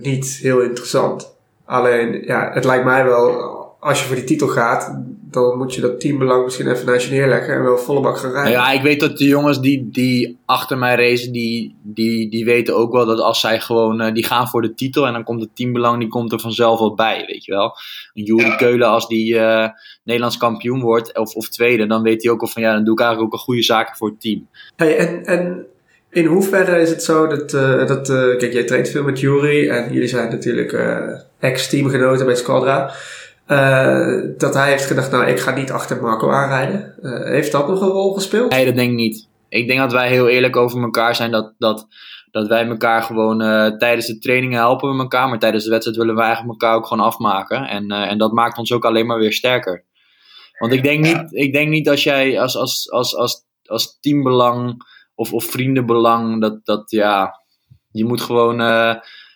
niet 0.00 0.38
heel 0.42 0.60
interessant. 0.60 1.36
Alleen, 1.64 2.22
ja, 2.26 2.50
het 2.52 2.64
lijkt 2.64 2.84
mij 2.84 3.04
wel, 3.04 3.61
als 3.82 4.00
je 4.00 4.06
voor 4.06 4.16
die 4.16 4.24
titel 4.24 4.48
gaat, 4.48 5.02
dan 5.30 5.58
moet 5.58 5.74
je 5.74 5.80
dat 5.80 6.00
teambelang 6.00 6.44
misschien 6.44 6.70
even 6.70 6.86
naast 6.86 7.06
je 7.06 7.12
neerleggen 7.12 7.54
en 7.54 7.62
wel 7.62 7.78
volle 7.78 8.00
bak 8.00 8.18
gaan 8.18 8.30
rijden. 8.30 8.52
Ja, 8.52 8.72
ik 8.72 8.82
weet 8.82 9.00
dat 9.00 9.18
de 9.18 9.24
jongens 9.24 9.60
die, 9.60 9.88
die 9.90 10.38
achter 10.44 10.78
mij 10.78 10.94
racen, 10.94 11.32
die, 11.32 11.76
die, 11.82 12.30
die 12.30 12.44
weten 12.44 12.76
ook 12.76 12.92
wel 12.92 13.06
dat 13.06 13.20
als 13.20 13.40
zij 13.40 13.60
gewoon, 13.60 14.02
uh, 14.02 14.12
die 14.12 14.24
gaan 14.24 14.48
voor 14.48 14.62
de 14.62 14.74
titel 14.74 15.06
en 15.06 15.12
dan 15.12 15.24
komt 15.24 15.40
het 15.40 15.56
teambelang, 15.56 15.98
die 15.98 16.08
komt 16.08 16.32
er 16.32 16.40
vanzelf 16.40 16.78
wel 16.78 16.94
bij, 16.94 17.24
weet 17.26 17.44
je 17.44 17.52
wel. 17.52 17.76
Een 18.14 18.24
Jury 18.24 18.46
ja. 18.46 18.56
Keulen, 18.56 18.88
als 18.88 19.08
die 19.08 19.34
uh, 19.34 19.68
Nederlands 20.04 20.36
kampioen 20.36 20.80
wordt, 20.80 21.18
of, 21.18 21.34
of 21.34 21.48
tweede, 21.48 21.86
dan 21.86 22.02
weet 22.02 22.22
hij 22.22 22.32
ook 22.32 22.40
al 22.40 22.48
van 22.48 22.62
ja, 22.62 22.72
dan 22.72 22.84
doe 22.84 22.94
ik 22.94 23.00
eigenlijk 23.00 23.32
ook 23.32 23.38
een 23.38 23.44
goede 23.44 23.62
zaak 23.62 23.96
voor 23.96 24.08
het 24.08 24.20
team. 24.20 24.46
Hey, 24.76 24.96
en, 24.96 25.24
en 25.24 25.66
in 26.10 26.24
hoeverre 26.24 26.80
is 26.80 26.90
het 26.90 27.02
zo 27.02 27.26
dat, 27.26 27.52
uh, 27.52 27.86
dat 27.86 28.08
kijk, 28.38 28.52
jij 28.52 28.64
traint 28.64 28.88
veel 28.88 29.02
met 29.02 29.20
Jury 29.20 29.68
en 29.68 29.92
jullie 29.92 30.08
zijn 30.08 30.30
natuurlijk 30.30 30.72
ex-teamgenoten 31.38 32.26
bij 32.26 32.36
Squadra. 32.36 32.92
Uh, 33.48 34.22
dat 34.38 34.54
hij 34.54 34.70
heeft 34.70 34.86
gedacht, 34.86 35.10
nou, 35.10 35.26
ik 35.26 35.40
ga 35.40 35.54
niet 35.54 35.70
achter 35.70 36.02
Marco 36.02 36.30
aanrijden. 36.30 36.94
Uh, 37.02 37.24
heeft 37.24 37.52
dat 37.52 37.68
nog 37.68 37.80
een 37.80 37.88
rol 37.88 38.12
gespeeld? 38.12 38.50
Nee, 38.50 38.64
dat 38.64 38.74
denk 38.74 38.90
ik 38.90 38.96
niet. 38.96 39.28
Ik 39.48 39.66
denk 39.66 39.78
dat 39.80 39.92
wij 39.92 40.08
heel 40.08 40.28
eerlijk 40.28 40.56
over 40.56 40.82
elkaar 40.82 41.14
zijn. 41.14 41.30
Dat, 41.30 41.54
dat, 41.58 41.86
dat 42.30 42.48
wij 42.48 42.66
elkaar 42.66 43.02
gewoon 43.02 43.42
uh, 43.42 43.66
tijdens 43.66 44.06
de 44.06 44.18
trainingen 44.18 44.58
helpen 44.58 44.92
we 44.92 44.98
elkaar. 45.02 45.28
Maar 45.28 45.38
tijdens 45.38 45.64
de 45.64 45.70
wedstrijd 45.70 45.98
willen 45.98 46.14
we 46.14 46.22
eigenlijk 46.22 46.50
elkaar 46.50 46.76
ook 46.76 46.86
gewoon 46.86 47.04
afmaken. 47.04 47.68
En, 47.68 47.90
en 47.90 48.18
dat 48.18 48.32
maakt 48.32 48.58
ons 48.58 48.72
ook 48.72 48.84
alleen 48.84 49.06
maar 49.06 49.18
weer 49.18 49.32
sterker. 49.32 49.84
Want 50.58 50.72
ik 50.72 50.82
denk 50.82 51.04
niet, 51.04 51.26
ik 51.30 51.52
denk 51.52 51.68
niet 51.68 51.88
als 51.88 52.02
jij 52.02 52.40
als, 52.40 52.56
als, 52.56 52.90
als, 52.90 53.16
als, 53.16 53.44
als 53.64 53.98
teambelang 54.00 54.82
of, 55.14 55.32
of 55.32 55.44
vriendenbelang, 55.44 56.40
dat, 56.40 56.64
dat 56.64 56.90
ja, 56.90 57.40
je 57.90 58.04
moet 58.04 58.20
gewoon 58.20 58.60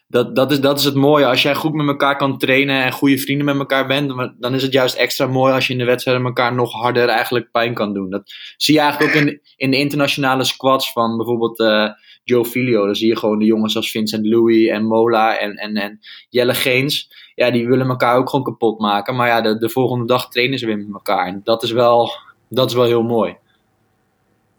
dat, 0.09 0.37
dat, 0.37 0.51
is, 0.51 0.61
dat 0.61 0.79
is 0.79 0.85
het 0.85 0.95
mooie. 0.95 1.27
Als 1.27 1.43
jij 1.43 1.55
goed 1.55 1.73
met 1.73 1.87
elkaar 1.87 2.17
kan 2.17 2.39
trainen 2.39 2.83
en 2.83 2.93
goede 2.93 3.19
vrienden 3.19 3.47
met 3.47 3.59
elkaar 3.59 3.87
bent, 3.87 4.33
dan 4.39 4.55
is 4.55 4.63
het 4.63 4.73
juist 4.73 4.97
extra 4.97 5.27
mooi 5.27 5.53
als 5.53 5.67
je 5.67 5.73
in 5.73 5.79
de 5.79 5.85
wedstrijden 5.85 6.25
elkaar 6.25 6.55
nog 6.55 6.73
harder 6.73 7.09
eigenlijk 7.09 7.51
pijn 7.51 7.75
kan 7.75 7.95
doen. 7.95 8.11
Dat 8.11 8.33
zie 8.57 8.75
je 8.75 8.81
eigenlijk 8.81 9.15
ook 9.15 9.23
in, 9.23 9.41
in 9.57 9.71
de 9.71 9.77
internationale 9.77 10.45
squads 10.45 10.93
van 10.93 11.17
bijvoorbeeld 11.17 11.61
uh, 11.61 11.89
Joe 12.25 12.45
Filio. 12.45 12.85
Dan 12.85 12.95
zie 12.95 13.09
je 13.09 13.17
gewoon 13.17 13.39
de 13.39 13.45
jongens 13.45 13.77
als 13.77 13.91
Vincent 13.91 14.27
Louis 14.27 14.69
en 14.69 14.85
Mola 14.85 15.39
en, 15.39 15.55
en, 15.55 15.75
en 15.75 16.01
Jelle 16.29 16.55
Geens. 16.55 17.11
Ja, 17.35 17.51
die 17.51 17.69
willen 17.69 17.89
elkaar 17.89 18.17
ook 18.17 18.31
gewoon 18.31 18.45
kapot 18.45 18.79
maken. 18.79 19.17
Maar 19.17 19.29
ja, 19.29 19.41
de, 19.41 19.59
de 19.59 19.69
volgende 19.69 20.07
dag 20.07 20.29
trainen 20.29 20.59
ze 20.59 20.67
weer 20.67 20.79
met 20.79 20.95
elkaar. 20.95 21.27
En 21.27 21.41
dat 21.45 21.63
is 21.63 21.71
wel, 21.71 22.11
dat 22.49 22.69
is 22.71 22.75
wel 22.75 22.85
heel 22.85 23.03
mooi. 23.03 23.37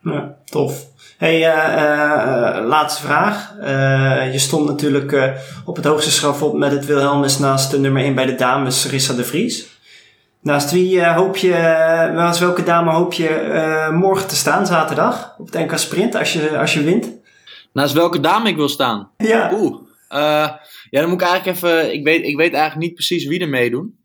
Ja, 0.01 0.37
tof. 0.45 0.87
Hey, 1.17 1.39
uh, 1.39 1.47
uh, 1.47 2.67
laatste 2.67 3.01
vraag. 3.01 3.53
Je 4.31 4.39
stond 4.39 4.65
natuurlijk 4.65 5.35
op 5.65 5.75
het 5.75 5.85
hoogste 5.85 6.11
strafveld 6.11 6.53
met 6.53 6.71
het 6.71 6.85
Wilhelmus 6.85 7.39
naast 7.39 7.71
de 7.71 7.79
nummer 7.79 8.03
1 8.03 8.15
bij 8.15 8.25
de 8.25 8.35
dames, 8.35 8.89
Rissa 8.89 9.13
de 9.13 9.23
Vries. 9.23 9.67
Naast 10.41 10.71
wie 10.71 11.05
hoop 11.05 11.37
je, 11.37 11.49
naast 12.13 12.39
welke 12.39 12.63
dame 12.63 12.91
hoop 12.91 13.13
je 13.13 13.89
morgen 13.93 14.27
te 14.27 14.35
staan, 14.35 14.65
zaterdag, 14.65 15.35
op 15.37 15.45
het 15.45 15.55
NK 15.55 15.77
Sprint, 15.77 16.15
als 16.15 16.33
je, 16.33 16.57
als 16.57 16.73
je 16.73 16.83
wint? 16.83 17.09
Naast 17.73 17.93
welke 17.93 18.19
dame 18.19 18.49
ik 18.49 18.55
wil 18.55 18.69
staan? 18.69 19.09
Ja. 19.17 19.51
Oeh. 19.53 19.77
ja, 20.09 20.59
dan 20.89 21.09
moet 21.09 21.21
ik 21.21 21.27
eigenlijk 21.27 21.57
even, 21.57 21.93
ik 21.93 22.03
weet, 22.03 22.23
ik 22.23 22.37
weet 22.37 22.53
eigenlijk 22.53 22.85
niet 22.85 22.93
precies 22.93 23.25
wie 23.25 23.39
er 23.39 23.49
meedoen. 23.49 23.97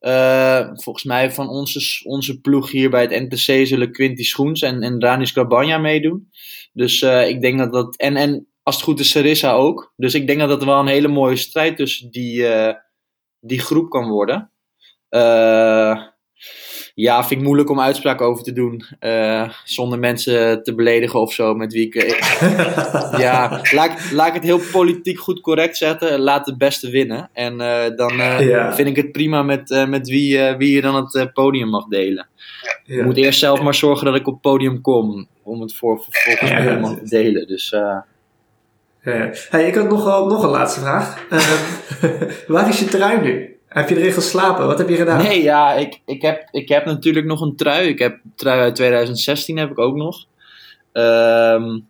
Uh, 0.00 0.68
volgens 0.74 1.04
mij 1.04 1.32
van 1.32 1.48
onze, 1.48 2.00
onze 2.04 2.40
ploeg 2.40 2.70
hier 2.70 2.90
bij 2.90 3.02
het 3.02 3.10
NTC 3.10 3.66
zullen 3.66 3.92
Quinty 3.92 4.22
Schoens 4.22 4.62
en, 4.62 4.82
en 4.82 4.98
Danis 4.98 5.32
Cabanja 5.32 5.78
meedoen. 5.78 6.28
Dus 6.74 7.02
uh, 7.02 7.28
ik 7.28 7.40
denk 7.40 7.58
dat 7.58 7.72
dat. 7.72 7.96
En, 7.96 8.16
en 8.16 8.48
als 8.62 8.74
het 8.74 8.84
goed 8.84 9.00
is, 9.00 9.10
Sarissa 9.10 9.52
ook. 9.52 9.92
Dus 9.96 10.14
ik 10.14 10.26
denk 10.26 10.38
dat 10.38 10.48
dat 10.48 10.64
wel 10.64 10.78
een 10.78 10.86
hele 10.86 11.08
mooie 11.08 11.36
strijd 11.36 11.76
tussen 11.76 12.10
die, 12.10 12.40
uh, 12.40 12.74
die 13.40 13.60
groep 13.60 13.90
kan 13.90 14.08
worden. 14.08 14.50
Ja, 16.94 17.24
vind 17.24 17.40
ik 17.40 17.46
moeilijk 17.46 17.70
om 17.70 17.80
uitspraak 17.80 18.20
over 18.20 18.44
te 18.44 18.52
doen. 18.52 18.84
zonder 19.64 19.98
mensen 19.98 20.62
te 20.62 20.74
beledigen 20.74 21.20
of 21.20 21.32
zo. 21.32 21.54
Met 21.54 21.72
wie 21.72 21.86
ik. 21.86 21.94
ja, 23.24 23.60
laat, 23.72 24.12
laat 24.12 24.26
ik 24.26 24.34
het 24.34 24.42
heel 24.42 24.60
politiek 24.72 25.18
goed 25.18 25.40
correct 25.40 25.76
zetten. 25.76 26.20
Laat 26.20 26.44
de 26.44 26.56
beste 26.56 26.90
winnen. 26.90 27.30
En 27.32 27.56
dan 27.96 28.16
ja. 28.16 28.74
vind 28.74 28.88
ik 28.88 28.96
het 28.96 29.12
prima 29.12 29.42
met, 29.42 29.84
met 29.88 30.08
wie, 30.08 30.54
wie 30.56 30.74
je 30.74 30.80
dan 30.80 30.94
het 30.94 31.30
podium 31.32 31.68
mag 31.68 31.86
delen. 31.86 32.28
Ja. 32.84 32.98
Ik 32.98 33.04
moet 33.04 33.16
eerst 33.16 33.38
zelf 33.38 33.62
maar 33.62 33.74
zorgen 33.74 34.06
dat 34.06 34.14
ik 34.14 34.26
op 34.26 34.32
het 34.32 34.42
podium 34.42 34.80
kom. 34.80 35.26
Om 35.42 35.60
het 35.60 35.74
voor 35.74 36.04
vervolgens 36.10 36.50
ja, 36.50 36.56
helemaal 36.56 36.94
te 36.94 37.08
delen. 37.08 37.46
Dus. 37.46 37.74
Hey, 39.00 39.66
ik 39.66 39.74
had 39.74 39.88
nog, 39.88 40.04
nog 40.04 40.42
een 40.42 40.50
laatste 40.50 40.80
vraag. 40.80 41.26
Waar 42.46 42.68
is 42.68 42.78
je 42.78 42.84
trui 42.84 43.20
nu? 43.20 43.53
Heb 43.74 43.88
je 43.88 43.96
erin 43.96 44.12
geslapen? 44.12 44.66
Wat 44.66 44.78
heb 44.78 44.88
je 44.88 44.96
gedaan? 44.96 45.22
Nee, 45.22 45.42
ja, 45.42 45.72
ik, 45.72 46.00
ik, 46.04 46.22
heb, 46.22 46.48
ik 46.50 46.68
heb 46.68 46.84
natuurlijk 46.84 47.26
nog 47.26 47.40
een 47.40 47.56
trui. 47.56 47.88
Ik 47.88 47.98
heb 47.98 48.18
trui 48.34 48.60
uit 48.60 48.74
2016 48.74 49.56
heb 49.56 49.70
ik 49.70 49.78
ook 49.78 49.96
nog. 49.96 50.24
Um, 50.92 51.86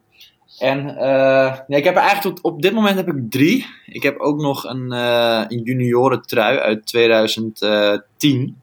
en 0.58 0.88
uh, 0.88 1.56
ja, 1.66 1.76
ik 1.76 1.84
heb 1.84 1.96
er 1.96 2.02
eigenlijk 2.02 2.38
op 2.42 2.62
dit 2.62 2.72
moment 2.72 2.96
heb 2.96 3.08
ik 3.08 3.30
drie. 3.30 3.66
Ik 3.86 4.02
heb 4.02 4.18
ook 4.18 4.40
nog 4.40 4.64
een, 4.64 4.92
uh, 4.92 5.44
een 5.48 5.62
junioren 5.62 6.22
trui 6.22 6.58
uit 6.58 6.86
2010. 6.86 8.56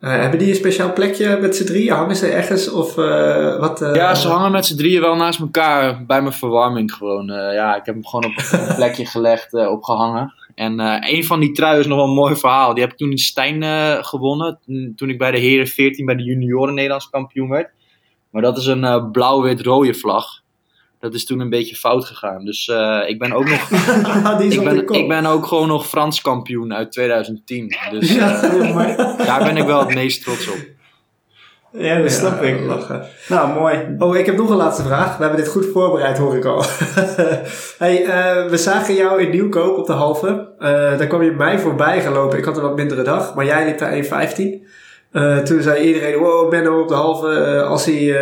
Uh, 0.00 0.10
hebben 0.10 0.38
die 0.38 0.48
een 0.48 0.54
speciaal 0.54 0.92
plekje 0.92 1.38
met 1.40 1.56
z'n 1.56 1.64
drieën? 1.64 1.94
Hangen 1.94 2.16
ze 2.16 2.26
ergens? 2.26 2.70
Of, 2.70 2.96
uh, 2.96 3.58
wat, 3.58 3.82
uh, 3.82 3.94
ja, 3.94 4.14
ze 4.14 4.28
hangen 4.28 4.52
met 4.52 4.66
z'n 4.66 4.76
drieën 4.76 5.00
wel 5.00 5.16
naast 5.16 5.40
elkaar 5.40 6.04
bij 6.06 6.22
mijn 6.22 6.34
verwarming 6.34 6.92
gewoon. 6.92 7.26
ja, 7.52 7.76
ik 7.76 7.86
heb 7.86 7.94
hem 7.94 8.06
gewoon 8.06 8.24
op 8.24 8.32
een 8.50 8.74
plekje 8.74 9.06
gelegd, 9.06 9.54
opgehangen. 9.54 10.32
En 10.54 10.78
een 11.14 11.24
van 11.24 11.40
die 11.40 11.52
truien 11.52 11.80
is 11.80 11.86
nog 11.86 11.96
wel 11.96 12.06
een 12.06 12.14
mooi 12.14 12.36
verhaal. 12.36 12.74
Die 12.74 12.82
heb 12.82 12.92
ik 12.92 12.98
toen 12.98 13.10
in 13.10 13.18
Stijn 13.18 13.62
gewonnen. 14.04 14.58
Toen 14.96 15.10
ik 15.10 15.18
bij 15.18 15.30
de 15.30 15.38
heren 15.38 15.66
14 15.66 16.06
bij 16.06 16.16
de 16.16 16.22
junioren 16.22 16.74
Nederlands 16.74 17.10
kampioen 17.10 17.48
werd. 17.48 17.70
Maar 18.30 18.42
dat 18.42 18.58
is 18.58 18.66
een 18.66 19.10
blauw-wit-rode 19.10 19.94
vlag 19.94 20.42
dat 21.04 21.14
is 21.14 21.24
toen 21.24 21.40
een 21.40 21.50
beetje 21.50 21.76
fout 21.76 22.04
gegaan. 22.04 22.44
Dus 22.44 22.68
uh, 22.68 23.02
ik 23.06 23.18
ben 23.18 23.32
ook 23.32 23.48
nog. 23.48 23.70
ik, 24.52 24.64
ben, 24.64 24.88
ik 24.88 25.08
ben 25.08 25.26
ook 25.26 25.46
gewoon 25.46 25.68
nog 25.68 25.86
Frans 25.86 26.20
kampioen 26.20 26.74
uit 26.74 26.92
2010. 26.92 27.76
Dus 27.90 28.16
uh, 28.16 28.42
daar 29.16 29.44
ben 29.44 29.56
ik 29.56 29.64
wel 29.64 29.78
het 29.78 29.94
meest 29.94 30.22
trots 30.22 30.48
op. 30.48 30.58
Ja, 31.76 32.00
dat 32.00 32.10
snap 32.10 32.42
ik. 32.42 32.60
Lachen. 32.60 33.02
Nou, 33.28 33.60
mooi. 33.60 33.96
Oh, 33.98 34.16
ik 34.16 34.26
heb 34.26 34.36
nog 34.36 34.50
een 34.50 34.56
laatste 34.56 34.82
vraag. 34.82 35.16
We 35.16 35.22
hebben 35.22 35.40
dit 35.42 35.50
goed 35.50 35.66
voorbereid, 35.72 36.18
hoor 36.18 36.36
ik 36.36 36.44
al. 36.44 36.64
hey, 37.84 38.02
uh, 38.02 38.50
we 38.50 38.56
zagen 38.56 38.94
jou 38.94 39.22
in 39.22 39.30
Nieuwkoop 39.30 39.78
op 39.78 39.86
de 39.86 39.92
halve. 39.92 40.48
daar 40.58 41.06
kwam 41.06 41.22
je 41.22 41.30
mij 41.30 41.58
voorbij 41.58 42.00
gelopen. 42.00 42.38
Ik 42.38 42.44
had 42.44 42.56
een 42.56 42.62
wat 42.62 42.76
mindere 42.76 43.02
dag, 43.02 43.34
maar 43.34 43.44
jij 43.44 43.64
liep 43.64 43.78
daar 43.78 44.04
1.15. 44.04 45.44
toen 45.44 45.62
zei 45.62 45.86
iedereen, 45.86 46.18
wow, 46.18 46.50
Benno 46.50 46.80
op 46.80 46.88
de 46.88 46.94
halve. 46.94 47.62
als 47.62 47.84
hij 47.84 48.12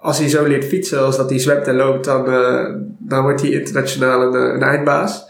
als 0.00 0.18
hij 0.18 0.28
zo 0.28 0.46
leert 0.46 0.64
fietsen 0.64 1.04
als 1.04 1.16
dat 1.16 1.30
hij 1.30 1.38
zwemt 1.38 1.66
en 1.66 1.76
loopt, 1.76 2.04
dan, 2.04 2.28
uh, 2.28 2.74
dan 2.98 3.22
wordt 3.22 3.40
hij 3.40 3.50
internationaal 3.50 4.22
een, 4.22 4.34
eh, 4.34 4.54
een 4.54 4.62
eindbaas. 4.62 5.24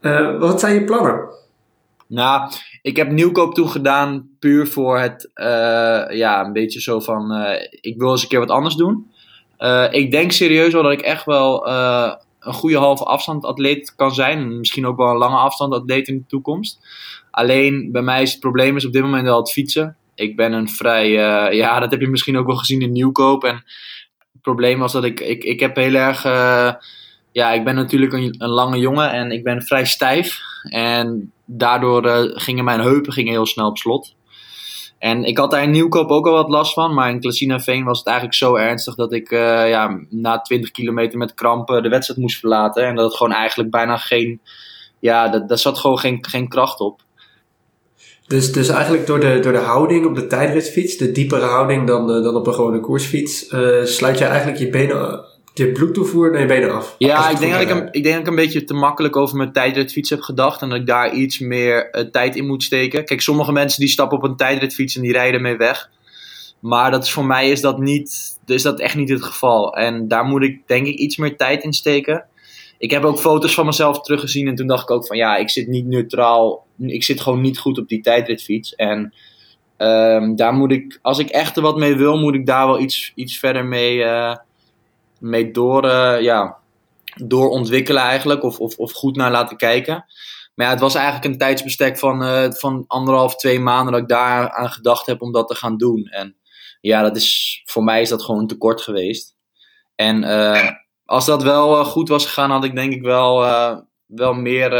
Uh, 0.00 0.38
wat 0.38 0.60
zijn 0.60 0.74
je 0.74 0.84
plannen? 0.84 1.28
Nou, 2.06 2.50
ik 2.84 2.96
heb 2.96 3.10
nieuwkoop 3.10 3.54
toen 3.54 3.68
gedaan 3.68 4.28
puur 4.38 4.66
voor 4.66 4.98
het, 4.98 5.30
ja, 6.14 6.44
een 6.44 6.52
beetje 6.52 6.80
zo 6.80 7.00
van, 7.00 7.32
ik 7.80 7.98
wil 7.98 8.10
eens 8.10 8.22
een 8.22 8.28
keer 8.28 8.38
wat 8.38 8.50
anders 8.50 8.74
doen. 8.74 9.10
ik 9.90 10.10
denk 10.10 10.32
serieus 10.32 10.72
wel 10.72 10.82
dat 10.82 10.92
ik 10.92 11.00
echt 11.00 11.24
wel 11.24 11.68
een 12.40 12.52
goede 12.52 12.76
halve 12.76 13.04
afstand 13.04 13.44
atleet 13.44 13.94
kan 13.96 14.14
zijn. 14.14 14.58
Misschien 14.58 14.86
ook 14.86 14.96
wel 14.96 15.10
een 15.10 15.16
lange 15.16 15.36
afstand 15.36 15.72
atleet 15.72 16.08
in 16.08 16.16
de 16.16 16.26
toekomst. 16.26 16.78
Alleen 17.30 17.92
bij 17.92 18.02
mij 18.02 18.22
is 18.22 18.30
het 18.30 18.40
probleem 18.40 18.76
is 18.76 18.86
op 18.86 18.92
dit 18.92 19.02
moment 19.02 19.24
wel 19.24 19.38
het 19.38 19.52
fietsen. 19.52 19.96
Ik 20.14 20.36
ben 20.36 20.52
een 20.52 20.68
vrij, 20.68 21.10
ja, 21.54 21.80
dat 21.80 21.90
heb 21.90 22.00
je 22.00 22.08
misschien 22.08 22.36
ook 22.36 22.46
wel 22.46 22.56
gezien 22.56 22.80
in 22.80 22.92
nieuwkoop. 22.92 23.44
En 23.44 23.64
probleem 24.42 24.78
was 24.78 24.92
dat 24.92 25.04
ik, 25.04 25.20
ik, 25.20 25.44
ik 25.44 25.60
heb 25.60 25.76
heel 25.76 25.94
erg. 25.94 26.22
Ja, 27.32 27.52
ik 27.52 27.64
ben 27.64 27.74
natuurlijk 27.74 28.12
een, 28.12 28.48
lange 28.48 28.78
jongen 28.78 29.10
en 29.10 29.30
ik 29.30 29.44
ben 29.44 29.62
vrij 29.62 29.84
stijf. 29.84 30.40
En 30.62 31.32
daardoor 31.44 32.06
uh, 32.06 32.20
gingen 32.22 32.64
mijn 32.64 32.80
heupen 32.80 33.12
gingen 33.12 33.32
heel 33.32 33.46
snel 33.46 33.68
op 33.68 33.78
slot. 33.78 34.14
En 34.98 35.24
ik 35.24 35.38
had 35.38 35.50
daar 35.50 35.62
in 35.62 35.70
Nieuwkoop 35.70 36.10
ook 36.10 36.26
al 36.26 36.32
wat 36.32 36.48
last 36.48 36.72
van. 36.72 36.94
Maar 36.94 37.10
in 37.10 37.20
Klasina 37.20 37.60
Veen 37.60 37.84
was 37.84 37.98
het 37.98 38.06
eigenlijk 38.06 38.36
zo 38.36 38.54
ernstig 38.54 38.94
dat 38.94 39.12
ik 39.12 39.30
uh, 39.30 39.68
ja, 39.68 40.00
na 40.10 40.40
20 40.40 40.70
kilometer 40.70 41.18
met 41.18 41.34
krampen 41.34 41.82
de 41.82 41.88
wedstrijd 41.88 42.20
moest 42.20 42.38
verlaten. 42.38 42.86
En 42.86 42.94
dat 42.94 43.04
het 43.04 43.16
gewoon 43.16 43.32
eigenlijk 43.32 43.70
bijna 43.70 43.96
geen. 43.96 44.40
Ja, 44.98 45.28
dat, 45.28 45.48
daar 45.48 45.58
zat 45.58 45.78
gewoon 45.78 45.98
geen, 45.98 46.18
geen 46.20 46.48
kracht 46.48 46.80
op. 46.80 47.00
Dus, 48.26 48.52
dus 48.52 48.68
eigenlijk 48.68 49.06
door 49.06 49.20
de, 49.20 49.40
door 49.40 49.52
de 49.52 49.58
houding 49.58 50.06
op 50.06 50.14
de 50.14 50.26
tijdritfiets, 50.26 50.96
de 50.96 51.12
diepere 51.12 51.44
houding 51.44 51.86
dan, 51.86 52.16
uh, 52.16 52.22
dan 52.22 52.36
op 52.36 52.46
een 52.46 52.54
gewone 52.54 52.80
koersfiets, 52.80 53.48
sluit 53.84 54.18
je 54.18 54.24
eigenlijk 54.24 54.58
je 54.58 54.68
benen, 54.68 55.24
je 55.54 55.72
bloedtoevoer 55.72 56.30
naar 56.30 56.40
je 56.40 56.46
benen 56.46 56.74
af. 56.74 56.94
Ja, 56.98 57.30
ik 57.30 57.38
denk, 57.38 57.52
dat 57.52 57.60
ik, 57.60 57.70
een, 57.70 57.88
ik 57.90 58.02
denk 58.02 58.14
dat 58.14 58.22
ik 58.22 58.26
een 58.26 58.34
beetje 58.34 58.64
te 58.64 58.74
makkelijk 58.74 59.16
over 59.16 59.36
mijn 59.36 59.52
tijdritfiets 59.52 60.10
heb 60.10 60.20
gedacht 60.20 60.62
en 60.62 60.68
dat 60.68 60.78
ik 60.78 60.86
daar 60.86 61.14
iets 61.14 61.38
meer 61.38 61.88
uh, 61.92 62.02
tijd 62.02 62.36
in 62.36 62.46
moet 62.46 62.62
steken. 62.62 63.04
Kijk, 63.04 63.20
sommige 63.20 63.52
mensen 63.52 63.80
die 63.80 63.88
stappen 63.88 64.18
op 64.18 64.24
een 64.24 64.36
tijdritfiets 64.36 64.96
en 64.96 65.02
die 65.02 65.12
rijden 65.12 65.42
mee 65.42 65.56
weg. 65.56 65.90
Maar 66.60 66.90
dat 66.90 67.04
is, 67.04 67.12
voor 67.12 67.26
mij 67.26 67.50
is 67.50 67.60
dat, 67.60 67.78
niet, 67.78 68.38
is 68.46 68.62
dat 68.62 68.80
echt 68.80 68.96
niet 68.96 69.08
het 69.08 69.22
geval. 69.22 69.76
En 69.76 70.08
daar 70.08 70.24
moet 70.24 70.42
ik 70.42 70.60
denk 70.66 70.86
ik 70.86 70.94
iets 70.94 71.16
meer 71.16 71.36
tijd 71.36 71.64
in 71.64 71.72
steken 71.72 72.24
ik 72.78 72.90
heb 72.90 73.04
ook 73.04 73.18
foto's 73.18 73.54
van 73.54 73.66
mezelf 73.66 74.00
teruggezien 74.00 74.48
en 74.48 74.54
toen 74.54 74.66
dacht 74.66 74.82
ik 74.82 74.90
ook 74.90 75.06
van 75.06 75.16
ja, 75.16 75.36
ik 75.36 75.50
zit 75.50 75.68
niet 75.68 75.86
neutraal. 75.86 76.66
Ik 76.78 77.04
zit 77.04 77.20
gewoon 77.20 77.40
niet 77.40 77.58
goed 77.58 77.78
op 77.78 77.88
die 77.88 78.00
tijdritfiets. 78.00 78.74
En 78.74 79.14
um, 79.78 80.36
daar 80.36 80.52
moet 80.52 80.72
ik, 80.72 80.98
als 81.02 81.18
ik 81.18 81.28
echt 81.28 81.56
er 81.56 81.62
wat 81.62 81.78
mee 81.78 81.96
wil, 81.96 82.18
moet 82.18 82.34
ik 82.34 82.46
daar 82.46 82.66
wel 82.66 82.80
iets, 82.80 83.12
iets 83.14 83.38
verder 83.38 83.64
mee, 83.64 83.96
uh, 83.96 84.36
mee 85.24 85.50
door, 85.50 85.84
uh, 85.84 86.20
ja, 86.20 86.56
door 87.14 87.48
ontwikkelen 87.48 88.02
eigenlijk. 88.02 88.42
Of, 88.42 88.60
of, 88.60 88.76
of 88.76 88.92
goed 88.92 89.16
naar 89.16 89.30
laten 89.30 89.56
kijken. 89.56 90.04
Maar 90.54 90.66
ja, 90.66 90.72
het 90.72 90.80
was 90.80 90.94
eigenlijk 90.94 91.24
een 91.24 91.38
tijdsbestek 91.38 91.98
van, 91.98 92.22
uh, 92.22 92.50
van 92.50 92.84
anderhalf, 92.86 93.36
twee 93.36 93.60
maanden 93.60 93.92
dat 93.92 94.02
ik 94.02 94.08
daar 94.08 94.50
aan 94.50 94.70
gedacht 94.70 95.06
heb 95.06 95.22
om 95.22 95.32
dat 95.32 95.48
te 95.48 95.54
gaan 95.54 95.76
doen. 95.76 96.04
En 96.04 96.36
ja, 96.80 97.02
dat 97.02 97.16
is, 97.16 97.62
voor 97.64 97.84
mij 97.84 98.00
is 98.00 98.08
dat 98.08 98.22
gewoon 98.22 98.46
te 98.46 98.56
kort 98.56 98.80
geweest. 98.80 99.36
En 99.94 100.22
uh, 100.22 100.70
als 101.04 101.26
dat 101.26 101.42
wel 101.42 101.84
goed 101.84 102.08
was 102.08 102.26
gegaan, 102.26 102.50
had 102.50 102.64
ik 102.64 102.74
denk 102.74 102.92
ik 102.92 103.02
wel, 103.02 103.38
wel 104.06 104.34
meer. 104.34 104.70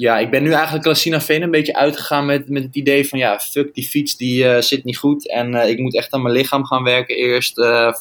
Ja, 0.00 0.18
ik 0.18 0.30
ben 0.30 0.42
nu 0.42 0.52
eigenlijk 0.52 0.84
Lassina 0.84 1.20
Veen 1.20 1.42
een 1.42 1.50
beetje 1.50 1.74
uitgegaan 1.74 2.26
met, 2.26 2.48
met 2.48 2.62
het 2.62 2.76
idee 2.76 3.08
van 3.08 3.18
ja, 3.18 3.38
fuck 3.38 3.74
die 3.74 3.88
fiets, 3.88 4.16
die 4.16 4.62
zit 4.62 4.84
niet 4.84 4.96
goed. 4.96 5.30
En 5.30 5.54
ik 5.54 5.78
moet 5.78 5.96
echt 5.96 6.12
aan 6.12 6.22
mijn 6.22 6.34
lichaam 6.34 6.64
gaan 6.64 6.82
werken 6.82 7.16
eerst, 7.16 7.54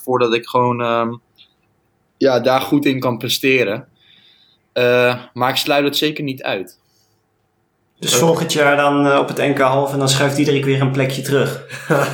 voordat 0.04 0.34
ik 0.34 0.48
gewoon 0.48 0.82
um, 0.82 1.22
ja, 2.18 2.40
daar 2.40 2.62
goed 2.62 2.86
in 2.86 3.00
kan 3.00 3.18
presteren. 3.18 3.88
maar 5.34 5.50
ik 5.50 5.56
sluit 5.56 5.84
het 5.84 5.98
zeker 5.98 6.24
niet 6.24 6.44
uit. 6.44 6.80
Dus 8.00 8.16
volgend 8.16 8.54
jaar 8.54 8.76
dan 8.76 9.18
op 9.18 9.28
het 9.28 9.38
NK 9.38 9.60
half 9.60 9.94
en 9.94 10.00
dan 10.00 10.10
schuift 10.10 10.38
iedereen 10.38 10.64
weer 10.64 10.82
een 10.82 10.92
plekje 10.92 11.22
terug. 11.22 11.66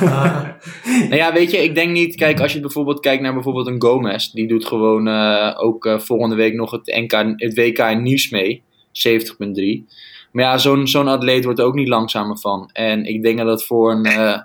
nou 1.08 1.16
ja, 1.16 1.32
weet 1.32 1.50
je, 1.50 1.62
ik 1.62 1.74
denk 1.74 1.90
niet. 1.90 2.14
Kijk, 2.16 2.40
als 2.40 2.52
je 2.52 2.60
bijvoorbeeld 2.60 3.00
kijkt 3.00 3.22
naar 3.22 3.34
bijvoorbeeld 3.34 3.66
een 3.66 3.82
Gomez, 3.82 4.30
die 4.30 4.48
doet 4.48 4.66
gewoon 4.66 5.08
ook 5.56 5.96
volgende 5.98 6.36
week 6.36 6.54
nog 6.54 6.70
het, 6.70 6.86
NK, 6.86 7.12
het 7.36 7.54
WK 7.54 7.78
in 7.78 8.02
nieuws 8.02 8.30
mee, 8.30 8.64
70.3. 9.08 9.94
Maar 10.32 10.44
ja, 10.44 10.58
zo'n 10.58 10.86
zo'n 10.86 11.08
atleet 11.08 11.44
wordt 11.44 11.58
er 11.58 11.64
ook 11.64 11.74
niet 11.74 11.88
langzamer 11.88 12.38
van. 12.38 12.70
En 12.72 13.04
ik 13.04 13.22
denk 13.22 13.38
dat 13.38 13.46
het 13.46 13.64
voor 13.64 13.92
een. 13.92 14.04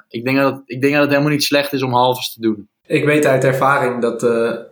ik, 0.09 0.25
denk 0.25 0.37
dat, 0.37 0.61
ik 0.65 0.81
denk 0.81 0.93
dat 0.93 1.01
het 1.01 1.11
helemaal 1.11 1.31
niet 1.31 1.43
slecht 1.43 1.73
is 1.73 1.83
om 1.83 1.93
halves 1.93 2.33
te 2.33 2.41
doen. 2.41 2.67
Ik 2.85 3.05
weet 3.05 3.25
uit 3.25 3.43
ervaring 3.43 4.01
dat. 4.01 4.23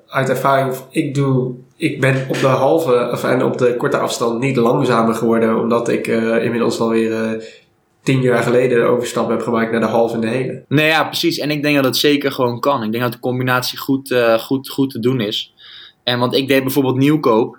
uit 0.08 0.30
ervaring, 0.30 0.76
ik 0.90 1.16
doe 1.16 1.56
ik 1.80 2.00
ben 2.00 2.26
op 2.30 2.40
de 2.40 2.48
halve 2.48 3.10
of, 3.12 3.24
en 3.24 3.44
op 3.44 3.58
de 3.58 3.76
korte 3.78 3.98
afstand 3.98 4.40
niet 4.40 4.56
langzamer 4.56 5.16
geworden, 5.16 5.60
omdat 5.60 5.90
ik 5.90 6.08
uh, 6.08 6.44
inmiddels 6.44 6.80
alweer 6.80 7.12
uh, 7.12 7.42
tien 8.04 8.22
jaar 8.22 8.44
geleden 8.44 8.80
de 8.80 8.86
overstap 8.86 9.30
heb 9.30 9.42
gemaakt 9.42 9.72
naar 9.72 9.80
de 9.80 9.88
halve 9.88 10.16
en 10.16 10.22
de 10.22 10.28
hele. 10.28 10.64
Nee, 10.68 10.88
ja, 10.88 11.04
precies. 11.04 11.38
En 11.38 11.52
ik 11.52 11.62
denk 11.62 11.76
dat 11.76 11.86
het 11.86 11.98
zeker 11.98 12.32
gewoon 12.32 12.60
kan. 12.60 12.84
Ik 12.84 12.92
denk 12.92 13.04
dat 13.04 13.14
de 13.14 13.20
combinatie 13.20 13.78
goed, 13.78 14.12
eh, 14.12 14.40
goed, 14.40 14.70
goed 14.70 14.90
te 14.90 15.00
doen 15.00 15.22
is. 15.22 15.54
En 16.04 16.20
want 16.20 16.36
ik 16.36 16.48
deed 16.48 16.64
bijvoorbeeld 16.64 16.98
nieuwkoop. 16.98 17.58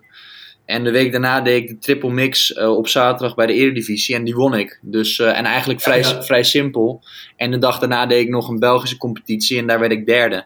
En 0.70 0.84
de 0.84 0.90
week 0.90 1.12
daarna 1.12 1.40
deed 1.40 1.62
ik 1.62 1.68
de 1.68 1.78
triple 1.78 2.10
mix 2.10 2.52
eh, 2.52 2.76
op 2.76 2.88
zaterdag 2.88 3.34
bij 3.34 3.46
de 3.46 3.52
Eredivisie. 3.52 4.14
En 4.14 4.24
die 4.24 4.34
won 4.34 4.54
ik. 4.54 4.78
Dus, 4.82 5.18
eh, 5.18 5.38
en 5.38 5.44
eigenlijk 5.44 5.80
vrij, 5.80 5.98
Ja. 5.98 6.22
vrij 6.22 6.42
simpel. 6.42 7.02
En 7.36 7.50
de 7.50 7.58
dag 7.58 7.78
daarna 7.78 8.06
deed 8.06 8.20
ik 8.20 8.28
nog 8.28 8.48
een 8.48 8.58
Belgische 8.58 8.96
competitie. 8.96 9.58
En 9.58 9.66
daar 9.66 9.80
werd 9.80 9.92
ik 9.92 10.06
derde. 10.06 10.44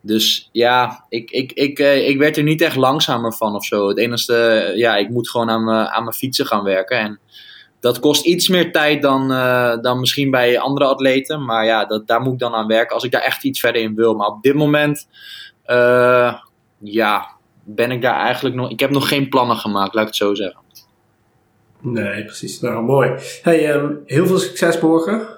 Dus 0.00 0.48
ja, 0.52 1.04
ik, 1.08 1.30
ik, 1.30 1.52
ik, 1.52 1.78
eh, 1.78 2.08
ik 2.08 2.18
werd 2.18 2.36
er 2.36 2.42
niet 2.42 2.60
echt 2.60 2.76
langzamer 2.76 3.34
van 3.34 3.54
of 3.54 3.64
zo. 3.64 3.88
Het 3.88 3.98
enige, 3.98 4.72
ja, 4.74 4.96
ik 4.96 5.08
moet 5.08 5.30
gewoon 5.30 5.50
aan 5.50 5.64
mijn, 5.64 5.86
aan 5.86 6.04
mijn 6.04 6.16
fietsen 6.16 6.46
gaan 6.46 6.64
werken. 6.64 6.98
En 6.98 7.18
dat 7.80 8.00
kost 8.00 8.24
iets 8.24 8.48
meer 8.48 8.72
tijd 8.72 9.02
dan, 9.02 9.28
dan 9.82 10.00
misschien 10.00 10.30
bij 10.30 10.58
andere 10.58 10.86
atleten. 10.86 11.44
Maar 11.44 11.64
ja, 11.64 11.84
dat, 11.84 12.06
daar 12.06 12.20
moet 12.20 12.32
ik 12.32 12.38
dan 12.38 12.54
aan 12.54 12.66
werken 12.66 12.94
als 12.94 13.04
ik 13.04 13.10
daar 13.10 13.22
echt 13.22 13.44
iets 13.44 13.60
verder 13.60 13.82
in 13.82 13.94
wil. 13.94 14.14
Maar 14.14 14.26
op 14.28 14.42
dit 14.42 14.54
moment, 14.54 15.08
ja, 16.78 17.36
ben 17.74 17.90
ik 17.90 18.02
daar 18.02 18.20
eigenlijk 18.20 18.54
nog... 18.54 18.70
Ik 18.70 18.80
heb 18.80 18.90
nog 18.90 19.08
geen 19.08 19.28
plannen 19.28 19.56
gemaakt, 19.56 19.94
laat 19.94 20.02
ik 20.02 20.08
het 20.08 20.16
zo 20.16 20.34
zeggen. 20.34 20.60
Nee, 21.80 22.24
precies. 22.24 22.60
Nou, 22.60 22.82
mooi. 22.82 23.12
Hey, 23.42 23.72
ehm, 23.72 23.92
heel 24.06 24.26
veel 24.26 24.38
succes 24.38 24.80
morgen. 24.80 25.28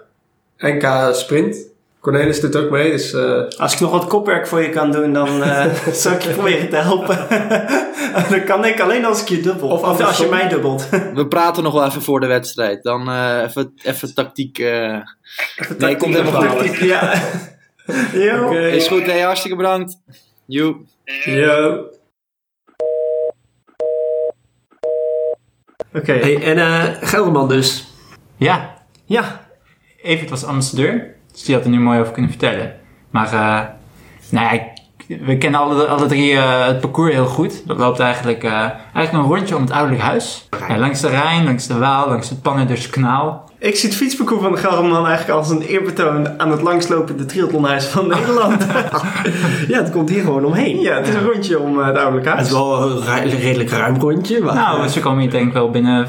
NK 0.58 1.14
Sprint. 1.14 1.68
Cornelis 2.00 2.40
doet 2.40 2.56
ook 2.56 2.70
mee, 2.70 2.90
dus 2.90 3.12
eh, 3.12 3.42
Als 3.58 3.72
ik 3.74 3.80
nog 3.80 3.90
wat 3.90 4.06
kopwerk 4.06 4.46
voor 4.46 4.62
je 4.62 4.70
kan 4.70 4.92
doen, 4.92 5.12
dan 5.12 5.42
eh 5.42 5.74
zal 5.92 6.12
ik 6.12 6.22
je 6.22 6.30
proberen 6.30 6.68
te 6.68 6.76
helpen. 6.76 7.26
dat 8.30 8.44
kan 8.44 8.64
ik 8.64 8.80
alleen 8.80 9.04
als 9.04 9.20
ik 9.20 9.28
je 9.28 9.40
dubbel. 9.40 9.68
Of 9.68 9.82
Of, 9.82 10.00
als 10.00 10.18
je 10.18 10.26
mij 10.26 10.48
dubbelt. 10.48 10.88
We 11.14 11.26
praten 11.28 11.62
nog 11.62 11.72
wel 11.72 11.84
even 11.84 12.02
voor 12.02 12.20
de 12.20 12.26
wedstrijd. 12.26 12.82
Dan 12.82 13.08
eh, 13.08 13.42
even, 13.46 13.72
even 13.82 14.14
tactiek... 14.14 14.58
eh 14.58 14.98
nee, 15.78 15.96
komt 15.96 16.14
helemaal 16.14 16.42
goed. 16.42 16.58
Tactiek, 16.58 16.80
Ja. 16.80 17.14
Yo. 18.12 18.50
Is 18.50 18.88
goed, 18.88 19.06
hey, 19.06 19.20
hartstikke 19.20 19.56
bedankt. 19.56 19.98
Joe. 20.46 20.76
Yo. 21.24 21.84
Oké. 25.94 26.12
Hey, 26.12 26.42
en 26.42 26.58
eh 26.58 27.08
Gelderman 27.08 27.48
dus. 27.48 27.88
Ja, 28.36 28.74
Ja. 29.04 29.48
Evert 30.02 30.30
was 30.30 30.44
ambassadeur, 30.44 31.14
dus 31.32 31.42
die 31.42 31.54
had 31.54 31.64
er 31.64 31.70
nu 31.70 31.80
mooi 31.80 32.00
over 32.00 32.12
kunnen 32.12 32.30
vertellen. 32.30 32.74
Maar, 33.10 33.26
eh 33.26 33.66
nou 34.30 34.44
ja, 34.46 34.50
ik- 34.50 34.79
we 35.18 35.38
kennen 35.38 35.60
alle, 35.60 35.86
alle 35.86 36.06
drie 36.06 36.32
eh, 36.36 36.66
het 36.66 36.80
parcours 36.80 37.12
heel 37.12 37.26
goed. 37.26 37.62
Dat 37.66 37.78
loopt 37.78 37.98
eigenlijk, 37.98 38.44
eh, 38.44 38.52
eigenlijk 38.94 39.12
een 39.12 39.34
rondje 39.36 39.56
om 39.56 39.62
het 39.62 39.70
ouderlijk 39.70 40.02
huis. 40.02 40.48
Ja, 40.68 40.78
langs 40.78 41.00
de 41.00 41.08
Rijn, 41.08 41.44
langs 41.44 41.66
de 41.66 41.78
Waal, 41.78 42.08
langs 42.08 42.28
het 42.28 42.42
Pannenders 42.42 42.90
kanaal. 42.90 43.48
Ik 43.58 43.76
zie 43.76 43.88
het 43.88 43.98
fietsparcours 43.98 44.42
van 44.42 44.52
de 44.52 44.58
Gelderman 44.58 45.06
eigenlijk 45.06 45.38
als 45.38 45.50
een 45.50 45.60
eerbetoon 45.62 46.40
aan 46.40 46.50
het 46.50 46.62
langslopende 46.62 47.26
triathlonhuis 47.26 47.84
van 47.86 48.06
Nederland. 48.16 48.66
Ja, 49.68 49.78
het 49.78 49.90
komt 49.90 50.08
hier 50.08 50.22
gewoon 50.22 50.44
omheen. 50.44 50.80
ja, 50.80 50.94
het 50.94 51.08
is 51.08 51.14
een 51.14 51.24
rondje 51.24 51.58
om 51.60 51.80
eh, 51.80 51.86
het 51.86 51.96
ouderlijk 51.96 52.24
Het 52.26 52.34
huis. 52.34 52.46
is 52.46 52.52
wel 52.52 52.82
een 52.90 53.38
redelijk 53.40 53.70
ruim 53.70 53.96
rondje. 54.00 54.40
Maar, 54.42 54.54
Nou, 54.54 54.88
ze 54.88 55.00
komen 55.00 55.20
hier 55.20 55.30
denk 55.30 55.46
ik 55.46 55.52
wel 55.52 55.70
binnen 55.70 56.08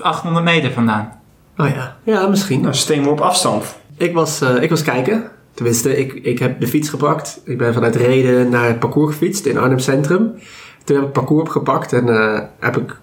800 0.00 0.44
meter 0.44 0.70
vandaan. 0.72 1.12
Oh 1.56 1.68
ja, 1.68 1.96
ja 2.02 2.26
misschien. 2.26 2.60
Nou, 2.60 2.74
steen 2.74 3.08
op 3.08 3.20
afstand. 3.20 3.76
Ik 3.96 4.14
was, 4.14 4.40
eh, 4.40 4.62
ik 4.62 4.70
was 4.70 4.82
kijken. 4.82 5.24
Tenminste, 5.58 5.96
ik, 5.96 6.12
ik 6.12 6.38
heb 6.38 6.60
de 6.60 6.66
fiets 6.66 6.88
gepakt. 6.88 7.40
Ik 7.44 7.58
ben 7.58 7.74
vanuit 7.74 7.96
Reden 7.96 8.50
naar 8.50 8.66
het 8.66 8.78
parcours 8.78 9.12
gefietst 9.12 9.46
in 9.46 9.58
Arnhem 9.58 9.78
Centrum. 9.78 10.32
Toen 10.84 10.96
heb 10.96 10.96
ik 10.96 11.02
het 11.02 11.12
parcours 11.12 11.42
opgepakt 11.42 11.92
en 11.92 12.08
eh, 12.08 12.40
heb 12.58 12.76
ik 12.76 12.96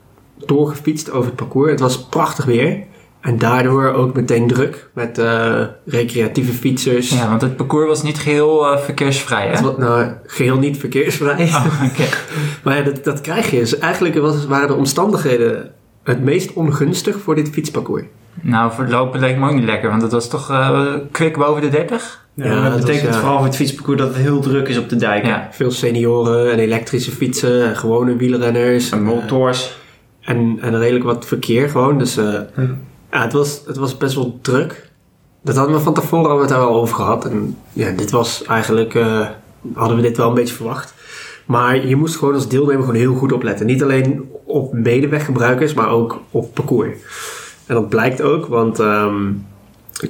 doorgefietst 0.45 1.11
over 1.11 1.25
het 1.25 1.35
parcours. 1.35 1.71
Het 1.71 1.79
was 1.79 2.05
prachtig 2.05 2.45
weer. 2.45 2.83
En 3.21 3.37
daardoor 3.37 3.91
ook 3.91 4.13
meteen 4.13 4.47
druk 4.47 4.89
met 4.93 5.17
eh, 5.17 5.61
recreatieve 5.85 6.51
fietsers. 6.51 7.09
Ja, 7.09 7.29
want 7.29 7.41
het 7.41 7.55
parcours 7.55 7.87
was 7.87 8.03
niet 8.03 8.19
geheel 8.19 8.71
eh, 8.71 8.79
verkeersvrij, 8.79 9.47
Het 9.47 9.59
hè? 9.59 9.65
was 9.65 9.77
nou, 9.77 10.11
geheel 10.25 10.57
niet 10.57 10.77
verkeersvrij. 10.77 11.43
Oh. 11.43 11.65
Maar 12.63 12.77
ja, 12.77 12.83
dat, 12.83 13.03
dat 13.03 13.21
krijg 13.21 13.51
je. 13.51 13.59
Dus 13.59 13.77
eigenlijk 13.77 14.15
was, 14.15 14.45
waren 14.45 14.67
de 14.67 14.73
omstandigheden 14.73 15.71
het 16.03 16.23
meest 16.23 16.53
ongunstig 16.53 17.19
voor 17.19 17.35
dit 17.35 17.49
fietsparcours. 17.49 18.03
Nou, 18.41 18.71
voor 18.71 18.83
het 18.83 18.93
lopen 18.93 19.19
leek 19.19 19.37
me 19.37 19.49
ook 19.49 19.55
niet 19.55 19.63
lekker, 19.63 19.89
want 19.89 20.01
het 20.01 20.11
was 20.11 20.29
toch 20.29 20.49
eh 20.49 20.93
kwik 21.11 21.37
boven 21.37 21.61
de 21.61 21.69
30? 21.69 22.24
Ja, 22.35 22.45
Ja, 22.45 22.61
dat 22.63 22.71
dat 22.71 22.79
betekent 22.79 23.05
was, 23.05 23.13
ja. 23.13 23.19
vooral 23.19 23.37
voor 23.37 23.45
het 23.47 23.55
fietsparcours 23.55 23.99
dat 23.99 24.07
het 24.07 24.17
heel 24.17 24.39
druk 24.39 24.67
is 24.67 24.77
op 24.77 24.89
de 24.89 24.95
dijken. 24.95 25.29
Ja. 25.29 25.47
Veel 25.51 25.71
senioren 25.71 26.51
en 26.51 26.59
elektrische 26.59 27.11
fietsen 27.11 27.65
en 27.65 27.77
gewone 27.77 28.15
wielrenners. 28.15 28.89
En 28.91 28.97
En, 28.97 29.03
motors. 29.03 29.77
en, 30.21 30.57
en 30.61 30.79
redelijk 30.79 31.05
wat 31.05 31.25
verkeer 31.25 31.69
gewoon. 31.69 31.97
Dus 31.97 32.17
eh, 32.17 32.39
ja, 33.11 33.21
het, 33.23 33.33
was, 33.33 33.61
het 33.67 33.77
was 33.77 33.97
best 33.97 34.15
wel 34.15 34.39
druk. 34.41 34.89
Dat 35.43 35.55
hadden 35.55 35.75
we 35.75 35.81
van 35.81 35.93
tevoren 35.93 36.25
hadden 36.29 36.47
we 36.47 36.53
het 36.53 36.61
daar 36.61 36.69
wel 36.69 36.81
over 36.81 36.95
gehad. 36.95 37.25
En 37.25 37.57
ja, 37.73 37.91
dit 37.91 38.11
was 38.11 38.43
eigenlijk, 38.43 38.95
eh, 38.95 39.27
hadden 39.73 39.97
we 39.97 40.03
dit 40.03 40.17
wel 40.17 40.27
een 40.29 40.33
beetje 40.33 40.55
verwacht. 40.55 40.93
Maar 41.45 41.87
je 41.87 41.95
moest 41.95 42.15
gewoon 42.15 42.33
als 42.33 42.47
deelnemer 42.47 42.81
gewoon 42.83 42.99
heel 42.99 43.13
goed 43.15 43.31
opletten. 43.31 43.65
Niet 43.65 43.83
alleen 43.83 44.29
op 44.45 44.73
medeweggebruikers, 44.73 45.73
maar 45.73 45.89
ook 45.89 46.21
op 46.31 46.53
parcours. 46.53 46.95
En 47.65 47.75
dat 47.75 47.89
blijkt 47.89 48.21
ook, 48.21 48.45
want 48.45 48.79
ehm 48.79 49.23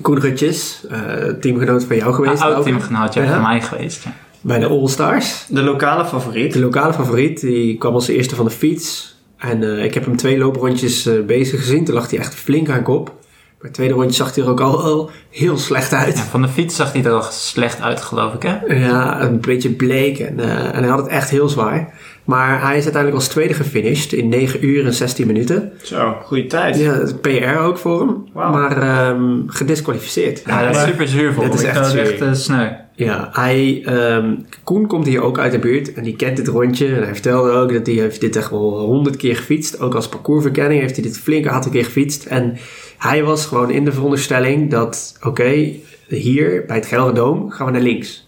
Koen 0.01 0.19
Rutjes, 0.19 0.86
eh, 0.89 0.99
teamgenoot 1.41 1.84
van 1.84 1.95
jou 1.95 2.13
geweest. 2.13 2.34
Een 2.41 2.47
oud 2.47 2.55
ook, 2.55 2.63
teamgenootje 2.63 3.21
Ja. 3.21 3.34
van 3.34 3.41
mij 3.41 3.62
geweest. 3.62 4.03
Ja. 4.03 4.13
Bij 4.41 4.60
de 4.60 4.67
All 4.67 4.88
Stars. 4.88 5.45
De 5.49 5.62
lokale 5.62 6.05
favoriet. 6.05 6.53
De 6.53 6.60
lokale 6.60 6.93
favoriet, 6.93 7.39
die 7.39 7.77
kwam 7.77 7.93
als 7.93 8.08
eerste 8.08 8.36
van 8.36 8.45
de 8.45 8.51
fiets. 8.51 9.15
En 9.38 9.63
eh, 9.63 9.84
ik 9.84 9.93
heb 9.93 10.05
hem 10.05 10.15
twee 10.15 10.38
looprondjes 10.38 11.05
eh, 11.05 11.13
bezig 11.25 11.60
gezien. 11.60 11.86
Toen 11.86 11.95
lag 11.95 12.10
hij 12.10 12.19
echt 12.19 12.36
flink 12.36 12.69
aan 12.69 12.84
kop. 12.84 13.05
Maar 13.05 13.63
het 13.65 13.73
tweede 13.73 13.93
rondje 13.93 14.15
zag 14.15 14.36
hij 14.36 14.43
er 14.43 14.49
ook 14.49 14.60
al, 14.62 14.84
al 14.84 15.10
heel 15.29 15.58
slecht 15.58 15.91
Ja, 15.91 15.97
uit. 15.97 16.19
van 16.19 16.41
de 16.41 16.47
fiets 16.47 16.75
zag 16.75 16.91
hij 16.93 17.03
er 17.03 17.12
al 17.12 17.21
slecht 17.31 17.81
uit, 17.81 18.01
geloof 18.01 18.34
ik, 18.34 18.43
hè? 18.43 18.75
Ja, 18.75 19.21
een 19.21 19.39
beetje 19.41 19.69
bleek. 19.69 20.19
En, 20.19 20.39
eh, 20.39 20.65
en 20.75 20.79
hij 20.79 20.88
had 20.88 20.97
het 20.99 21.08
echt 21.08 21.29
heel 21.29 21.49
zwaar. 21.49 21.93
Maar 22.25 22.61
hij 22.61 22.77
is 22.77 22.83
uiteindelijk 22.83 23.15
als 23.23 23.27
tweede 23.27 23.53
gefinished 23.53 24.13
in 24.13 24.29
9 24.29 24.65
uur 24.65 24.85
en 24.85 24.93
16 24.93 25.27
minuten. 25.27 25.71
Zo, 25.81 26.15
goede 26.23 26.47
tijd. 26.47 26.77
Ja, 26.77 26.97
dat 26.97 27.21
PR 27.21 27.57
ook 27.59 27.77
voor 27.77 27.99
hem. 27.99 28.23
Wauw. 28.33 28.51
Maar 28.51 28.81
ehm, 28.81 29.47
gedisqualificeerd. 29.47 30.43
Ja, 30.45 30.65
dat 30.65 30.75
is 30.75 30.83
super 30.83 31.07
zuur 31.07 31.33
voor 31.33 31.43
Dit 31.43 31.53
hem. 31.53 31.61
is 31.61 31.67
echt 31.77 31.89
zuur. 31.91 32.01
echt 32.01 32.21
eh, 32.21 32.33
sneu. 32.33 32.67
Ja, 32.95 33.29
hij, 33.31 33.81
ehm, 33.85 34.35
Koen 34.63 34.88
komt 34.88 35.05
hier 35.05 35.21
ook 35.21 35.39
uit 35.39 35.51
de 35.51 35.59
buurt 35.59 35.93
en 35.93 36.03
die 36.03 36.15
kent 36.15 36.38
dit 36.38 36.47
rondje. 36.47 36.88
En 36.95 37.03
hij 37.03 37.13
vertelde 37.13 37.51
ook 37.51 37.73
dat 37.73 37.85
hij 37.85 37.95
heeft 37.95 38.21
dit 38.21 38.35
echt 38.35 38.49
wel 38.49 38.79
honderd 38.79 39.15
keer 39.15 39.35
gefietst. 39.35 39.79
Ook 39.79 39.95
als 39.95 40.09
parcoursverkenning 40.09 40.81
heeft 40.81 40.95
hij 40.95 41.03
dit 41.03 41.17
flink 41.19 41.45
een 41.45 41.51
aantal 41.51 41.71
keer 41.71 41.85
gefietst. 41.85 42.25
En 42.25 42.57
hij 42.97 43.23
was 43.23 43.45
gewoon 43.45 43.71
in 43.71 43.85
de 43.85 43.91
veronderstelling 43.91 44.71
dat, 44.71 45.17
oké, 45.23 45.69
hier 46.07 46.63
bij 46.67 46.75
het 46.75 46.85
Gelderdoom 46.85 47.49
gaan 47.51 47.65
we 47.65 47.71
naar 47.71 47.81
links. 47.81 48.24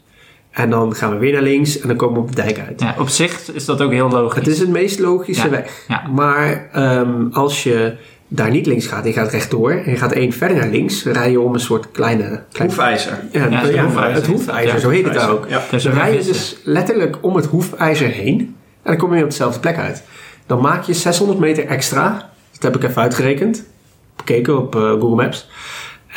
En 0.57 0.69
dan 0.69 0.95
gaan 0.95 1.11
we 1.11 1.17
weer 1.17 1.33
naar 1.33 1.41
links 1.41 1.79
en 1.79 1.87
dan 1.87 1.97
komen 1.97 2.15
we 2.15 2.21
op 2.21 2.35
de 2.35 2.41
dijk 2.41 2.59
uit. 2.67 2.81
Ja, 2.81 2.95
op 2.99 3.09
zich 3.09 3.51
is 3.53 3.65
dat 3.65 3.81
ook 3.81 3.91
heel 3.91 4.09
logisch. 4.09 4.37
Het 4.37 4.47
is 4.47 4.59
het 4.59 4.69
meest 4.69 4.99
logische 4.99 5.43
Ja, 5.43 5.49
weg. 5.49 5.83
ja. 5.87 6.07
Maar 6.13 6.69
ehm, 6.73 7.27
als 7.31 7.63
je 7.63 7.95
daar 8.27 8.49
niet 8.51 8.65
links 8.65 8.85
gaat, 8.87 9.01
en 9.01 9.07
je 9.07 9.13
gaat 9.13 9.31
rechtdoor 9.31 9.71
en 9.71 9.91
je 9.91 9.97
gaat 9.97 10.11
één 10.11 10.31
verder 10.31 10.57
naar 10.57 10.67
links, 10.69 11.03
rij 11.03 11.31
je 11.31 11.39
om 11.39 11.53
een 11.53 11.59
soort 11.59 11.91
kleine... 11.91 12.43
kleine 12.51 12.75
Hoefijzer. 12.75 13.19
ja, 13.31 13.45
Ja, 13.45 13.49
ja, 13.49 13.59
het 13.61 13.79
hoefijzer 13.79 14.13
het 14.15 14.25
hoefijzer, 14.27 14.73
Ja, 14.73 14.79
zo 14.79 14.89
heet 14.89 15.05
het 15.05 15.13
daar 15.13 15.29
ook. 15.31 15.45
Ja. 15.49 15.61
Dus 15.71 15.83
Dan 15.83 15.93
rij 15.93 16.13
je 16.17 16.23
dus 16.23 16.57
letterlijk 16.63 17.17
om 17.21 17.35
het 17.35 17.45
hoefijzer 17.45 18.07
heen. 18.07 18.39
En 18.39 18.91
dan 18.93 18.97
kom 18.97 19.15
je 19.15 19.23
op 19.23 19.29
dezelfde 19.29 19.59
plek 19.59 19.77
uit. 19.77 20.03
Dan 20.45 20.61
maak 20.61 20.83
je 20.83 20.93
600 20.93 21.39
meter 21.39 21.65
extra. 21.65 22.29
Dat 22.51 22.63
heb 22.73 22.75
ik 22.83 22.89
even 22.89 23.01
uitgerekend. 23.01 23.63
Bekeken 24.15 24.57
op 24.57 24.75
eh, 24.75 24.81
Google 24.81 25.15
Maps. 25.15 25.49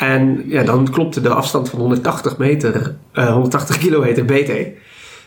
En 0.01 0.43
ja, 0.47 0.63
dan 0.63 0.89
klopte 0.91 1.21
de 1.21 1.29
afstand 1.29 1.69
van 1.69 1.79
180 1.79 2.37
meter, 2.37 2.95
eh, 3.11 3.33
180 3.33 3.77
kilometer 3.77 4.25
beter. 4.25 4.67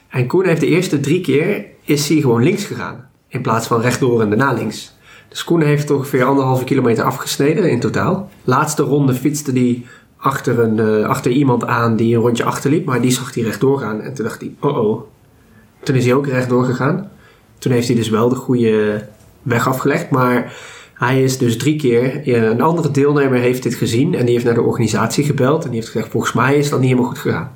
En 0.08 0.26
Koen 0.26 0.46
heeft 0.46 0.60
de 0.60 0.66
eerste 0.66 1.00
drie 1.00 1.20
keer 1.20 1.64
is 1.84 2.08
hij 2.08 2.20
gewoon 2.20 2.42
links 2.42 2.64
gegaan. 2.64 3.08
In 3.28 3.42
plaats 3.42 3.66
van 3.66 3.80
rechtdoor 3.80 4.20
en 4.20 4.28
daarna 4.28 4.52
links. 4.52 4.94
Dus 5.28 5.44
Koen 5.44 5.62
heeft 5.62 5.90
ongeveer 5.90 6.24
anderhalve 6.24 6.64
kilometer 6.64 7.04
afgesneden 7.04 7.70
in 7.70 7.80
totaal. 7.80 8.28
Laatste 8.44 8.82
ronde 8.82 9.14
fietste 9.14 9.52
hij 9.52 9.84
achter, 10.16 10.58
een, 10.58 10.78
eh, 10.78 11.08
achter 11.08 11.30
iemand 11.30 11.64
aan 11.64 11.96
die 11.96 12.14
een 12.14 12.22
rondje 12.22 12.44
achterliep. 12.44 12.84
Maar 12.84 13.00
die 13.00 13.10
zag 13.10 13.34
hij 13.34 13.42
rechtdoor 13.42 13.78
gaan. 13.78 14.00
En 14.00 14.14
toen 14.14 14.24
dacht 14.24 14.40
hij, 14.40 14.54
oh 14.60 14.78
oh. 14.78 15.02
Toen 15.82 15.94
is 15.94 16.04
hij 16.04 16.14
ook 16.14 16.26
rechtdoor 16.26 16.64
gegaan. 16.64 17.10
Toen 17.58 17.72
heeft 17.72 17.86
hij 17.86 17.96
dus 17.96 18.08
wel 18.08 18.28
de 18.28 18.34
goede 18.34 19.06
weg 19.42 19.68
afgelegd. 19.68 20.10
Maar 20.10 20.52
hij 21.04 21.22
is 21.22 21.38
dus 21.38 21.56
drie 21.56 21.76
keer... 21.76 22.20
ja, 22.28 22.42
Een 22.42 22.60
andere 22.60 22.90
deelnemer 22.90 23.38
heeft 23.38 23.62
dit 23.62 23.74
gezien. 23.74 24.14
En 24.14 24.24
die 24.24 24.32
heeft 24.34 24.44
naar 24.44 24.54
de 24.54 24.62
organisatie 24.62 25.24
gebeld. 25.24 25.62
En 25.64 25.70
die 25.70 25.78
heeft 25.80 25.92
gezegd, 25.92 26.10
volgens 26.10 26.32
mij 26.32 26.56
is 26.56 26.68
dat 26.70 26.78
niet 26.80 26.88
helemaal 26.88 27.10
goed 27.10 27.18
gegaan. 27.18 27.50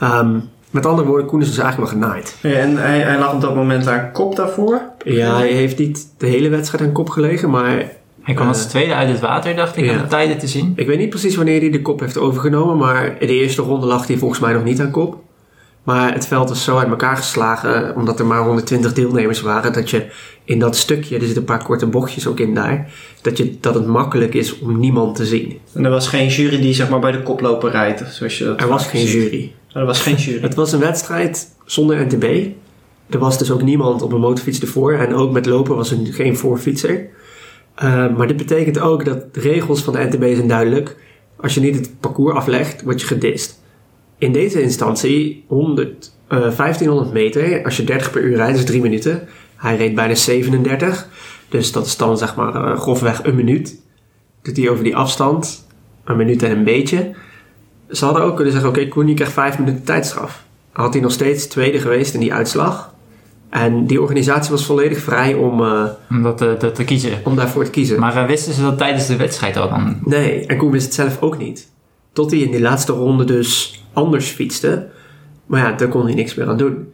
Ehm, 0.00 0.38
met 0.70 0.86
andere 0.86 1.08
woorden, 1.08 1.26
Koen 1.26 1.40
is 1.40 1.48
dus 1.48 1.58
eigenlijk 1.58 1.92
wel 1.92 2.00
genaaid. 2.00 2.36
Ja, 2.42 2.50
en 2.50 2.76
hij, 2.76 2.98
hij 2.98 3.18
lag 3.18 3.32
op 3.34 3.40
dat 3.40 3.54
moment 3.54 3.86
aan 3.86 4.12
kop 4.12 4.36
daarvoor. 4.36 4.80
Ja, 5.04 5.36
hij 5.36 5.52
heeft 5.52 5.78
niet 5.78 6.06
de 6.18 6.26
hele 6.26 6.48
wedstrijd 6.48 6.84
aan 6.84 6.92
kop 6.92 7.08
gelegen. 7.08 7.50
Maar 7.50 7.84
Hij 8.22 8.34
kwam 8.34 8.48
als 8.48 8.62
Eh, 8.64 8.68
tweede 8.68 8.94
uit 8.94 9.08
het 9.08 9.20
water, 9.20 9.56
dacht 9.56 9.76
ik, 9.76 9.84
ja. 9.84 9.92
aan 9.92 10.02
de 10.02 10.06
tijden 10.08 10.38
te 10.38 10.46
zien. 10.48 10.72
Ik 10.76 10.86
weet 10.86 10.98
niet 10.98 11.10
precies 11.10 11.36
wanneer 11.36 11.60
hij 11.60 11.70
de 11.70 11.82
kop 11.82 12.00
heeft 12.00 12.18
overgenomen, 12.18 12.76
maar 12.76 13.16
in 13.18 13.26
de 13.26 13.34
eerste 13.34 13.62
ronde 13.62 13.86
lag 13.86 14.06
hij 14.06 14.16
volgens 14.16 14.40
mij 14.40 14.52
nog 14.52 14.64
niet 14.64 14.80
aan 14.80 14.90
kop. 14.90 15.16
Maar 15.82 16.12
het 16.12 16.26
veld 16.26 16.48
was 16.48 16.64
zo 16.64 16.76
uit 16.78 16.88
elkaar 16.88 17.16
geslagen, 17.16 17.96
omdat 17.96 18.18
er 18.18 18.26
maar 18.26 18.42
120 18.44 18.92
deelnemers 18.92 19.40
waren, 19.40 19.72
dat 19.72 19.90
je 19.90 20.06
in 20.44 20.58
dat 20.58 20.76
stukje, 20.76 21.14
er 21.14 21.20
zitten 21.20 21.38
een 21.38 21.44
paar 21.44 21.64
korte 21.64 21.86
bochtjes 21.86 22.26
ook 22.26 22.40
in 22.40 22.54
daar, 22.54 22.92
dat, 23.22 23.36
je, 23.36 23.56
dat 23.60 23.74
het 23.74 23.86
makkelijk 23.86 24.34
is 24.34 24.58
om 24.58 24.78
niemand 24.78 25.16
te 25.16 25.26
zien. 25.26 25.58
En 25.72 25.84
er 25.84 25.90
was 25.90 26.08
geen 26.08 26.28
jury 26.28 26.60
die 26.60 26.74
zeg 26.74 26.88
maar 26.88 27.00
bij 27.00 27.12
de 27.12 27.22
koploper 27.22 27.70
rijdt, 27.70 28.04
zoals 28.14 28.38
je 28.38 28.44
dat 28.44 28.60
Er 28.60 28.68
was 28.68 28.86
geen 28.86 29.06
ziet. 29.06 29.22
jury. 29.22 29.52
Er 29.72 29.84
was 29.84 30.00
geen 30.00 30.14
jury. 30.16 30.40
Het 30.40 30.54
was 30.54 30.72
een 30.72 30.80
wedstrijd 30.80 31.48
zonder 31.64 32.06
NTB. 32.06 32.46
Er 33.10 33.18
was 33.18 33.38
dus 33.38 33.50
ook 33.50 33.62
niemand 33.62 34.02
op 34.02 34.12
een 34.12 34.20
motorfiets 34.20 34.60
ervoor. 34.60 34.92
En 34.92 35.14
ook 35.14 35.32
met 35.32 35.46
lopen 35.46 35.76
was 35.76 35.90
er 35.90 35.98
geen 36.10 36.36
voorfietser. 36.36 37.06
Eh, 37.74 38.16
maar 38.16 38.26
dit 38.26 38.36
betekent 38.36 38.80
ook 38.80 39.04
dat 39.04 39.34
de 39.34 39.40
regels 39.40 39.82
van 39.82 39.92
de 39.92 39.98
NTB 40.10 40.34
zijn 40.34 40.48
duidelijk. 40.48 40.96
Als 41.36 41.54
je 41.54 41.60
niet 41.60 41.74
het 41.76 42.00
parcours 42.00 42.34
aflegt, 42.36 42.82
word 42.82 43.00
je 43.00 43.06
gedist. 43.06 43.60
In 44.20 44.32
deze 44.32 44.62
instantie 44.62 45.44
100, 45.46 46.12
eh, 46.28 46.38
1500 46.50 47.12
meter. 47.12 47.64
Als 47.64 47.76
je 47.76 47.84
30 47.84 48.10
per 48.10 48.22
uur 48.22 48.36
rijdt, 48.36 48.58
is 48.58 48.64
3 48.64 48.80
minuten. 48.80 49.28
Hij 49.56 49.76
reed 49.76 49.94
bijna 49.94 50.14
37. 50.14 51.08
Dus 51.48 51.72
dat 51.72 51.86
is 51.86 51.96
dan 51.96 52.18
zeg 52.18 52.34
maar 52.34 52.54
eh, 52.54 52.78
grofweg 52.78 53.24
een 53.24 53.34
minuut. 53.34 53.80
Doet 54.42 54.56
hij 54.56 54.68
over 54.68 54.84
die 54.84 54.96
afstand. 54.96 55.66
Een 56.04 56.16
minuut 56.16 56.42
en 56.42 56.50
een 56.50 56.64
beetje. 56.64 57.14
Ze 57.90 58.04
hadden 58.04 58.22
ook 58.22 58.34
kunnen 58.34 58.52
zeggen, 58.52 58.70
oké, 58.70 58.88
Koen, 58.88 59.08
je 59.08 59.14
krijgt 59.14 59.32
5 59.32 59.58
minuten 59.58 59.84
tijdstraf 59.84 60.48
had 60.72 60.92
hij 60.92 61.02
nog 61.02 61.12
steeds 61.12 61.46
tweede 61.46 61.78
geweest 61.78 62.14
in 62.14 62.20
die 62.20 62.32
uitslag. 62.32 62.94
En 63.50 63.86
die 63.86 64.00
organisatie 64.00 64.50
was 64.50 64.66
volledig 64.66 64.98
vrij 64.98 65.34
om, 65.34 65.64
eh, 65.64 65.84
Om 66.10 66.22
dat 66.22 66.38
te, 66.38 66.84
kiezen. 66.84 67.20
om 67.24 67.36
daarvoor 67.36 67.64
te 67.64 67.70
kiezen. 67.70 68.00
Maar 68.00 68.16
eh, 68.16 68.26
wisten 68.26 68.52
ze 68.52 68.62
dat 68.62 68.78
tijdens 68.78 69.06
de 69.06 69.16
wedstrijd 69.16 69.56
al 69.56 69.68
dan? 69.68 69.98
Nee, 70.04 70.46
en 70.46 70.56
Koen 70.56 70.70
wist 70.70 70.84
het 70.84 70.94
zelf 70.94 71.22
ook 71.22 71.38
niet. 71.38 71.68
Tot 72.12 72.30
hij 72.30 72.40
in 72.40 72.50
die 72.50 72.60
laatste 72.60 72.92
ronde 72.92 73.24
dus 73.24 73.79
anders 73.92 74.28
fietste. 74.30 74.88
Maar 75.46 75.60
ja, 75.60 75.72
daar 75.72 75.88
kon 75.88 76.04
hij 76.04 76.14
niks 76.14 76.34
meer 76.34 76.48
aan 76.48 76.56
doen. 76.56 76.92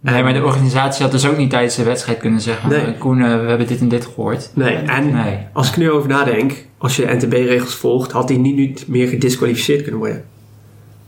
Nee, 0.00 0.22
maar 0.22 0.32
de 0.32 0.44
organisatie 0.44 1.02
had 1.02 1.12
dus 1.12 1.26
ook 1.26 1.36
niet 1.36 1.50
tijdens 1.50 1.76
de 1.76 1.82
wedstrijd 1.82 2.18
kunnen 2.18 2.40
zeggen... 2.40 2.68
Nee. 2.68 2.80
eh, 2.80 2.98
Koen, 2.98 3.20
eh, 3.24 3.40
we 3.40 3.48
hebben 3.48 3.66
dit 3.66 3.80
en 3.80 3.88
dit 3.88 4.04
gehoord. 4.04 4.50
Nee, 4.54 4.76
en 4.76 5.12
Nee. 5.12 5.38
als 5.52 5.68
ik 5.68 5.74
er 5.74 5.80
nu 5.80 5.90
over 5.90 6.08
nadenk, 6.08 6.66
als 6.78 6.96
je 6.96 7.06
de 7.06 7.14
NTB-regels 7.14 7.74
volgt, 7.74 8.12
had 8.12 8.28
hij 8.28 8.38
niet, 8.38 8.56
niet 8.56 8.84
meer 8.88 9.08
gedisqualificeerd 9.08 9.82
kunnen 9.82 10.00
worden. 10.00 10.24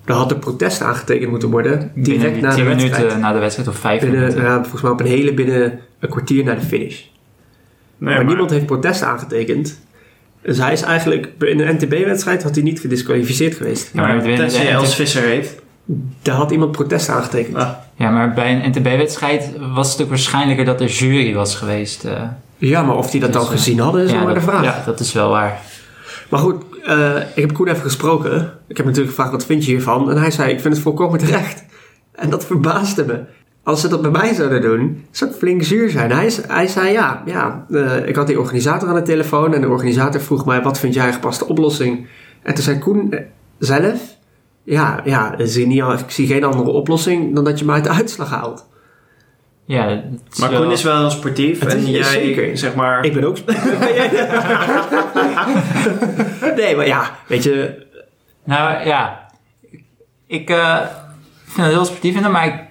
Dan 0.05 0.17
had 0.17 0.31
er 0.31 0.39
protest 0.39 0.83
aangetekend 0.83 1.31
moeten 1.31 1.51
worden, 1.51 1.79
Binnen 1.95 2.03
direct 2.05 2.35
die 2.35 2.43
na 2.43 2.49
de 2.51 2.55
10 2.57 2.64
wedstrijd. 2.64 2.97
minuten 2.99 3.21
na 3.21 3.33
de 3.33 3.39
wedstrijd 3.39 3.69
of 3.69 3.77
5 3.77 4.01
Binnen, 4.01 4.21
minuten. 4.21 4.43
ja, 4.43 4.61
volgens 4.61 4.83
mij 4.83 4.91
op 4.91 5.01
een 5.01 5.07
hele 5.07 5.35
binnen 5.35 5.79
een 6.01 6.09
kwartier 6.09 6.45
na 6.45 6.55
de 6.55 6.61
finish. 6.61 7.03
Nee, 7.99 8.14
maar, 8.14 8.25
niemand 8.25 8.51
heeft 8.51 8.67
protest 8.67 9.03
aangetekend. 9.03 9.81
Dus 10.47 10.59
hij 10.59 10.72
is 10.72 10.82
eigenlijk, 10.82 11.28
in 11.38 11.61
een 11.61 11.74
NTB-wedstrijd 11.76 12.42
had 12.42 12.55
hij 12.55 12.64
niet 12.64 12.80
gedisqualificeerd 12.80 13.55
geweest. 13.55 13.90
Ja, 13.92 14.01
maar 14.07 14.22
tenzij 14.22 14.64
je 14.64 14.70
Els 14.70 14.94
Visser 14.94 15.22
heet. 15.22 15.61
Daar 16.22 16.34
had 16.34 16.51
iemand 16.51 16.72
protest 16.72 17.09
aangetekend. 17.09 17.57
Ah, 17.57 17.70
Ja, 17.97 18.11
maar 18.11 18.34
bij 18.34 18.53
een 18.55 18.70
NTB-wedstrijd 18.70 19.51
was 19.74 19.92
het 19.92 20.03
ook 20.03 20.09
waarschijnlijker 20.09 20.64
dat 20.64 20.80
er 20.80 20.86
jury 20.88 21.34
was 21.34 21.55
geweest. 21.55 22.05
eh. 22.05 22.22
Ja, 22.59 22.82
maar 22.82 22.97
of 22.97 23.11
die 23.11 23.20
dat 23.20 23.32
Dus, 23.32 23.42
dan 23.42 23.51
eh, 23.51 23.57
gezien 23.59 23.78
hadden, 23.78 24.05
is 24.05 24.11
ja, 24.11 24.16
nog 24.16 24.24
maar 24.24 24.34
de 24.34 24.40
vraag. 24.40 24.64
ja, 24.64 24.82
dat 24.86 25.01
is 25.01 25.12
wel 25.12 25.28
waar. 25.30 25.61
Maar 26.30 26.40
goed, 26.40 26.62
eh, 26.84 27.16
ik 27.34 27.40
heb 27.42 27.53
Koen 27.53 27.68
even 27.68 27.82
gesproken. 27.82 28.53
Ik 28.68 28.76
heb 28.76 28.86
natuurlijk 28.86 29.14
gevraagd, 29.14 29.32
wat 29.32 29.47
vind 29.47 29.64
je 29.64 29.70
hiervan? 29.70 30.11
En 30.11 30.16
hij 30.18 30.30
zei, 30.30 30.53
ik 30.53 30.61
vind 30.61 30.74
het 30.74 30.82
volkomen 30.82 31.18
terecht. 31.18 31.64
En 32.14 32.30
dat 32.30 32.47
verbaasde 32.47 33.05
me. 33.05 33.20
Als 33.67 33.81
ze 33.81 33.89
dat 33.89 34.03
bij 34.03 34.11
mij 34.11 34.35
zouden 34.35 34.61
doen, 34.61 35.05
zou 35.11 35.31
ik 35.31 35.37
flink 35.37 35.62
zuur 35.62 35.91
zijn. 35.91 36.11
Hij, 36.12 36.27
is- 36.27 36.47
hij 36.47 36.67
zei, 36.67 36.93
ja, 36.93 37.23
ja 37.25 37.67
eh, 37.71 38.07
ik 38.09 38.17
had 38.17 38.27
die 38.27 38.39
organisator 38.41 38.89
aan 38.89 38.95
de 38.95 39.03
telefoon. 39.03 39.55
En 39.55 39.61
de 39.61 39.69
organisator 39.69 40.21
vroeg 40.21 40.47
mij, 40.47 40.62
wat 40.62 40.79
vind 40.79 40.95
jij 40.95 41.07
een 41.07 41.12
gepaste 41.12 41.47
oplossing? 41.49 42.07
En 42.43 42.55
toen 42.55 42.64
zei 42.64 42.79
Koen 42.79 43.12
eh, 43.12 43.21
zelf, 43.59 44.01
ja, 44.62 45.01
ja 45.05 45.37
ik, 45.39 45.47
zie 45.47 45.67
niet, 45.67 45.83
ik 45.83 46.11
zie 46.11 46.27
geen 46.27 46.45
andere 46.45 46.71
oplossing 46.71 47.35
dan 47.35 47.45
dat 47.45 47.59
je 47.59 47.64
me 47.64 47.73
uit 47.73 47.85
de 47.85 47.91
uitslag 47.91 48.31
haalt. 48.31 48.67
Ja, 49.64 50.03
maar 50.39 50.51
wel- 50.51 50.62
Koen 50.62 50.73
is 50.73 50.83
wel 50.83 50.99
heel 50.99 51.11
sportief. 51.11 51.61
Het 51.61 51.75
is- 51.75 51.85
en 51.85 51.91
jij, 51.91 52.03
zeker. 52.03 52.59
zeg 52.59 52.75
maar... 52.75 53.05
Ik 53.05 53.12
ben 53.14 53.25
ook... 53.25 53.37
nee, 56.57 56.77
maar 56.77 56.87
ja, 56.87 57.11
weet 57.27 57.43
je, 57.43 57.87
Nou 58.45 58.87
ja, 58.87 59.29
ik 60.27 60.51
eh, 60.51 60.77
vind 61.45 61.67
het 61.67 61.75
heel 61.77 61.85
sportief 61.85 62.29
maar 62.29 62.47
ik, 62.47 62.66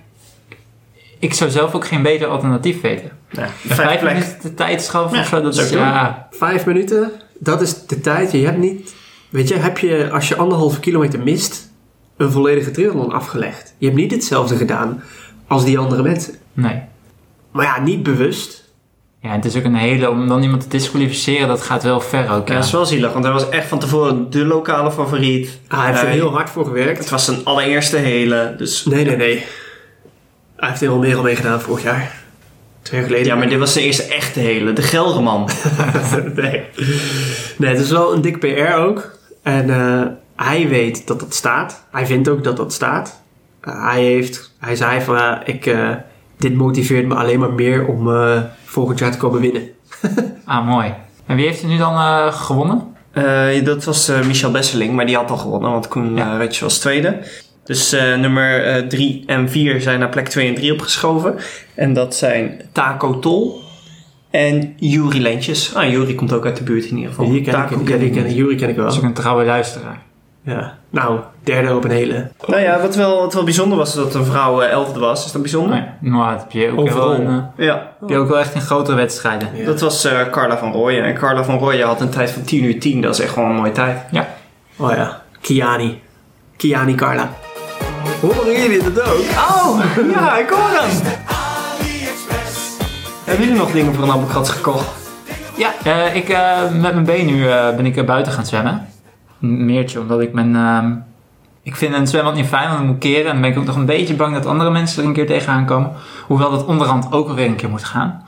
ik 1.26 1.34
zou 1.34 1.50
zelf 1.50 1.76
ook 1.76 1.88
geen 1.88 2.02
beter 2.02 2.28
alternatief 2.28 2.82
weten. 2.82 3.12
ja, 3.30 3.48
Vijf, 3.68 4.02
minuten 4.02 4.38
de 4.42 4.54
tijdstraf 4.54 5.14
Ja, 5.14 5.20
of 5.20 5.28
zo, 5.28 5.42
dat 5.42 5.58
is 5.58 5.70
ja, 5.70 6.28
Vijf 6.32 6.66
minuten, 6.66 7.12
dat 7.40 7.62
is 7.62 7.86
de 7.86 8.02
tijd. 8.02 8.32
Je 8.32 8.46
hebt 8.46 8.58
niet, 8.58 8.94
weet 9.30 9.48
je, 9.48 9.56
heb 9.56 9.78
je 9.78 10.10
als 10.12 10.28
je 10.28 10.36
anderhalve 10.36 10.80
kilometer 10.80 11.20
mist, 11.20 11.70
een 12.18 12.32
volledige 12.32 12.72
triathlon 12.72 13.12
afgelegd. 13.12 13.74
Je 13.78 13.86
hebt 13.86 13.98
niet 13.98 14.12
hetzelfde 14.12 14.56
gedaan 14.56 15.04
als 15.48 15.64
die 15.66 15.78
andere 15.80 16.04
mensen. 16.04 16.34
nee. 16.54 16.82
Maar 17.52 17.66
ja, 17.66 17.82
niet 17.82 18.04
bewust. 18.04 18.64
Ja, 19.20 19.32
het 19.32 19.46
is 19.46 19.56
ook 19.58 19.64
een 19.64 19.76
hele, 19.76 20.10
om 20.10 20.28
dan 20.28 20.44
iemand 20.44 20.62
te 20.62 20.68
disqualificeren, 20.68 21.48
dat 21.48 21.62
gaat 21.62 21.84
wel 21.84 22.00
ver 22.00 22.30
ook. 22.32 22.48
Ja, 22.48 22.54
Ja. 22.54 22.60
dat 22.60 22.64
is 22.66 22.72
wel 22.72 22.86
zielig, 22.86 23.12
want 23.14 23.24
hij 23.24 23.34
was 23.34 23.50
echt 23.50 23.68
van 23.68 23.80
tevoren 23.80 24.30
de 24.30 24.46
lokale 24.46 24.92
favoriet. 24.92 25.60
Ah, 25.68 25.80
hij 25.80 25.88
heeft 25.90 26.02
er 26.02 26.08
heel 26.08 26.32
hard 26.32 26.50
voor 26.50 26.66
gewerkt. 26.66 26.98
Het 26.98 27.10
was 27.10 27.26
zijn 27.26 27.38
allereerste 27.44 27.98
hele, 27.98 28.56
dus... 28.58 28.86
Nee, 28.86 29.06
nee, 29.06 29.16
nee. 29.16 29.46
Hij 30.56 30.70
heeft 30.70 30.82
er 30.82 30.90
al 30.90 30.98
meer 30.98 31.16
al 31.18 31.24
mee 31.24 31.36
gedaan 31.36 31.62
vorig 31.62 31.84
jaar. 31.84 32.16
Twee 32.82 33.00
jaar 33.00 33.10
geleden. 33.10 33.28
Ja, 33.28 33.36
maar 33.36 33.50
dit 33.50 33.60
was 33.60 33.74
zijn 33.74 33.86
eerste 33.86 34.04
echte 34.04 34.40
hele, 34.40 34.74
de 34.74 34.82
Gelderman. 34.82 35.50
nee. 36.36 36.64
Nee, 37.58 37.70
het 37.70 37.80
is 37.80 37.92
wel 37.92 38.14
een 38.14 38.22
dik 38.22 38.40
PR 38.40 38.74
ook. 38.76 39.18
En 39.44 39.70
eh, 39.70 40.02
hij 40.36 40.68
weet 40.68 41.08
dat 41.08 41.20
dat 41.20 41.34
staat. 41.34 41.84
Hij 41.92 42.06
vindt 42.06 42.30
ook 42.30 42.44
dat 42.44 42.58
dat 42.58 42.74
staat. 42.74 43.22
Eh, 43.62 43.90
hij, 43.92 44.04
heeft, 44.04 44.54
hij 44.60 44.76
zei 44.76 45.02
van, 45.02 45.38
ik, 45.46 45.66
eh, 45.66 45.90
dit 46.38 46.56
motiveert 46.56 47.06
me 47.08 47.16
alleen 47.16 47.40
maar 47.40 47.54
meer 47.54 47.86
om 47.86 48.14
eh, 48.16 48.42
volgend 48.66 49.00
jaar 49.00 49.12
te 49.12 49.18
komen 49.18 49.42
winnen. 49.42 49.70
Ah, 50.46 50.68
mooi. 50.68 50.94
En 51.26 51.36
wie 51.36 51.46
heeft 51.46 51.62
er 51.62 51.68
nu 51.68 51.78
dan 51.78 51.94
eh, 51.94 52.34
gewonnen? 52.34 52.96
Eh, 53.12 53.66
dat 53.66 53.84
was 53.84 54.08
eh, 54.10 54.22
Michel 54.26 54.52
Besseling, 54.52 54.94
maar 54.94 55.06
die 55.06 55.16
had 55.16 55.32
al 55.32 55.38
gewonnen, 55.38 55.72
want 55.72 55.88
Koen 55.88 56.16
Ja. 56.16 56.48
was 56.62 56.80
tweede. 56.80 57.18
Dus 57.66 57.92
eh, 57.94 58.16
nummer 58.16 58.86
3 58.88 59.24
en 59.26 59.50
4 59.50 59.82
zijn 59.82 60.00
naar 60.00 60.10
plek 60.10 60.28
2 60.28 60.48
en 60.48 60.56
3 60.56 60.72
opgeschoven. 60.74 61.36
En 61.76 61.94
dat 61.94 62.16
zijn 62.16 62.62
Taco 62.72 63.20
Tol 63.20 63.62
en 64.32 64.74
Juri 64.78 65.22
Lentjes. 65.22 65.76
Ah, 65.76 65.90
Juri 65.90 66.16
komt 66.16 66.34
ook 66.34 66.46
uit 66.46 66.58
de 66.58 66.64
buurt 66.64 66.86
in 66.86 66.96
ieder 66.96 67.10
geval. 67.10 67.26
Hier 67.26 67.42
ken 67.42 67.54
ik, 67.54 67.60
Taco 67.60 67.76
die 67.78 67.86
ken 67.86 68.02
ik, 68.02 68.14
ken 68.14 68.26
ik, 68.26 68.32
Jury 68.36 68.56
ken 68.56 68.70
ik 68.70 68.76
Dat 68.76 68.86
is 68.88 68.92
wel. 68.94 69.04
ook 69.04 69.10
een 69.10 69.14
trouwe 69.16 69.46
luisteraar. 69.46 70.02
Ja. 70.44 70.78
Nou, 70.90 71.20
derde 71.44 71.76
op 71.76 71.84
een 71.84 71.92
hele. 71.92 72.32
Nou 72.48 72.62
ja, 72.62 72.82
wat 72.82 72.96
wel, 72.96 73.20
wat 73.20 73.34
wel 73.34 73.44
bijzonder 73.44 73.78
was, 73.78 73.90
is 73.90 73.96
dat 73.96 74.14
een 74.16 74.26
vrouw 74.26 74.62
eh, 74.62 74.72
elfde 74.72 75.00
was. 75.00 75.26
Is 75.26 75.32
dat 75.32 75.42
bijzonder? 75.42 75.96
Nee, 76.00 76.12
maar 76.12 76.32
dat 76.32 76.42
heb 76.42 76.52
je 76.52 76.72
ook, 76.72 76.80
Overal. 76.80 77.10
wel 77.10 77.20
in, 77.20 77.28
eh, 77.28 77.66
Ja, 77.66 77.92
heb 78.00 78.10
je 78.10 78.18
ook 78.18 78.28
wel 78.28 78.40
echt 78.40 78.54
in 78.56 78.62
grotere 78.62 78.98
wedstrijden. 78.98 79.50
Ja. 79.56 79.66
dat 79.66 79.80
was 79.82 80.06
eh, 80.06 80.30
Carla 80.32 80.58
van 80.58 80.72
Rooyen. 80.72 81.04
En 81.04 81.14
Carla 81.16 81.44
van 81.44 81.58
Rooyen 81.58 81.88
had 81.88 82.02
een 82.02 82.10
tijd 82.10 82.32
van 82.32 82.44
10 82.44 82.64
uur 82.64 82.80
10. 82.80 83.02
Dat 83.02 83.14
is 83.14 83.20
echt 83.24 83.34
gewoon 83.34 83.50
een 83.50 83.56
mooie 83.56 83.72
tijd. 83.72 83.98
Oh 84.78 84.92
ja, 84.92 85.22
Kiani. 85.42 86.02
Kiani 86.58 86.96
Carla. 86.96 87.30
Horen 88.26 88.62
jullie 88.62 88.84
dat 88.84 89.02
ook? 89.02 89.20
Oh, 89.20 89.80
ja, 90.12 90.38
ik 90.38 90.50
hoor 90.50 90.70
hem. 90.70 91.18
Hebben 93.24 93.46
jullie 93.46 93.60
nog 93.60 93.72
dingen 93.72 93.94
voor 93.94 94.04
een 94.04 94.10
appelkrats 94.10 94.50
gekocht? 94.50 94.88
Ja, 95.58 95.74
eh, 95.84 96.16
ik, 96.16 96.30
eh, 96.30 96.72
met 96.72 96.94
mijn 96.94 97.06
been 97.06 97.26
nu 97.26 97.48
eh, 97.50 97.76
ben 97.76 97.86
ik 97.86 98.06
buiten 98.06 98.34
gaan 98.34 98.46
zwemmen. 98.46 98.88
Een 99.42 99.66
meertje, 99.66 100.00
omdat 100.00 100.22
ik 100.22 100.34
mijn... 100.34 100.56
ehm, 100.56 100.94
ik 101.64 101.76
vind 101.76 101.94
een 101.94 102.08
zwembad 102.08 102.36
niet 102.36 102.46
fijn, 102.46 102.68
want 102.68 102.80
ik 102.80 102.86
moet 102.88 102.98
keren. 102.98 103.26
En 103.26 103.32
dan 103.32 103.42
ben 103.42 103.52
ik 103.52 103.58
ook 103.58 103.66
nog 103.66 103.76
een 103.76 103.86
beetje 103.86 104.16
bang 104.16 104.34
dat 104.34 104.46
andere 104.46 104.72
mensen 104.72 105.02
er 105.02 105.08
een 105.08 105.14
keer 105.14 105.28
tegenaan 105.28 105.66
komen. 105.66 105.92
Hoewel 106.28 106.52
dat 106.52 106.66
onderhand 106.66 107.12
ook 107.12 107.28
alweer 107.28 107.46
een 107.48 107.56
keer 107.56 107.70
moet 107.70 107.84
gaan. 107.84 108.24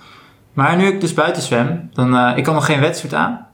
Maar 0.53 0.75
nu 0.77 0.87
ik 0.87 1.01
dus 1.01 1.13
buiten 1.13 1.41
zwem, 1.41 1.89
dan... 1.93 2.15
eh, 2.17 2.37
ik 2.37 2.43
kan 2.43 2.53
nog 2.53 2.65
geen 2.65 2.79
wetsuit 2.79 3.13
aan. 3.13 3.45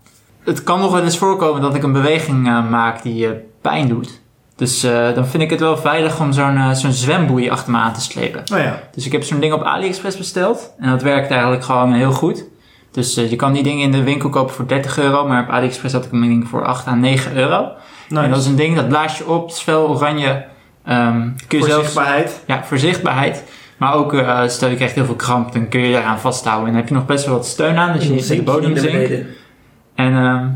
Het 0.44 0.64
kan 0.64 0.80
nog 0.80 0.92
wel 0.92 1.04
eens 1.04 1.18
voorkomen 1.18 1.62
dat 1.62 1.76
ik 1.76 1.84
een 1.84 1.92
beweging 1.92 2.48
eh, 2.48 2.70
maak 2.70 3.02
die 3.02 3.28
eh, 3.28 3.34
pijn 3.62 3.88
doet. 3.88 4.22
Dus 4.56 4.84
eh, 4.84 5.14
dan 5.16 5.28
vind 5.28 5.44
ik 5.44 5.50
het 5.50 5.60
wel 5.60 5.78
veilig 5.78 6.20
om 6.20 6.32
zo'n 6.32 6.58
eh, 6.58 6.72
zo'n 6.72 6.92
zwemboei 6.92 7.50
achter 7.50 7.72
me 7.72 7.78
aan 7.78 7.94
te 7.94 8.02
slepen. 8.02 8.44
Oh 8.54 8.60
ja. 8.60 8.80
Dus 8.96 9.06
ik 9.06 9.12
heb 9.12 9.24
zo'n 9.24 9.40
ding 9.40 9.54
op 9.54 9.64
AliExpress 9.64 10.18
besteld. 10.18 10.74
En 10.80 10.90
dat 10.90 11.02
werkt 11.02 11.32
eigenlijk 11.32 11.64
gewoon 11.64 11.94
heel 11.94 12.12
goed. 12.12 12.46
Dus 12.92 13.18
eh, 13.18 13.30
je 13.30 13.36
kan 13.36 13.54
die 13.54 13.64
dingen 13.64 13.84
in 13.84 13.92
de 13.92 14.04
winkel 14.04 14.30
kopen 14.30 14.54
voor 14.54 14.68
30 14.68 15.00
euro. 15.00 15.28
Maar 15.28 15.44
op 15.44 15.50
AliExpress 15.50 15.94
had 15.94 16.06
ik 16.06 16.12
hem 16.12 16.42
ik 16.42 16.48
voor 16.48 16.66
8 16.66 16.88
à 16.88 16.94
9 16.94 17.36
euro. 17.36 17.72
En 18.10 18.30
dat 18.30 18.40
is 18.40 18.46
een 18.46 18.56
ding, 18.56 18.76
dat 18.76 18.88
blaas 18.88 19.18
je 19.18 19.28
op. 19.28 19.46
Het 19.46 19.56
is 19.56 19.62
fel 19.62 19.90
oranje. 19.90 20.46
Ehm, 20.86 21.22
kun 21.48 21.58
je 21.58 21.58
Voor 21.58 21.68
zelfs, 21.68 21.84
zichtbaarheid. 21.84 22.44
ja, 22.48 22.64
voor 22.64 22.78
zichtbaarheid. 22.78 23.44
Maar 23.78 23.94
ook, 23.94 24.14
eh, 24.14 24.48
stel 24.48 24.70
je 24.70 24.76
krijgt 24.76 24.96
heel 24.96 25.06
veel 25.06 25.16
kramp, 25.16 25.54
dan 25.54 25.68
kun 25.68 25.82
je 25.82 25.94
daaraan 25.94 26.20
vasthouden. 26.20 26.66
En 26.66 26.72
dan 26.72 26.82
heb 26.82 26.90
je 26.90 26.96
nog 26.96 27.06
best 27.06 27.26
wel 27.26 27.36
wat 27.36 27.46
steun 27.46 27.78
aan, 27.78 27.94
dat 27.94 28.04
je 28.04 28.10
niet 28.10 28.30
in 28.30 28.38
de 28.38 28.44
bodem 28.44 28.78
zinkt. 28.78 29.12
En 29.96 30.16
ehm, 30.16 30.48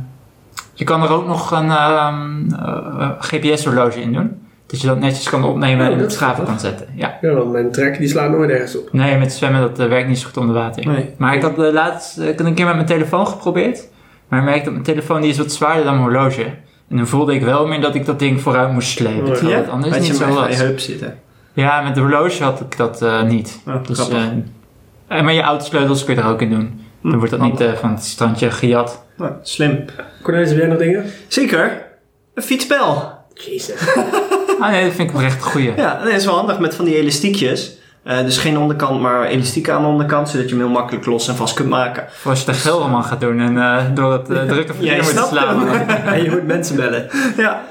je 0.78 0.84
kan 0.86 1.04
er 1.04 1.10
ook 1.12 1.28
nog 1.28 1.52
een 1.52 1.70
ehm, 1.72 2.52
eh, 2.60 3.10
GPS-horloge 3.20 4.02
in 4.02 4.14
doen. 4.14 4.46
Dat 4.68 4.82
je 4.82 4.88
dat 4.88 5.00
netjes 5.00 5.30
kan 5.30 5.44
opnemen 5.44 5.88
Oh, 5.88 5.94
en 5.94 6.00
op 6.02 6.08
is 6.08 6.18
grappig. 6.18 6.46
kan 6.46 6.60
zetten. 6.60 6.88
Ja. 6.96 7.18
Ja, 7.22 7.34
want 7.34 7.52
mijn 7.52 7.72
trek 7.72 7.98
die 7.98 8.08
slaat 8.08 8.30
nooit 8.32 8.50
ergens 8.50 8.78
op. 8.78 8.90
Nee, 8.94 9.18
met 9.18 9.34
zwemmen 9.34 9.62
dat 9.62 9.80
eh, 9.80 9.88
werkt 9.88 10.08
niet 10.08 10.20
zo 10.20 10.28
goed 10.28 10.38
onder 10.38 10.56
water. 10.56 10.88
Nee. 10.88 11.10
Maar 11.18 11.36
ik 11.36 11.42
had 11.42 11.60
uh, 11.60 11.72
laatst 11.74 12.20
ik 12.20 12.38
had 12.38 12.48
een 12.48 12.54
keer 12.54 12.66
met 12.66 12.76
mijn 12.76 12.88
telefoon 12.88 13.28
geprobeerd. 13.28 13.88
Maar 14.28 14.40
ik 14.40 14.46
merkte 14.46 14.64
dat 14.64 14.74
mijn 14.74 14.84
telefoon 14.86 15.22
die 15.22 15.30
is 15.30 15.38
wat 15.38 15.52
zwaarder 15.52 15.84
dan 15.84 15.94
mijn 16.00 16.10
horloge. 16.10 16.44
En 16.90 16.98
dan 16.98 17.08
voelde 17.08 17.34
ik 17.34 17.42
wel 17.44 17.68
meer 17.68 17.82
dat 17.82 17.96
ik 17.96 18.06
dat 18.06 18.20
ding 18.20 18.42
vooruit 18.42 18.72
moest 18.72 18.90
slepen. 18.90 19.36
Oh, 19.36 19.42
Ja, 19.50 19.58
het 19.58 19.70
anders 19.70 19.92
had 19.94 20.02
niet 20.02 20.08
je 20.12 20.16
zo 20.16 20.28
je 20.28 20.34
was. 20.34 20.56
heup 20.58 20.80
zitten. 20.80 21.20
Ja, 21.54 21.82
met 21.82 21.96
de 21.96 22.02
horloge 22.02 22.44
had 22.44 22.60
ik 22.60 22.78
dat 22.78 23.02
eh, 23.02 23.24
niet. 23.24 23.60
Oh, 23.68 23.84
Dus, 23.84 24.10
eh, 24.10 25.22
maar 25.24 25.34
je 25.34 25.42
autosleutels 25.42 26.04
kun 26.04 26.16
je 26.16 26.22
er 26.22 26.28
ook 26.28 26.42
in 26.42 26.50
doen. 26.50 26.82
Dan 27.02 27.18
wordt 27.18 27.32
dat 27.32 27.42
niet 27.42 27.62
eh, 27.62 27.74
van 27.74 27.90
het 27.90 28.04
strandje 28.04 28.52
gejat. 28.52 29.06
Nou, 29.18 29.32
slim. 29.42 29.86
Cornelis, 30.24 30.50
heb 30.50 30.58
jij 30.58 30.68
nog 30.68 30.78
dingen? 30.78 31.06
Zeker. 31.28 31.86
Een 32.34 32.44
fietsbel. 32.44 33.12
Jezus. 33.34 33.82
Ah 34.60 34.70
nee, 34.70 34.84
dat 34.86 34.94
vind 34.94 35.10
ik 35.10 35.16
wel 35.16 35.26
echt 35.26 35.44
goeie. 35.44 35.74
Ja, 35.76 36.04
dat 36.04 36.14
is 36.14 36.26
wel 36.26 36.36
handig 36.36 36.60
met 36.60 36.76
van 36.76 36.86
die 36.86 36.96
elastiekjes. 36.96 37.78
Eh, 38.04 38.22
dus 38.22 38.38
geen 38.38 38.58
onderkant, 38.58 39.02
maar 39.02 39.26
elastiek 39.26 39.70
aan 39.70 39.82
de 39.82 39.88
onderkant, 39.88 40.30
zodat 40.30 40.50
je 40.50 40.56
hem 40.56 40.64
heel 40.64 40.74
makkelijk 40.74 41.06
los 41.06 41.28
en 41.28 41.36
vast 41.36 41.54
kunt 41.54 41.70
maken. 41.70 42.06
Voor 42.10 42.32
als 42.32 42.40
je 42.40 42.46
de 42.46 42.54
Gelderman 42.54 43.04
gaat 43.04 43.20
doen 43.20 43.40
en 43.40 43.58
eh, 43.58 43.86
door 43.94 44.14
het 44.14 44.30
uh, 44.30 44.44
drukke 44.44 44.74
verkeer 44.74 45.04
moet 45.04 45.26
slaan. 45.28 45.68
en 46.06 46.24
je 46.24 46.30
moet 46.30 46.48
mensen 46.48 46.76
bellen. 46.76 47.08
Ja. 47.38 47.64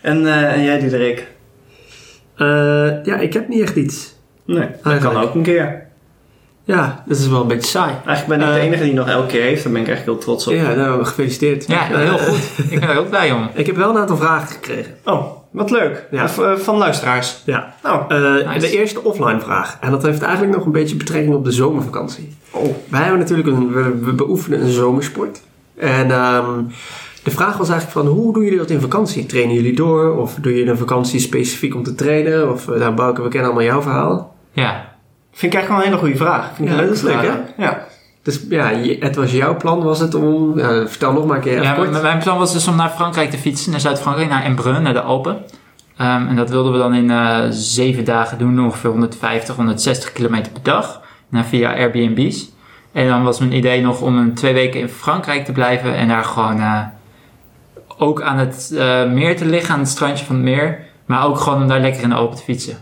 En, 0.00 0.26
eh, 0.26 0.52
en 0.52 0.62
jij, 0.62 0.78
Diederik? 0.78 1.26
Eh, 2.36 3.04
ja, 3.04 3.16
ik 3.16 3.32
heb 3.32 3.48
niet 3.48 3.62
echt 3.62 3.76
iets. 3.76 4.14
Nee, 4.44 4.68
dat 4.82 4.98
kan 4.98 5.16
ook 5.16 5.34
een 5.34 5.42
keer. 5.42 5.86
Ja, 6.64 7.02
dat 7.06 7.18
is 7.18 7.28
wel 7.28 7.40
een 7.40 7.46
beetje 7.46 7.70
saai. 7.70 7.94
Eigenlijk 8.06 8.38
ben 8.40 8.48
ik 8.48 8.54
de 8.54 8.60
Eh, 8.60 8.66
enige 8.66 8.82
die 8.82 8.92
nog 8.92 9.08
elke 9.08 9.26
keer 9.26 9.42
heeft. 9.42 9.62
Daar 9.64 9.72
ben 9.72 9.80
ik 9.82 9.88
eigenlijk 9.88 10.18
heel 10.18 10.26
trots 10.26 10.46
op. 10.46 10.52
Ja, 10.52 10.74
nou, 10.74 11.04
gefeliciteerd. 11.04 11.66
Ja, 11.66 11.82
heel 11.82 12.18
goed. 12.18 12.38
Ik 12.70 12.80
ben 12.80 12.88
er 12.88 12.98
ook 12.98 13.08
blij 13.08 13.32
om. 13.32 13.48
Ik 13.54 13.66
heb 13.66 13.76
wel 13.76 13.90
een 13.90 13.98
aantal 13.98 14.16
vragen 14.16 14.48
gekregen. 14.48 14.94
Oh, 15.04 15.24
wat 15.50 15.70
leuk. 15.70 16.06
Ja. 16.10 16.24
Of, 16.24 16.38
eh, 16.38 16.54
van 16.56 16.76
luisteraars. 16.76 17.42
Ja. 17.46 17.74
Nou, 17.82 18.02
Eh, 18.08 18.46
Nice. 18.48 18.58
De 18.66 18.78
eerste 18.78 19.02
offline 19.04 19.40
vraag. 19.40 19.78
En 19.80 19.90
dat 19.90 20.02
heeft 20.02 20.22
eigenlijk 20.22 20.56
nog 20.56 20.64
een 20.66 20.72
beetje 20.72 20.96
betrekking 20.96 21.34
op 21.34 21.44
de 21.44 21.50
zomervakantie. 21.52 22.36
oh. 22.50 22.74
Wij 22.88 23.00
hebben 23.00 23.18
natuurlijk 23.18 23.48
een, 23.48 23.72
we, 23.72 23.98
we 24.04 24.12
beoefenen 24.12 24.60
een 24.60 24.70
zomersport. 24.72 25.40
En 25.76 26.10
ehm, 26.10 26.48
de 27.22 27.30
vraag 27.30 27.56
was 27.56 27.68
eigenlijk 27.68 28.06
van 28.06 28.16
hoe 28.16 28.32
doen 28.32 28.42
jullie 28.42 28.58
dat 28.58 28.70
in 28.70 28.80
vakantie? 28.80 29.26
Trainen 29.26 29.54
jullie 29.54 29.74
door? 29.76 30.16
Of 30.16 30.34
doe 30.40 30.54
je 30.56 30.66
een 30.66 30.76
vakantie 30.78 31.20
specifiek 31.20 31.74
om 31.74 31.82
te 31.82 31.94
trainen? 31.94 32.52
Of 32.52 32.66
nou 32.66 32.94
Bouke, 32.94 33.22
we 33.22 33.28
kennen 33.28 33.50
allemaal 33.50 33.68
jouw 33.68 33.82
verhaal. 33.82 34.36
Ja. 34.52 34.88
Vind 35.32 35.52
ik 35.52 35.58
eigenlijk 35.58 35.68
wel 35.68 35.78
een 35.78 35.84
hele 35.84 35.98
goede 35.98 36.16
vraag. 36.16 36.46
Vind 36.54 36.68
ik 36.68 36.74
Ja, 36.74 36.80
een 36.80 36.86
dat 36.86 36.96
is 36.96 37.02
leuke 37.02 37.20
leuk, 37.22 37.30
vraag. 37.30 37.46
Ja. 37.56 37.84
Dus 38.22 38.40
ja, 38.48 38.70
het 39.00 39.16
was 39.16 39.32
jouw 39.32 39.56
plan 39.56 39.82
was 39.82 39.98
het 40.00 40.14
om... 40.14 40.58
ja, 40.58 40.86
vertel 40.88 41.12
nog 41.12 41.26
maar 41.26 41.36
een 41.36 41.42
keer 41.42 41.52
even 41.52 41.64
ja 41.64 41.72
kort. 41.74 42.02
mijn- 42.02 42.18
plan 42.18 42.38
was 42.38 42.52
dus 42.52 42.68
om 42.68 42.76
naar 42.76 42.88
Frankrijk 42.90 43.30
te 43.30 43.38
fietsen, 43.38 43.70
naar 43.70 43.80
Zuid-Frankrijk, 43.80 44.28
naar 44.28 44.44
Embrun, 44.44 44.82
naar 44.82 44.92
de 44.92 45.00
Alpen. 45.00 45.38
Ehm, 45.96 46.26
en 46.26 46.36
dat 46.36 46.50
wilden 46.50 46.72
we 46.72 46.78
dan 46.78 46.94
in 46.94 47.10
eh, 47.10 47.38
zeven 47.50 48.04
dagen 48.04 48.38
doen, 48.38 48.60
ongeveer 48.64 48.90
150, 48.90 49.56
160 49.56 50.12
kilometer 50.12 50.52
per 50.52 50.62
dag. 50.62 51.00
Nou, 51.28 51.44
via 51.48 51.74
Airbnb's. 51.74 52.50
En 52.92 53.08
dan 53.08 53.22
was 53.22 53.38
mijn 53.38 53.52
idee 53.52 53.80
nog 53.82 54.00
om 54.00 54.16
een 54.18 54.34
twee 54.34 54.52
weken 54.52 54.80
in 54.80 54.88
Frankrijk 54.88 55.44
te 55.44 55.52
blijven 55.52 55.94
en 55.94 56.08
daar 56.08 56.24
gewoon 56.24 56.60
eh, 56.60 56.80
ook 57.98 58.22
aan 58.22 58.38
het 58.38 58.72
eh, 58.76 59.04
meer 59.10 59.36
te 59.36 59.44
liggen, 59.46 59.74
aan 59.74 59.80
het 59.80 59.88
strandje 59.88 60.24
van 60.24 60.34
het 60.34 60.44
meer. 60.44 60.78
Maar 61.06 61.24
ook 61.26 61.38
gewoon 61.38 61.62
om 61.62 61.68
daar 61.68 61.80
lekker 61.80 62.02
in 62.02 62.08
de 62.08 62.14
Alpen 62.14 62.36
te 62.36 62.42
fietsen. 62.42 62.76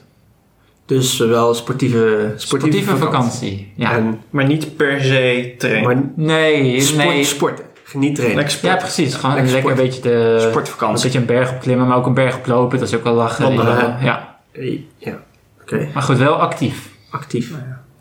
Dus 0.88 1.18
wel 1.18 1.54
sportieve, 1.54 2.32
sportieve, 2.36 2.76
Sportieve 2.76 2.96
vakantie. 2.96 3.72
Ja. 3.74 3.92
En, 3.92 4.20
Maar 4.30 4.44
niet 4.46 4.76
per 4.76 5.00
se 5.00 5.54
trainen. 5.58 5.82
maar 5.84 6.02
nee, 6.14 6.80
sport, 6.80 7.06
nee. 7.06 7.24
sporten. 7.24 7.64
Niet 7.92 8.14
trainen. 8.16 8.46
Ja, 8.62 8.76
precies. 8.76 9.14
Gewoon 9.14 9.34
Lekker 9.34 9.52
lekker, 9.52 9.70
een 9.70 9.76
beetje 9.76 10.00
de... 10.00 10.10
Een 10.14 10.40
Sportvakantie. 10.50 11.02
beetje 11.04 11.18
een 11.18 11.26
berg 11.26 11.52
opklimmen, 11.52 11.86
maar 11.86 11.96
ook 11.96 12.06
een 12.06 12.14
berg 12.14 12.36
oplopen. 12.36 12.78
Dat 12.78 12.88
is 12.88 12.94
ook 12.94 13.04
wel 13.04 13.12
lachen. 13.14 13.44
Wandelen? 13.44 13.96
Ja. 14.02 14.36
Eh, 14.52 14.78
Ja, 14.98 15.18
oké. 15.62 15.88
Maar 15.94 16.02
goed, 16.02 16.18
wel 16.18 16.34
actief. 16.34 16.88
Actief. 17.10 17.50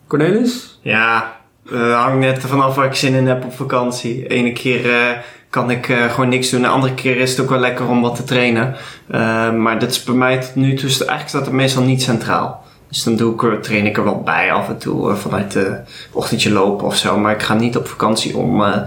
Cornelis? 0.08 0.80
Ja, 0.82 1.36
uh, 1.72 2.02
hangt 2.04 2.20
net 2.20 2.40
vanaf 2.40 2.76
waar 2.76 2.86
ik 2.86 2.96
zin 2.96 3.14
in 3.14 3.28
heb 3.28 3.44
op 3.46 3.54
vakantie. 3.54 4.28
Ene 4.28 4.52
keer 4.54 4.86
uh, 4.86 5.10
kan 5.50 5.72
ik 5.72 5.88
uh, 5.90 6.12
gewoon 6.12 6.30
niks 6.30 6.50
doen. 6.50 6.62
De 6.62 6.68
andere 6.68 6.94
keer 6.94 7.18
is 7.18 7.32
het 7.32 7.40
ook 7.40 7.50
wel 7.50 7.60
lekker 7.60 7.88
om 7.88 8.02
wat 8.02 8.16
te 8.16 8.24
trainen. 8.24 8.76
Uh, 9.12 9.52
maar 9.54 9.80
dat 9.80 9.90
is 9.90 10.04
bij 10.04 10.16
mij 10.16 10.40
tot 10.40 10.56
nu 10.56 10.74
toe... 10.74 10.90
Eigenlijk 10.90 11.30
staat 11.30 11.46
het 11.46 11.54
meestal 11.54 11.84
niet 11.84 12.02
centraal. 12.02 12.66
Dus 12.90 13.04
dan 13.04 13.16
doe 13.16 13.34
ik, 13.34 13.44
er- 13.44 13.62
train 13.62 13.86
ik 13.86 13.98
er 13.98 14.04
wel 14.04 14.22
bij 14.22 14.52
af 14.52 14.70
en 14.70 14.78
toe. 14.78 15.10
uh, 15.10 15.16
vanuit 15.16 15.52
de 15.52 15.80
ochtendje 16.12 16.52
lopen 16.52 16.86
of 16.86 16.96
zo. 16.96 17.18
Maar 17.20 17.34
ik 17.34 17.42
ga 17.42 17.54
niet 17.54 17.78
op 17.78 17.88
vakantie 17.88 18.38
om, 18.38 18.62
uh, 18.62 18.78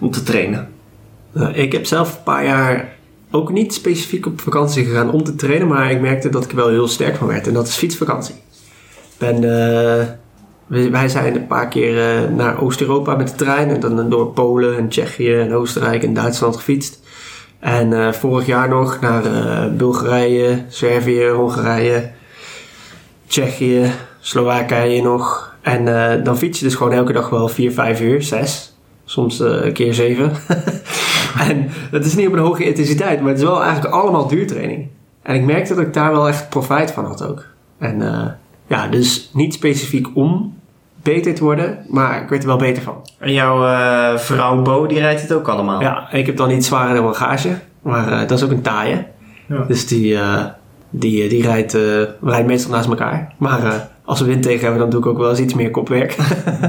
om 0.00 0.10
te 0.10 0.22
trainen. 0.22 0.68
Nou, 1.32 1.52
ik 1.52 1.72
heb 1.72 1.86
zelf 1.86 2.16
een 2.16 2.22
paar 2.22 2.44
jaar 2.44 2.88
ook 3.30 3.52
niet 3.52 3.74
specifiek 3.74 4.26
op 4.26 4.40
vakantie 4.40 4.84
gegaan 4.84 5.10
om 5.10 5.24
te 5.24 5.34
trainen. 5.34 5.68
Maar 5.68 5.90
ik 5.90 6.00
merkte 6.00 6.28
dat 6.28 6.44
ik 6.44 6.50
er 6.50 6.56
wel 6.56 6.68
heel 6.68 6.88
sterk 6.88 7.16
van 7.16 7.26
werd. 7.26 7.46
En 7.46 7.54
dat 7.54 7.66
is 7.66 7.76
fietsvakantie. 7.76 8.34
Ben... 9.18 9.34
eh, 9.36 10.06
wij- 10.90 11.08
zijn 11.08 11.34
een 11.36 11.46
paar 11.46 11.68
keer 11.68 11.98
eh, 12.24 12.30
naar 12.30 12.60
Oost-Europa 12.62 13.14
met 13.14 13.28
de 13.28 13.34
trein. 13.34 13.68
En 13.70 13.80
dan 13.80 14.10
door 14.10 14.26
Polen 14.26 14.76
en 14.76 14.88
Tsjechië 14.88 15.34
en 15.34 15.54
Oostenrijk 15.54 16.02
en 16.02 16.14
Duitsland 16.14 16.56
gefietst. 16.56 17.00
En 17.58 17.92
eh, 17.92 18.12
vorig 18.12 18.46
jaar 18.46 18.68
nog 18.68 19.00
naar 19.00 19.24
eh, 19.24 19.72
Bulgarije, 19.76 20.64
Servië, 20.68 21.28
Hongarije, 21.28 22.10
Tsjechië, 23.30 23.92
Slowakije 24.20 25.02
nog. 25.02 25.54
En 25.60 25.88
eh, 25.88 26.24
dan 26.24 26.38
fiets 26.38 26.58
je 26.58 26.64
dus 26.64 26.74
gewoon 26.74 26.92
elke 26.92 27.12
dag 27.12 27.28
wel 27.28 27.48
4, 27.48 27.72
5 27.72 28.00
uur, 28.00 28.22
6. 28.22 28.76
Soms 29.04 29.40
eh, 29.40 29.64
een 29.64 29.72
keer 29.72 29.94
7. 29.94 30.32
en 31.48 31.68
dat 31.90 32.04
is 32.04 32.14
niet 32.14 32.26
op 32.26 32.32
een 32.32 32.38
hoge 32.38 32.64
intensiteit, 32.64 33.20
maar 33.20 33.28
het 33.28 33.38
is 33.38 33.44
wel 33.44 33.62
eigenlijk 33.62 33.94
allemaal 33.94 34.28
duurtraining. 34.28 34.88
En 35.22 35.34
ik 35.34 35.44
merkte 35.44 35.74
dat 35.74 35.86
ik 35.86 35.94
daar 35.94 36.12
wel 36.12 36.28
echt 36.28 36.48
profijt 36.48 36.90
van 36.90 37.04
had 37.04 37.26
ook. 37.26 37.46
En 37.78 38.02
eh, 38.02 38.26
ja, 38.66 38.88
dus 38.88 39.30
niet 39.32 39.54
specifiek 39.54 40.06
om 40.14 40.54
beter 41.02 41.34
te 41.34 41.44
worden, 41.44 41.84
maar 41.88 42.22
ik 42.22 42.28
werd 42.28 42.42
er 42.42 42.48
wel 42.48 42.58
beter 42.58 42.82
van. 42.82 43.06
En 43.18 43.32
jouw 43.32 43.64
uh, 43.64 44.18
vrouw 44.18 44.62
Bo, 44.62 44.86
die 44.86 44.98
rijdt 44.98 45.22
het 45.22 45.32
ook 45.32 45.48
allemaal. 45.48 45.80
Ja, 45.80 46.12
ik 46.12 46.26
heb 46.26 46.36
dan 46.36 46.50
iets 46.50 46.66
zwaardere 46.66 47.02
bagage, 47.02 47.58
maar 47.82 48.12
uh, 48.12 48.18
dat 48.18 48.38
is 48.38 48.44
ook 48.44 48.50
een 48.50 48.62
taaie. 48.62 49.06
Ja. 49.46 49.64
Dus 49.64 49.86
die, 49.86 50.18
die, 50.90 51.28
die 51.28 51.42
rijdt, 51.42 51.72
we 51.72 52.16
rijden 52.22 52.46
meestal 52.46 52.70
naast 52.70 52.88
elkaar. 52.88 53.34
Maar 53.38 53.64
uh, 53.64 53.74
als 54.04 54.20
we 54.20 54.26
wind 54.26 54.42
tegen 54.42 54.60
hebben, 54.60 54.80
dan 54.80 54.90
doe 54.90 55.00
ik 55.00 55.06
ook 55.06 55.18
wel 55.18 55.30
eens 55.30 55.38
iets 55.38 55.54
meer 55.54 55.70
kopwerk. 55.70 56.16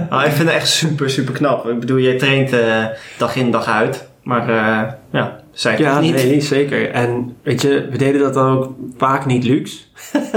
nou, 0.10 0.26
ik 0.30 0.32
vind 0.32 0.48
het 0.48 0.58
echt 0.58 0.70
super, 0.70 1.10
super 1.10 1.34
knap. 1.34 1.68
Ik 1.68 1.80
bedoel, 1.80 2.00
jij 2.00 2.18
traint 2.18 2.54
uh, 2.54 2.86
dag 3.18 3.36
in, 3.36 3.52
dag 3.52 3.66
uit. 3.66 4.10
Maar 4.24 4.50
uh, 4.50 4.82
ja, 5.12 5.42
ik 5.72 5.78
ja, 5.78 6.00
niet. 6.00 6.14
nee, 6.14 6.42
zeker. 6.42 6.92
En 6.92 7.36
weet 7.44 7.62
je, 7.62 7.88
we 7.92 7.98
deden 7.98 8.22
dat 8.22 8.34
dan 8.34 8.58
ook 8.58 8.70
vaak 8.98 9.26
niet 9.26 9.44
luxe. 9.44 9.78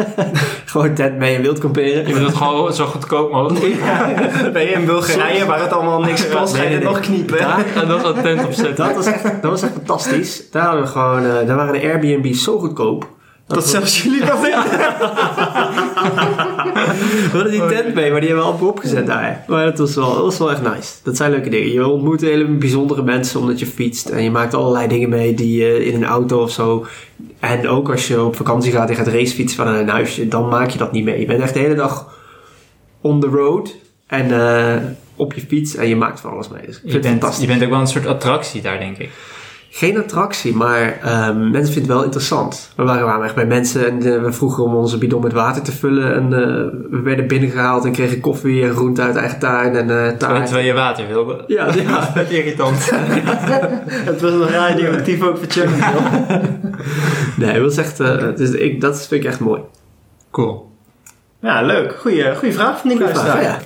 gewoon 0.65 0.95
tent 0.95 1.17
mee 1.19 1.37
en 1.37 1.43
wild 1.43 1.59
kamperen. 1.59 2.07
Je 2.07 2.15
moet 2.15 2.27
het 2.27 2.37
gewoon 2.37 2.75
zo 2.75 2.87
goedkoop 2.87 3.33
mogelijk. 3.33 3.75
Ja, 3.85 4.51
ben 4.53 4.63
je 4.63 4.69
in 4.69 4.85
Bulgarije 4.85 5.47
waar 5.47 5.61
het 5.61 5.73
allemaal 5.73 6.01
niks 6.01 6.29
kost, 6.29 6.57
ga 6.57 6.63
je 6.63 6.79
nog 6.79 7.01
kniepen. 7.01 7.39
Daar, 7.39 7.65
en 7.75 7.89
nog 7.89 8.05
een 8.05 8.23
tent 8.23 8.45
opzetten. 8.45 8.87
Dat 8.87 8.95
was 8.95 9.07
echt, 9.07 9.23
dat 9.23 9.51
was 9.51 9.63
echt 9.63 9.73
fantastisch. 9.73 10.51
Daar, 10.51 10.65
hadden 10.65 10.83
we 10.83 10.89
gewoon, 10.89 11.25
uh, 11.25 11.47
daar 11.47 11.57
waren 11.57 11.73
de 11.73 11.83
Airbnb's 11.83 12.43
zo 12.43 12.59
goedkoop. 12.59 13.09
Dat, 13.47 13.57
dat 13.57 13.69
zelfs 13.69 14.03
jullie 14.03 14.25
dat 14.25 14.41
weten. 14.47 14.63
we 17.23 17.29
hadden 17.33 17.51
die 17.51 17.67
tent 17.67 17.95
mee, 17.95 18.11
maar 18.11 18.21
die 18.21 18.29
hebben 18.29 18.47
we 18.47 18.53
amper 18.53 18.67
opgezet 18.67 19.07
daar. 19.07 19.45
Maar 19.47 19.65
dat 19.65 19.79
was, 19.79 19.95
wel, 19.95 20.15
dat 20.15 20.23
was 20.23 20.39
wel 20.39 20.51
echt 20.51 20.63
nice. 20.63 20.93
Dat 21.03 21.17
zijn 21.17 21.31
leuke 21.31 21.49
dingen. 21.49 21.73
Je 21.73 21.87
ontmoet 21.87 22.21
hele 22.21 22.45
bijzondere 22.45 23.03
mensen 23.03 23.41
omdat 23.41 23.59
je 23.59 23.67
fietst. 23.67 24.09
En 24.09 24.23
je 24.23 24.31
maakt 24.31 24.55
allerlei 24.55 24.89
dingen 24.89 25.09
mee 25.09 25.35
die 25.35 25.57
je 25.63 25.85
in 25.85 25.95
een 25.95 26.05
auto 26.05 26.43
of 26.43 26.51
zo... 26.51 26.87
En 27.41 27.69
ook 27.69 27.91
als 27.91 28.09
je 28.09 28.23
op 28.23 28.37
vakantie 28.37 28.73
gaat 28.73 28.89
en 28.89 28.97
gaat 28.97 29.07
racefietsen 29.07 29.65
van 29.65 29.75
een 29.75 29.89
huisje... 29.89 30.29
dan 30.29 30.49
maak 30.49 30.71
je 30.71 30.79
dat 30.79 30.93
niet 30.93 31.05
mee. 31.05 31.21
Je 31.21 31.27
bent 31.27 31.43
echt 31.43 31.55
de 31.55 31.61
hele 31.61 31.75
dag 31.75 32.15
on 33.01 33.21
the 33.21 33.27
road. 33.27 33.75
En 34.07 34.31
uh, 34.31 34.77
op 35.17 35.33
je 35.33 35.41
fiets 35.41 35.75
en 35.75 35.89
je 35.89 35.97
maakt 35.97 36.21
van 36.21 36.31
alles 36.31 36.49
mee. 36.49 36.67
Dus 36.67 36.81
je, 36.85 36.99
bent, 36.99 37.39
je 37.41 37.47
bent 37.47 37.63
ook 37.63 37.71
wel 37.71 37.81
een 37.81 37.87
soort 37.87 38.07
attractie 38.07 38.63
daar, 38.63 38.79
denk 38.79 38.99
ik. 38.99 39.11
Geen 39.77 39.99
attractie, 39.99 40.55
maar 40.55 40.99
um, 41.29 41.51
mensen 41.51 41.73
vinden 41.73 41.83
het 41.83 41.87
wel 41.87 42.03
interessant. 42.03 42.71
We 42.77 42.83
waren, 42.83 43.07
waren 43.07 43.25
echt 43.25 43.35
bij 43.35 43.47
mensen 43.47 43.87
en 43.87 44.07
uh, 44.07 44.23
we 44.23 44.33
vroegen 44.33 44.65
om 44.65 44.75
onze 44.75 44.99
bidon 44.99 45.23
met 45.23 45.33
water 45.33 45.63
te 45.63 45.73
vullen. 45.73 46.15
En 46.15 46.25
uh, 46.25 46.91
we 46.91 47.01
werden 47.03 47.27
binnengehaald 47.27 47.85
en 47.85 47.93
kregen 47.93 48.21
koffie 48.21 48.65
en 48.65 48.75
groente 48.75 49.03
uit 49.03 49.17
eigen 49.17 49.39
tuin. 49.39 49.77
En, 49.77 49.89
uh, 49.89 50.09
taart. 50.09 50.45
Terwijl 50.47 50.67
je 50.67 50.73
water 50.73 51.07
wilde. 51.07 51.45
Ja, 51.47 51.75
ja. 51.75 52.11
dat 52.15 52.31
is 52.31 52.37
irritant. 52.39 52.91
het 54.11 54.21
was 54.21 54.33
nog 54.33 54.51
radioactief 54.51 55.23
ook 55.23 55.39
voor 55.39 55.47
Chernobyl. 55.49 56.41
nee, 57.47 57.61
dat 57.61 57.71
is 57.71 57.79
echt, 57.79 57.97
dus 58.37 58.51
ik, 58.51 58.81
dat 58.81 59.07
vind 59.07 59.25
ik 59.25 59.31
echt 59.31 59.41
mooi. 59.41 59.61
Cool. 60.31 60.71
Ja, 61.41 61.63
leuk. 61.63 61.95
Goeie, 61.99 62.35
goeie 62.37 62.55
vraag 62.55 62.81
van 62.81 62.91
die 62.91 62.99
luisteraar. 62.99 63.43
Ja. 63.43 63.59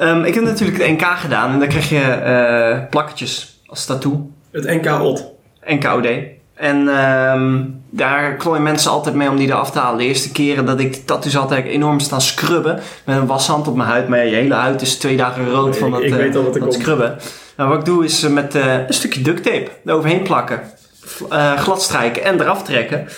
Um, 0.00 0.24
ik 0.24 0.34
heb 0.34 0.44
natuurlijk 0.44 0.78
het 0.78 0.90
NK 0.90 1.06
gedaan 1.06 1.52
en 1.52 1.58
dan 1.58 1.68
krijg 1.68 1.88
je 1.88 2.22
uh, 2.24 2.88
plakketjes 2.90 3.59
als 3.70 3.84
tattoo. 3.84 4.30
Het 4.50 4.64
NK-OD. 4.64 5.24
NKOD. 5.64 6.06
En 6.54 6.76
um, 6.76 7.82
daar 7.90 8.36
klooien 8.36 8.62
mensen 8.62 8.90
altijd 8.90 9.14
mee 9.14 9.28
om 9.28 9.36
die 9.36 9.48
eraf 9.48 9.70
te 9.70 9.78
halen. 9.78 9.98
De 9.98 10.04
eerste 10.04 10.32
keren 10.32 10.64
dat 10.64 10.80
ik 10.80 10.92
die 10.92 11.04
tattoos 11.04 11.36
altijd 11.36 11.64
enorm 11.64 12.00
staan 12.00 12.20
scrubben. 12.20 12.80
Met 13.04 13.16
een 13.16 13.26
washand 13.26 13.68
op 13.68 13.76
mijn 13.76 13.88
huid. 13.88 14.08
Maar 14.08 14.26
je 14.26 14.34
hele 14.34 14.54
huid 14.54 14.82
is 14.82 14.98
twee 14.98 15.16
dagen 15.16 15.50
rood 15.50 15.78
van 15.78 15.90
dat, 15.90 16.00
ik, 16.00 16.06
ik 16.06 16.14
weet 16.14 16.36
al 16.36 16.42
wat 16.42 16.54
dat 16.54 16.74
scrubben. 16.74 17.18
Nou, 17.56 17.68
wat 17.68 17.78
ik 17.78 17.84
doe 17.84 18.04
is 18.04 18.28
met 18.28 18.54
uh, 18.54 18.86
een 18.86 18.94
stukje 18.94 19.22
duct 19.22 19.42
tape 19.42 19.68
eroverheen 19.84 20.22
plakken. 20.22 20.62
Uh, 21.32 21.58
glad 21.58 21.82
strijken 21.82 22.24
en 22.24 22.40
eraf 22.40 22.62
trekken. 22.62 23.08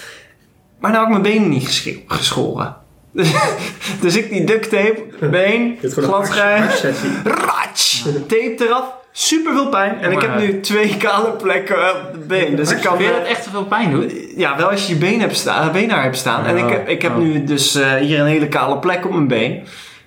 Maar 0.78 0.90
nou 0.90 1.06
heb 1.06 1.14
ik 1.14 1.22
mijn 1.22 1.34
benen 1.34 1.48
niet 1.48 2.02
geschoren. 2.06 2.76
dus 4.00 4.16
ik 4.16 4.30
die 4.30 4.44
duct 4.44 4.70
tape, 4.70 5.02
been, 5.30 5.78
harssessie. 6.10 7.10
ratsch, 7.24 8.02
tape 8.26 8.54
eraf, 8.58 8.84
super 9.12 9.52
veel 9.52 9.68
pijn. 9.68 9.98
En 10.00 10.12
ik 10.12 10.20
heb 10.20 10.38
nu 10.38 10.60
twee 10.60 10.96
kale 10.96 11.30
plekken 11.30 11.76
op 11.76 12.12
de 12.12 12.18
been. 12.18 12.56
Dus 12.56 12.70
ik 12.70 12.80
kan... 12.80 12.96
Vind 12.96 13.08
je 13.08 13.14
eh, 13.14 13.20
dat 13.20 13.28
echt 13.28 13.44
zoveel 13.44 13.64
pijn 13.64 13.90
doet? 13.90 14.12
Ja, 14.36 14.56
wel 14.56 14.70
als 14.70 14.86
je 14.86 14.92
je 14.92 14.98
been 14.98 15.20
hebt 15.20 15.36
staan, 15.36 15.72
beenhaar 15.72 16.02
hebt 16.02 16.16
staan. 16.16 16.44
En 16.46 16.56
ik 16.56 16.68
heb, 16.70 16.88
ik 16.88 17.02
heb 17.02 17.12
Oh. 17.12 17.18
nu 17.18 17.44
dus 17.44 17.74
eh, 17.74 17.94
hier 17.94 18.20
een 18.20 18.26
hele 18.26 18.48
kale 18.48 18.78
plek 18.78 19.04
op 19.04 19.10
mijn 19.12 19.28
been. 19.28 19.62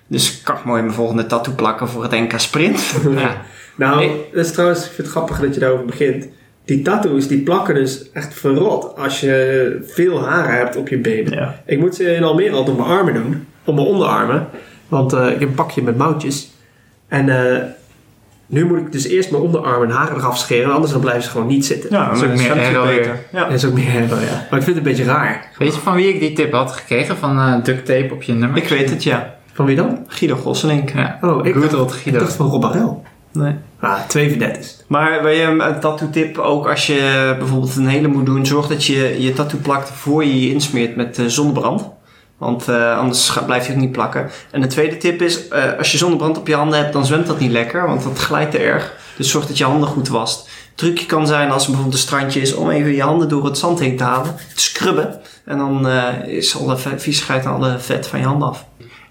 Dus 0.06 0.42
kan 0.42 0.56
ik 0.56 0.64
mooi 0.64 0.82
mijn 0.82 0.94
volgende 0.94 1.26
tattoo 1.26 1.54
plakken 1.54 1.88
voor 1.88 2.02
het 2.02 2.10
NK 2.12 2.32
Sprint. 2.38 2.80
Ja. 3.16 3.42
Nou, 3.76 3.96
Nee. 3.96 4.24
dat 4.32 4.44
is 4.44 4.52
trouwens, 4.52 4.78
ik 4.80 4.86
vind 4.86 4.96
het 4.98 5.08
grappig 5.08 5.40
dat 5.40 5.54
je 5.54 5.60
daarover 5.60 5.84
begint. 5.86 6.26
Die 6.66 6.82
tattoos, 6.82 7.28
die 7.28 7.40
plakken 7.40 7.74
dus 7.74 8.12
echt 8.12 8.34
verrot 8.34 8.96
als 8.96 9.20
je 9.20 9.84
veel 9.86 10.24
haren 10.24 10.56
hebt 10.56 10.76
op 10.76 10.88
je 10.88 10.98
benen. 10.98 11.32
Ja. 11.32 11.60
Ik 11.66 11.78
moet 11.78 11.94
ze 11.94 12.14
in 12.14 12.22
Almere 12.24 12.50
altijd 12.54 12.78
op 12.78 12.86
mijn 12.86 12.98
armen 12.98 13.14
doen. 13.14 13.46
Op 13.64 13.74
mijn 13.74 13.86
onderarmen. 13.86 14.46
Want 14.88 15.12
eh, 15.12 15.26
ik 15.30 15.40
heb 15.40 15.48
een 15.48 15.54
pakje 15.54 15.82
met 15.82 15.96
mouwtjes. 15.96 16.50
En 17.08 17.28
eh, 17.28 17.62
nu 18.46 18.64
moet 18.64 18.78
ik 18.78 18.92
dus 18.92 19.06
eerst 19.06 19.30
mijn 19.30 19.42
onderarmen 19.42 19.88
en 19.88 19.94
haren 19.94 20.16
eraf 20.16 20.38
scheren. 20.38 20.72
Anders 20.72 20.92
dan 20.92 21.00
blijven 21.00 21.22
ze 21.22 21.30
gewoon 21.30 21.46
niet 21.46 21.66
zitten. 21.66 21.90
Ja, 21.90 22.06
Dat 22.08 22.16
is 22.16 22.22
ook 22.22 22.36
meer 22.36 22.54
weer. 22.86 23.18
Ja. 23.32 23.44
Dat 23.44 23.52
is 23.52 23.64
ook 23.64 23.72
meer 23.74 23.92
hebben, 23.92 24.20
ja. 24.20 24.46
Maar 24.50 24.58
ik 24.58 24.64
vind 24.64 24.66
het 24.66 24.76
een 24.76 24.82
beetje 24.82 25.04
raar. 25.04 25.52
Weet 25.58 25.74
je 25.74 25.80
van 25.80 25.94
wie 25.94 26.14
ik 26.14 26.20
die 26.20 26.32
tip 26.32 26.52
had 26.52 26.72
gekregen? 26.72 27.16
Van 27.16 27.38
eh 27.38 27.64
duct 27.64 27.86
tape 27.86 28.08
op 28.12 28.22
je 28.22 28.32
nummer? 28.32 28.56
Ik 28.62 28.68
weet 28.68 28.90
het, 28.90 29.02
ja. 29.02 29.34
Van 29.52 29.66
wie 29.66 29.76
dan? 29.76 30.04
Guido 30.06 30.36
Gosselink. 30.36 30.90
Ja. 30.90 31.18
Oh, 31.20 31.46
ik 31.46 31.54
dacht, 31.60 31.74
old 31.74 31.94
ik 31.94 32.00
Guido. 32.00 32.18
dacht 32.18 32.32
van 32.34 32.46
Rob 32.46 32.60
Barel. 32.60 33.02
Nee. 33.32 33.54
Ah, 33.80 34.00
twee 34.08 34.28
verdettes. 34.28 34.76
Maar 34.86 35.22
wil 35.22 35.32
je 35.32 35.42
een 35.42 35.80
tattoo 35.80 36.10
tip 36.10 36.38
ook 36.38 36.68
als 36.68 36.86
je 36.86 37.34
bijvoorbeeld 37.38 37.76
een 37.76 37.86
hele 37.86 38.08
moet 38.08 38.26
doen, 38.26 38.46
zorg 38.46 38.66
dat 38.66 38.84
je 38.84 39.22
je 39.22 39.32
tattoo 39.32 39.58
plakt 39.62 39.90
voor 39.90 40.24
je 40.24 40.40
je 40.40 40.52
insmeert 40.52 40.96
met 40.96 41.18
eh, 41.18 41.26
zonnebrand. 41.26 41.88
Want 42.38 42.68
eh, 42.68 42.98
anders 42.98 43.38
blijft 43.46 43.66
hij 43.66 43.74
ook 43.74 43.80
niet 43.80 43.92
plakken. 43.92 44.30
En 44.50 44.60
de 44.60 44.66
tweede 44.66 44.96
tip 44.96 45.22
is, 45.22 45.48
eh, 45.48 45.78
als 45.78 45.92
je 45.92 45.98
zonnebrand 45.98 46.38
op 46.38 46.46
je 46.46 46.54
handen 46.54 46.78
hebt, 46.78 46.92
dan 46.92 47.06
zwemt 47.06 47.26
dat 47.26 47.40
niet 47.40 47.50
lekker, 47.50 47.86
want 47.86 48.02
dat 48.02 48.18
glijdt 48.18 48.50
te 48.50 48.58
erg. 48.58 48.94
Dus 49.16 49.30
zorg 49.30 49.46
dat 49.46 49.58
je 49.58 49.64
handen 49.64 49.88
goed 49.88 50.08
wast. 50.08 50.48
trucje 50.74 51.06
kan 51.06 51.26
zijn 51.26 51.50
als 51.50 51.62
er 51.62 51.68
bijvoorbeeld 51.68 52.00
een 52.00 52.06
strandje 52.06 52.40
is, 52.40 52.54
om 52.54 52.70
even 52.70 52.94
je 52.94 53.02
handen 53.02 53.28
door 53.28 53.44
het 53.44 53.58
zand 53.58 53.78
heen 53.78 53.96
te 53.96 54.04
halen, 54.04 54.34
te 54.54 54.62
scrubben. 54.62 55.20
En 55.44 55.58
dan 55.58 55.88
is 56.26 56.58
alle 56.58 56.76
viezigheid 56.96 57.44
en 57.44 57.50
alle 57.50 57.78
vet 57.78 58.06
van 58.06 58.18
je 58.18 58.24
handen 58.24 58.48
af. 58.48 58.64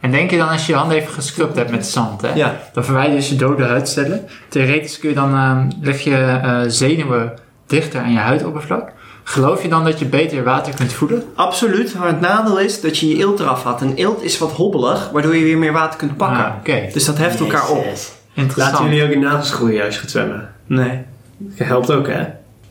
En 0.05 0.11
denk 0.11 0.31
je 0.31 0.37
dan 0.37 0.49
als 0.49 0.65
je 0.65 0.71
je 0.71 0.77
handen 0.77 0.97
even 0.97 1.13
gescrubt 1.13 1.55
hebt 1.55 1.71
met 1.71 1.85
zand, 1.85 2.21
hè? 2.21 2.33
Ja. 2.33 2.59
Dan 2.73 2.83
verwijder 2.83 3.11
je 3.11 3.17
dus 3.19 3.29
je 3.29 3.35
dode 3.35 3.63
huidcellen. 3.63 4.27
Theoretisch 4.49 4.99
kun 4.99 5.09
je 5.09 5.15
dan, 5.15 5.33
ehm, 5.33 5.69
leg 5.81 6.01
je 6.01 6.15
eh, 6.15 6.61
zenuwen 6.67 7.33
dichter 7.67 8.01
aan 8.01 8.11
je 8.11 8.17
huidoppervlak. 8.17 8.91
Geloof 9.23 9.61
je 9.61 9.67
dan 9.67 9.83
dat 9.83 9.99
je 9.99 10.05
beter 10.05 10.43
water 10.43 10.73
kunt 10.75 10.93
voelen? 10.93 11.23
Absoluut, 11.35 11.95
maar 11.97 12.07
het 12.07 12.21
nadeel 12.21 12.59
is 12.59 12.81
dat 12.81 12.97
je 12.97 13.07
je 13.07 13.17
eelt 13.17 13.39
eraf 13.39 13.63
had. 13.63 13.81
En 13.81 13.93
eelt 13.95 14.23
is 14.23 14.37
wat 14.37 14.51
hobbelig, 14.51 15.09
waardoor 15.09 15.35
je 15.35 15.43
weer 15.43 15.57
meer 15.57 15.73
water 15.73 15.99
kunt 15.99 16.17
pakken. 16.17 16.45
Ah, 16.45 16.53
Oké. 16.59 16.89
Dus 16.93 17.05
dat 17.05 17.17
heft 17.17 17.39
elkaar 17.39 17.69
op. 17.69 17.85
Interessant. 18.33 18.55
Laten 18.55 18.85
jullie 18.85 19.03
ook 19.03 19.09
je 19.09 19.19
nagels 19.19 19.51
groeien 19.51 19.85
als 19.85 19.93
je 19.93 19.99
gaat 19.99 20.09
zwemmen? 20.09 20.49
Nee. 20.65 21.03
Dat 21.37 21.67
helpt 21.67 21.91
ook, 21.91 22.07
hè? 22.07 22.23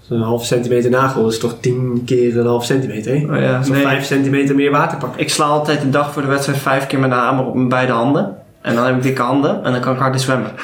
Zo'n 0.09 0.20
halve 0.20 0.44
centimeter 0.44 0.90
nagel 0.90 1.28
is 1.28 1.38
toch 1.38 1.57
10 1.61 2.02
keer 2.07 2.38
een 2.38 2.46
half 2.46 2.64
centimeter, 2.64 3.16
hè? 3.16 3.34
Oh 3.34 3.40
ja, 3.40 3.62
Zo'n 3.62 3.74
nee. 3.74 3.82
5 3.82 4.05
centimeter 4.05 4.55
meer 4.55 4.70
water 4.70 4.98
pakken. 4.98 5.20
Ik 5.20 5.30
sla 5.30 5.44
altijd 5.44 5.80
de 5.80 5.90
dag 5.90 6.12
voor 6.12 6.22
de 6.22 6.28
wedstrijd 6.28 6.59
vijf 6.59 6.86
keer 6.86 6.98
met 6.98 7.11
een 7.11 7.16
hamer 7.16 7.44
op 7.46 7.55
mijn 7.55 7.68
beide 7.68 7.92
handen. 7.92 8.36
En 8.62 8.74
dan 8.74 8.84
heb 8.86 8.96
ik 8.96 9.02
dikke 9.02 9.22
handen 9.22 9.64
en 9.64 9.72
dan 9.72 9.80
kan 9.80 9.92
ik 9.94 9.98
harder 10.00 10.20
zwemmen. 10.20 10.50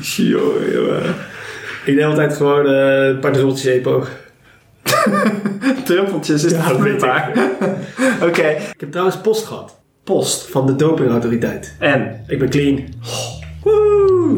Jongen. 0.00 1.14
Ik 1.84 1.94
neem 1.94 2.08
altijd 2.08 2.36
gewoon 2.36 2.66
eh, 2.66 3.06
een 3.06 3.18
paar 3.18 3.32
druppeltjes 3.32 3.74
EPO. 3.74 4.04
Druppeltjes 5.84 6.44
is 6.44 6.52
Ja, 6.52 6.68
dat 6.68 6.78
weet. 6.80 7.02
Oké, 8.28 8.48
Ik 8.48 8.80
heb 8.80 8.90
trouwens 8.90 9.16
post 9.16 9.46
gehad 9.46 9.78
post. 10.04 10.50
van 10.50 10.66
de 10.66 10.76
dopingautoriteit. 10.76 11.76
En? 11.78 12.24
Ik 12.26 12.38
ben 12.38 12.48
clean. 12.48 12.84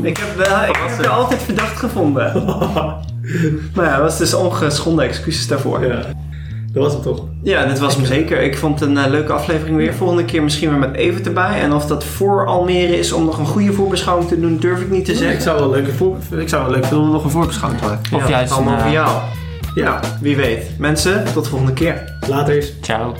Ik 0.03 0.16
heb, 0.16 0.47
wel, 0.47 0.62
ik 0.68 0.76
heb 0.76 1.01
je 1.03 1.09
altijd 1.09 1.43
verdacht 1.43 1.78
gevonden. 1.78 2.32
maar 3.74 3.84
ja, 3.84 3.93
dat 3.93 4.01
was 4.01 4.18
dus 4.18 4.34
ongeschonden 4.34 5.05
excuses 5.05 5.47
daarvoor. 5.47 5.86
Ja, 5.86 6.03
dat 6.72 6.82
was 6.82 6.93
het 6.93 7.03
toch? 7.03 7.24
Ja, 7.43 7.64
dit 7.66 7.78
was 7.78 7.97
hem 7.97 8.05
zeker. 8.05 8.41
Ik 8.43 8.57
vond 8.59 8.80
het 8.80 8.89
een 8.89 8.99
eh, 8.99 9.11
leuke 9.11 9.32
aflevering 9.32 9.76
weer. 9.76 9.95
Volgende 9.95 10.24
keer 10.24 10.43
misschien 10.43 10.70
weer 10.70 10.78
met 10.78 10.95
Evert 10.95 11.26
erbij. 11.26 11.61
En 11.61 11.72
of 11.72 11.86
dat 11.86 12.05
voor 12.05 12.47
Almere 12.47 12.99
is 12.99 13.12
om 13.12 13.24
nog 13.24 13.39
een 13.39 13.47
goede 13.47 13.72
voorbeschouwing 13.72 14.28
te 14.28 14.41
doen, 14.41 14.57
durf 14.59 14.80
ik 14.80 14.91
niet 14.91 15.05
te 15.05 15.12
Ik 15.12 15.18
zeggen. 15.18 15.43
zou 15.43 15.59
wel 15.59 15.70
leuk, 15.70 15.89
voor, 15.97 16.16
ik 16.39 16.49
zou 16.49 16.62
wel 16.62 16.72
leuk 16.72 16.84
vinden 16.84 17.07
om 17.07 17.12
nog 17.12 17.24
een 17.24 17.30
voorbeschouwing 17.30 17.82
te 17.82 17.89
maken. 17.89 18.16
Of 18.16 18.22
Ja, 18.22 18.28
juist 18.28 18.53
allemaal 18.53 18.72
een, 18.74 18.78
voor 18.78 18.89
eh, 18.89 18.93
jou. 18.93 19.20
Ja, 19.74 20.01
Wie 20.20 20.36
weet. 20.36 20.70
Mensen, 20.78 21.24
tot 21.32 21.45
de 21.45 21.51
volgende 21.51 21.72
keer. 21.72 22.16
later 22.28 22.57
is. 22.57 22.72
Ciao. 22.80 23.14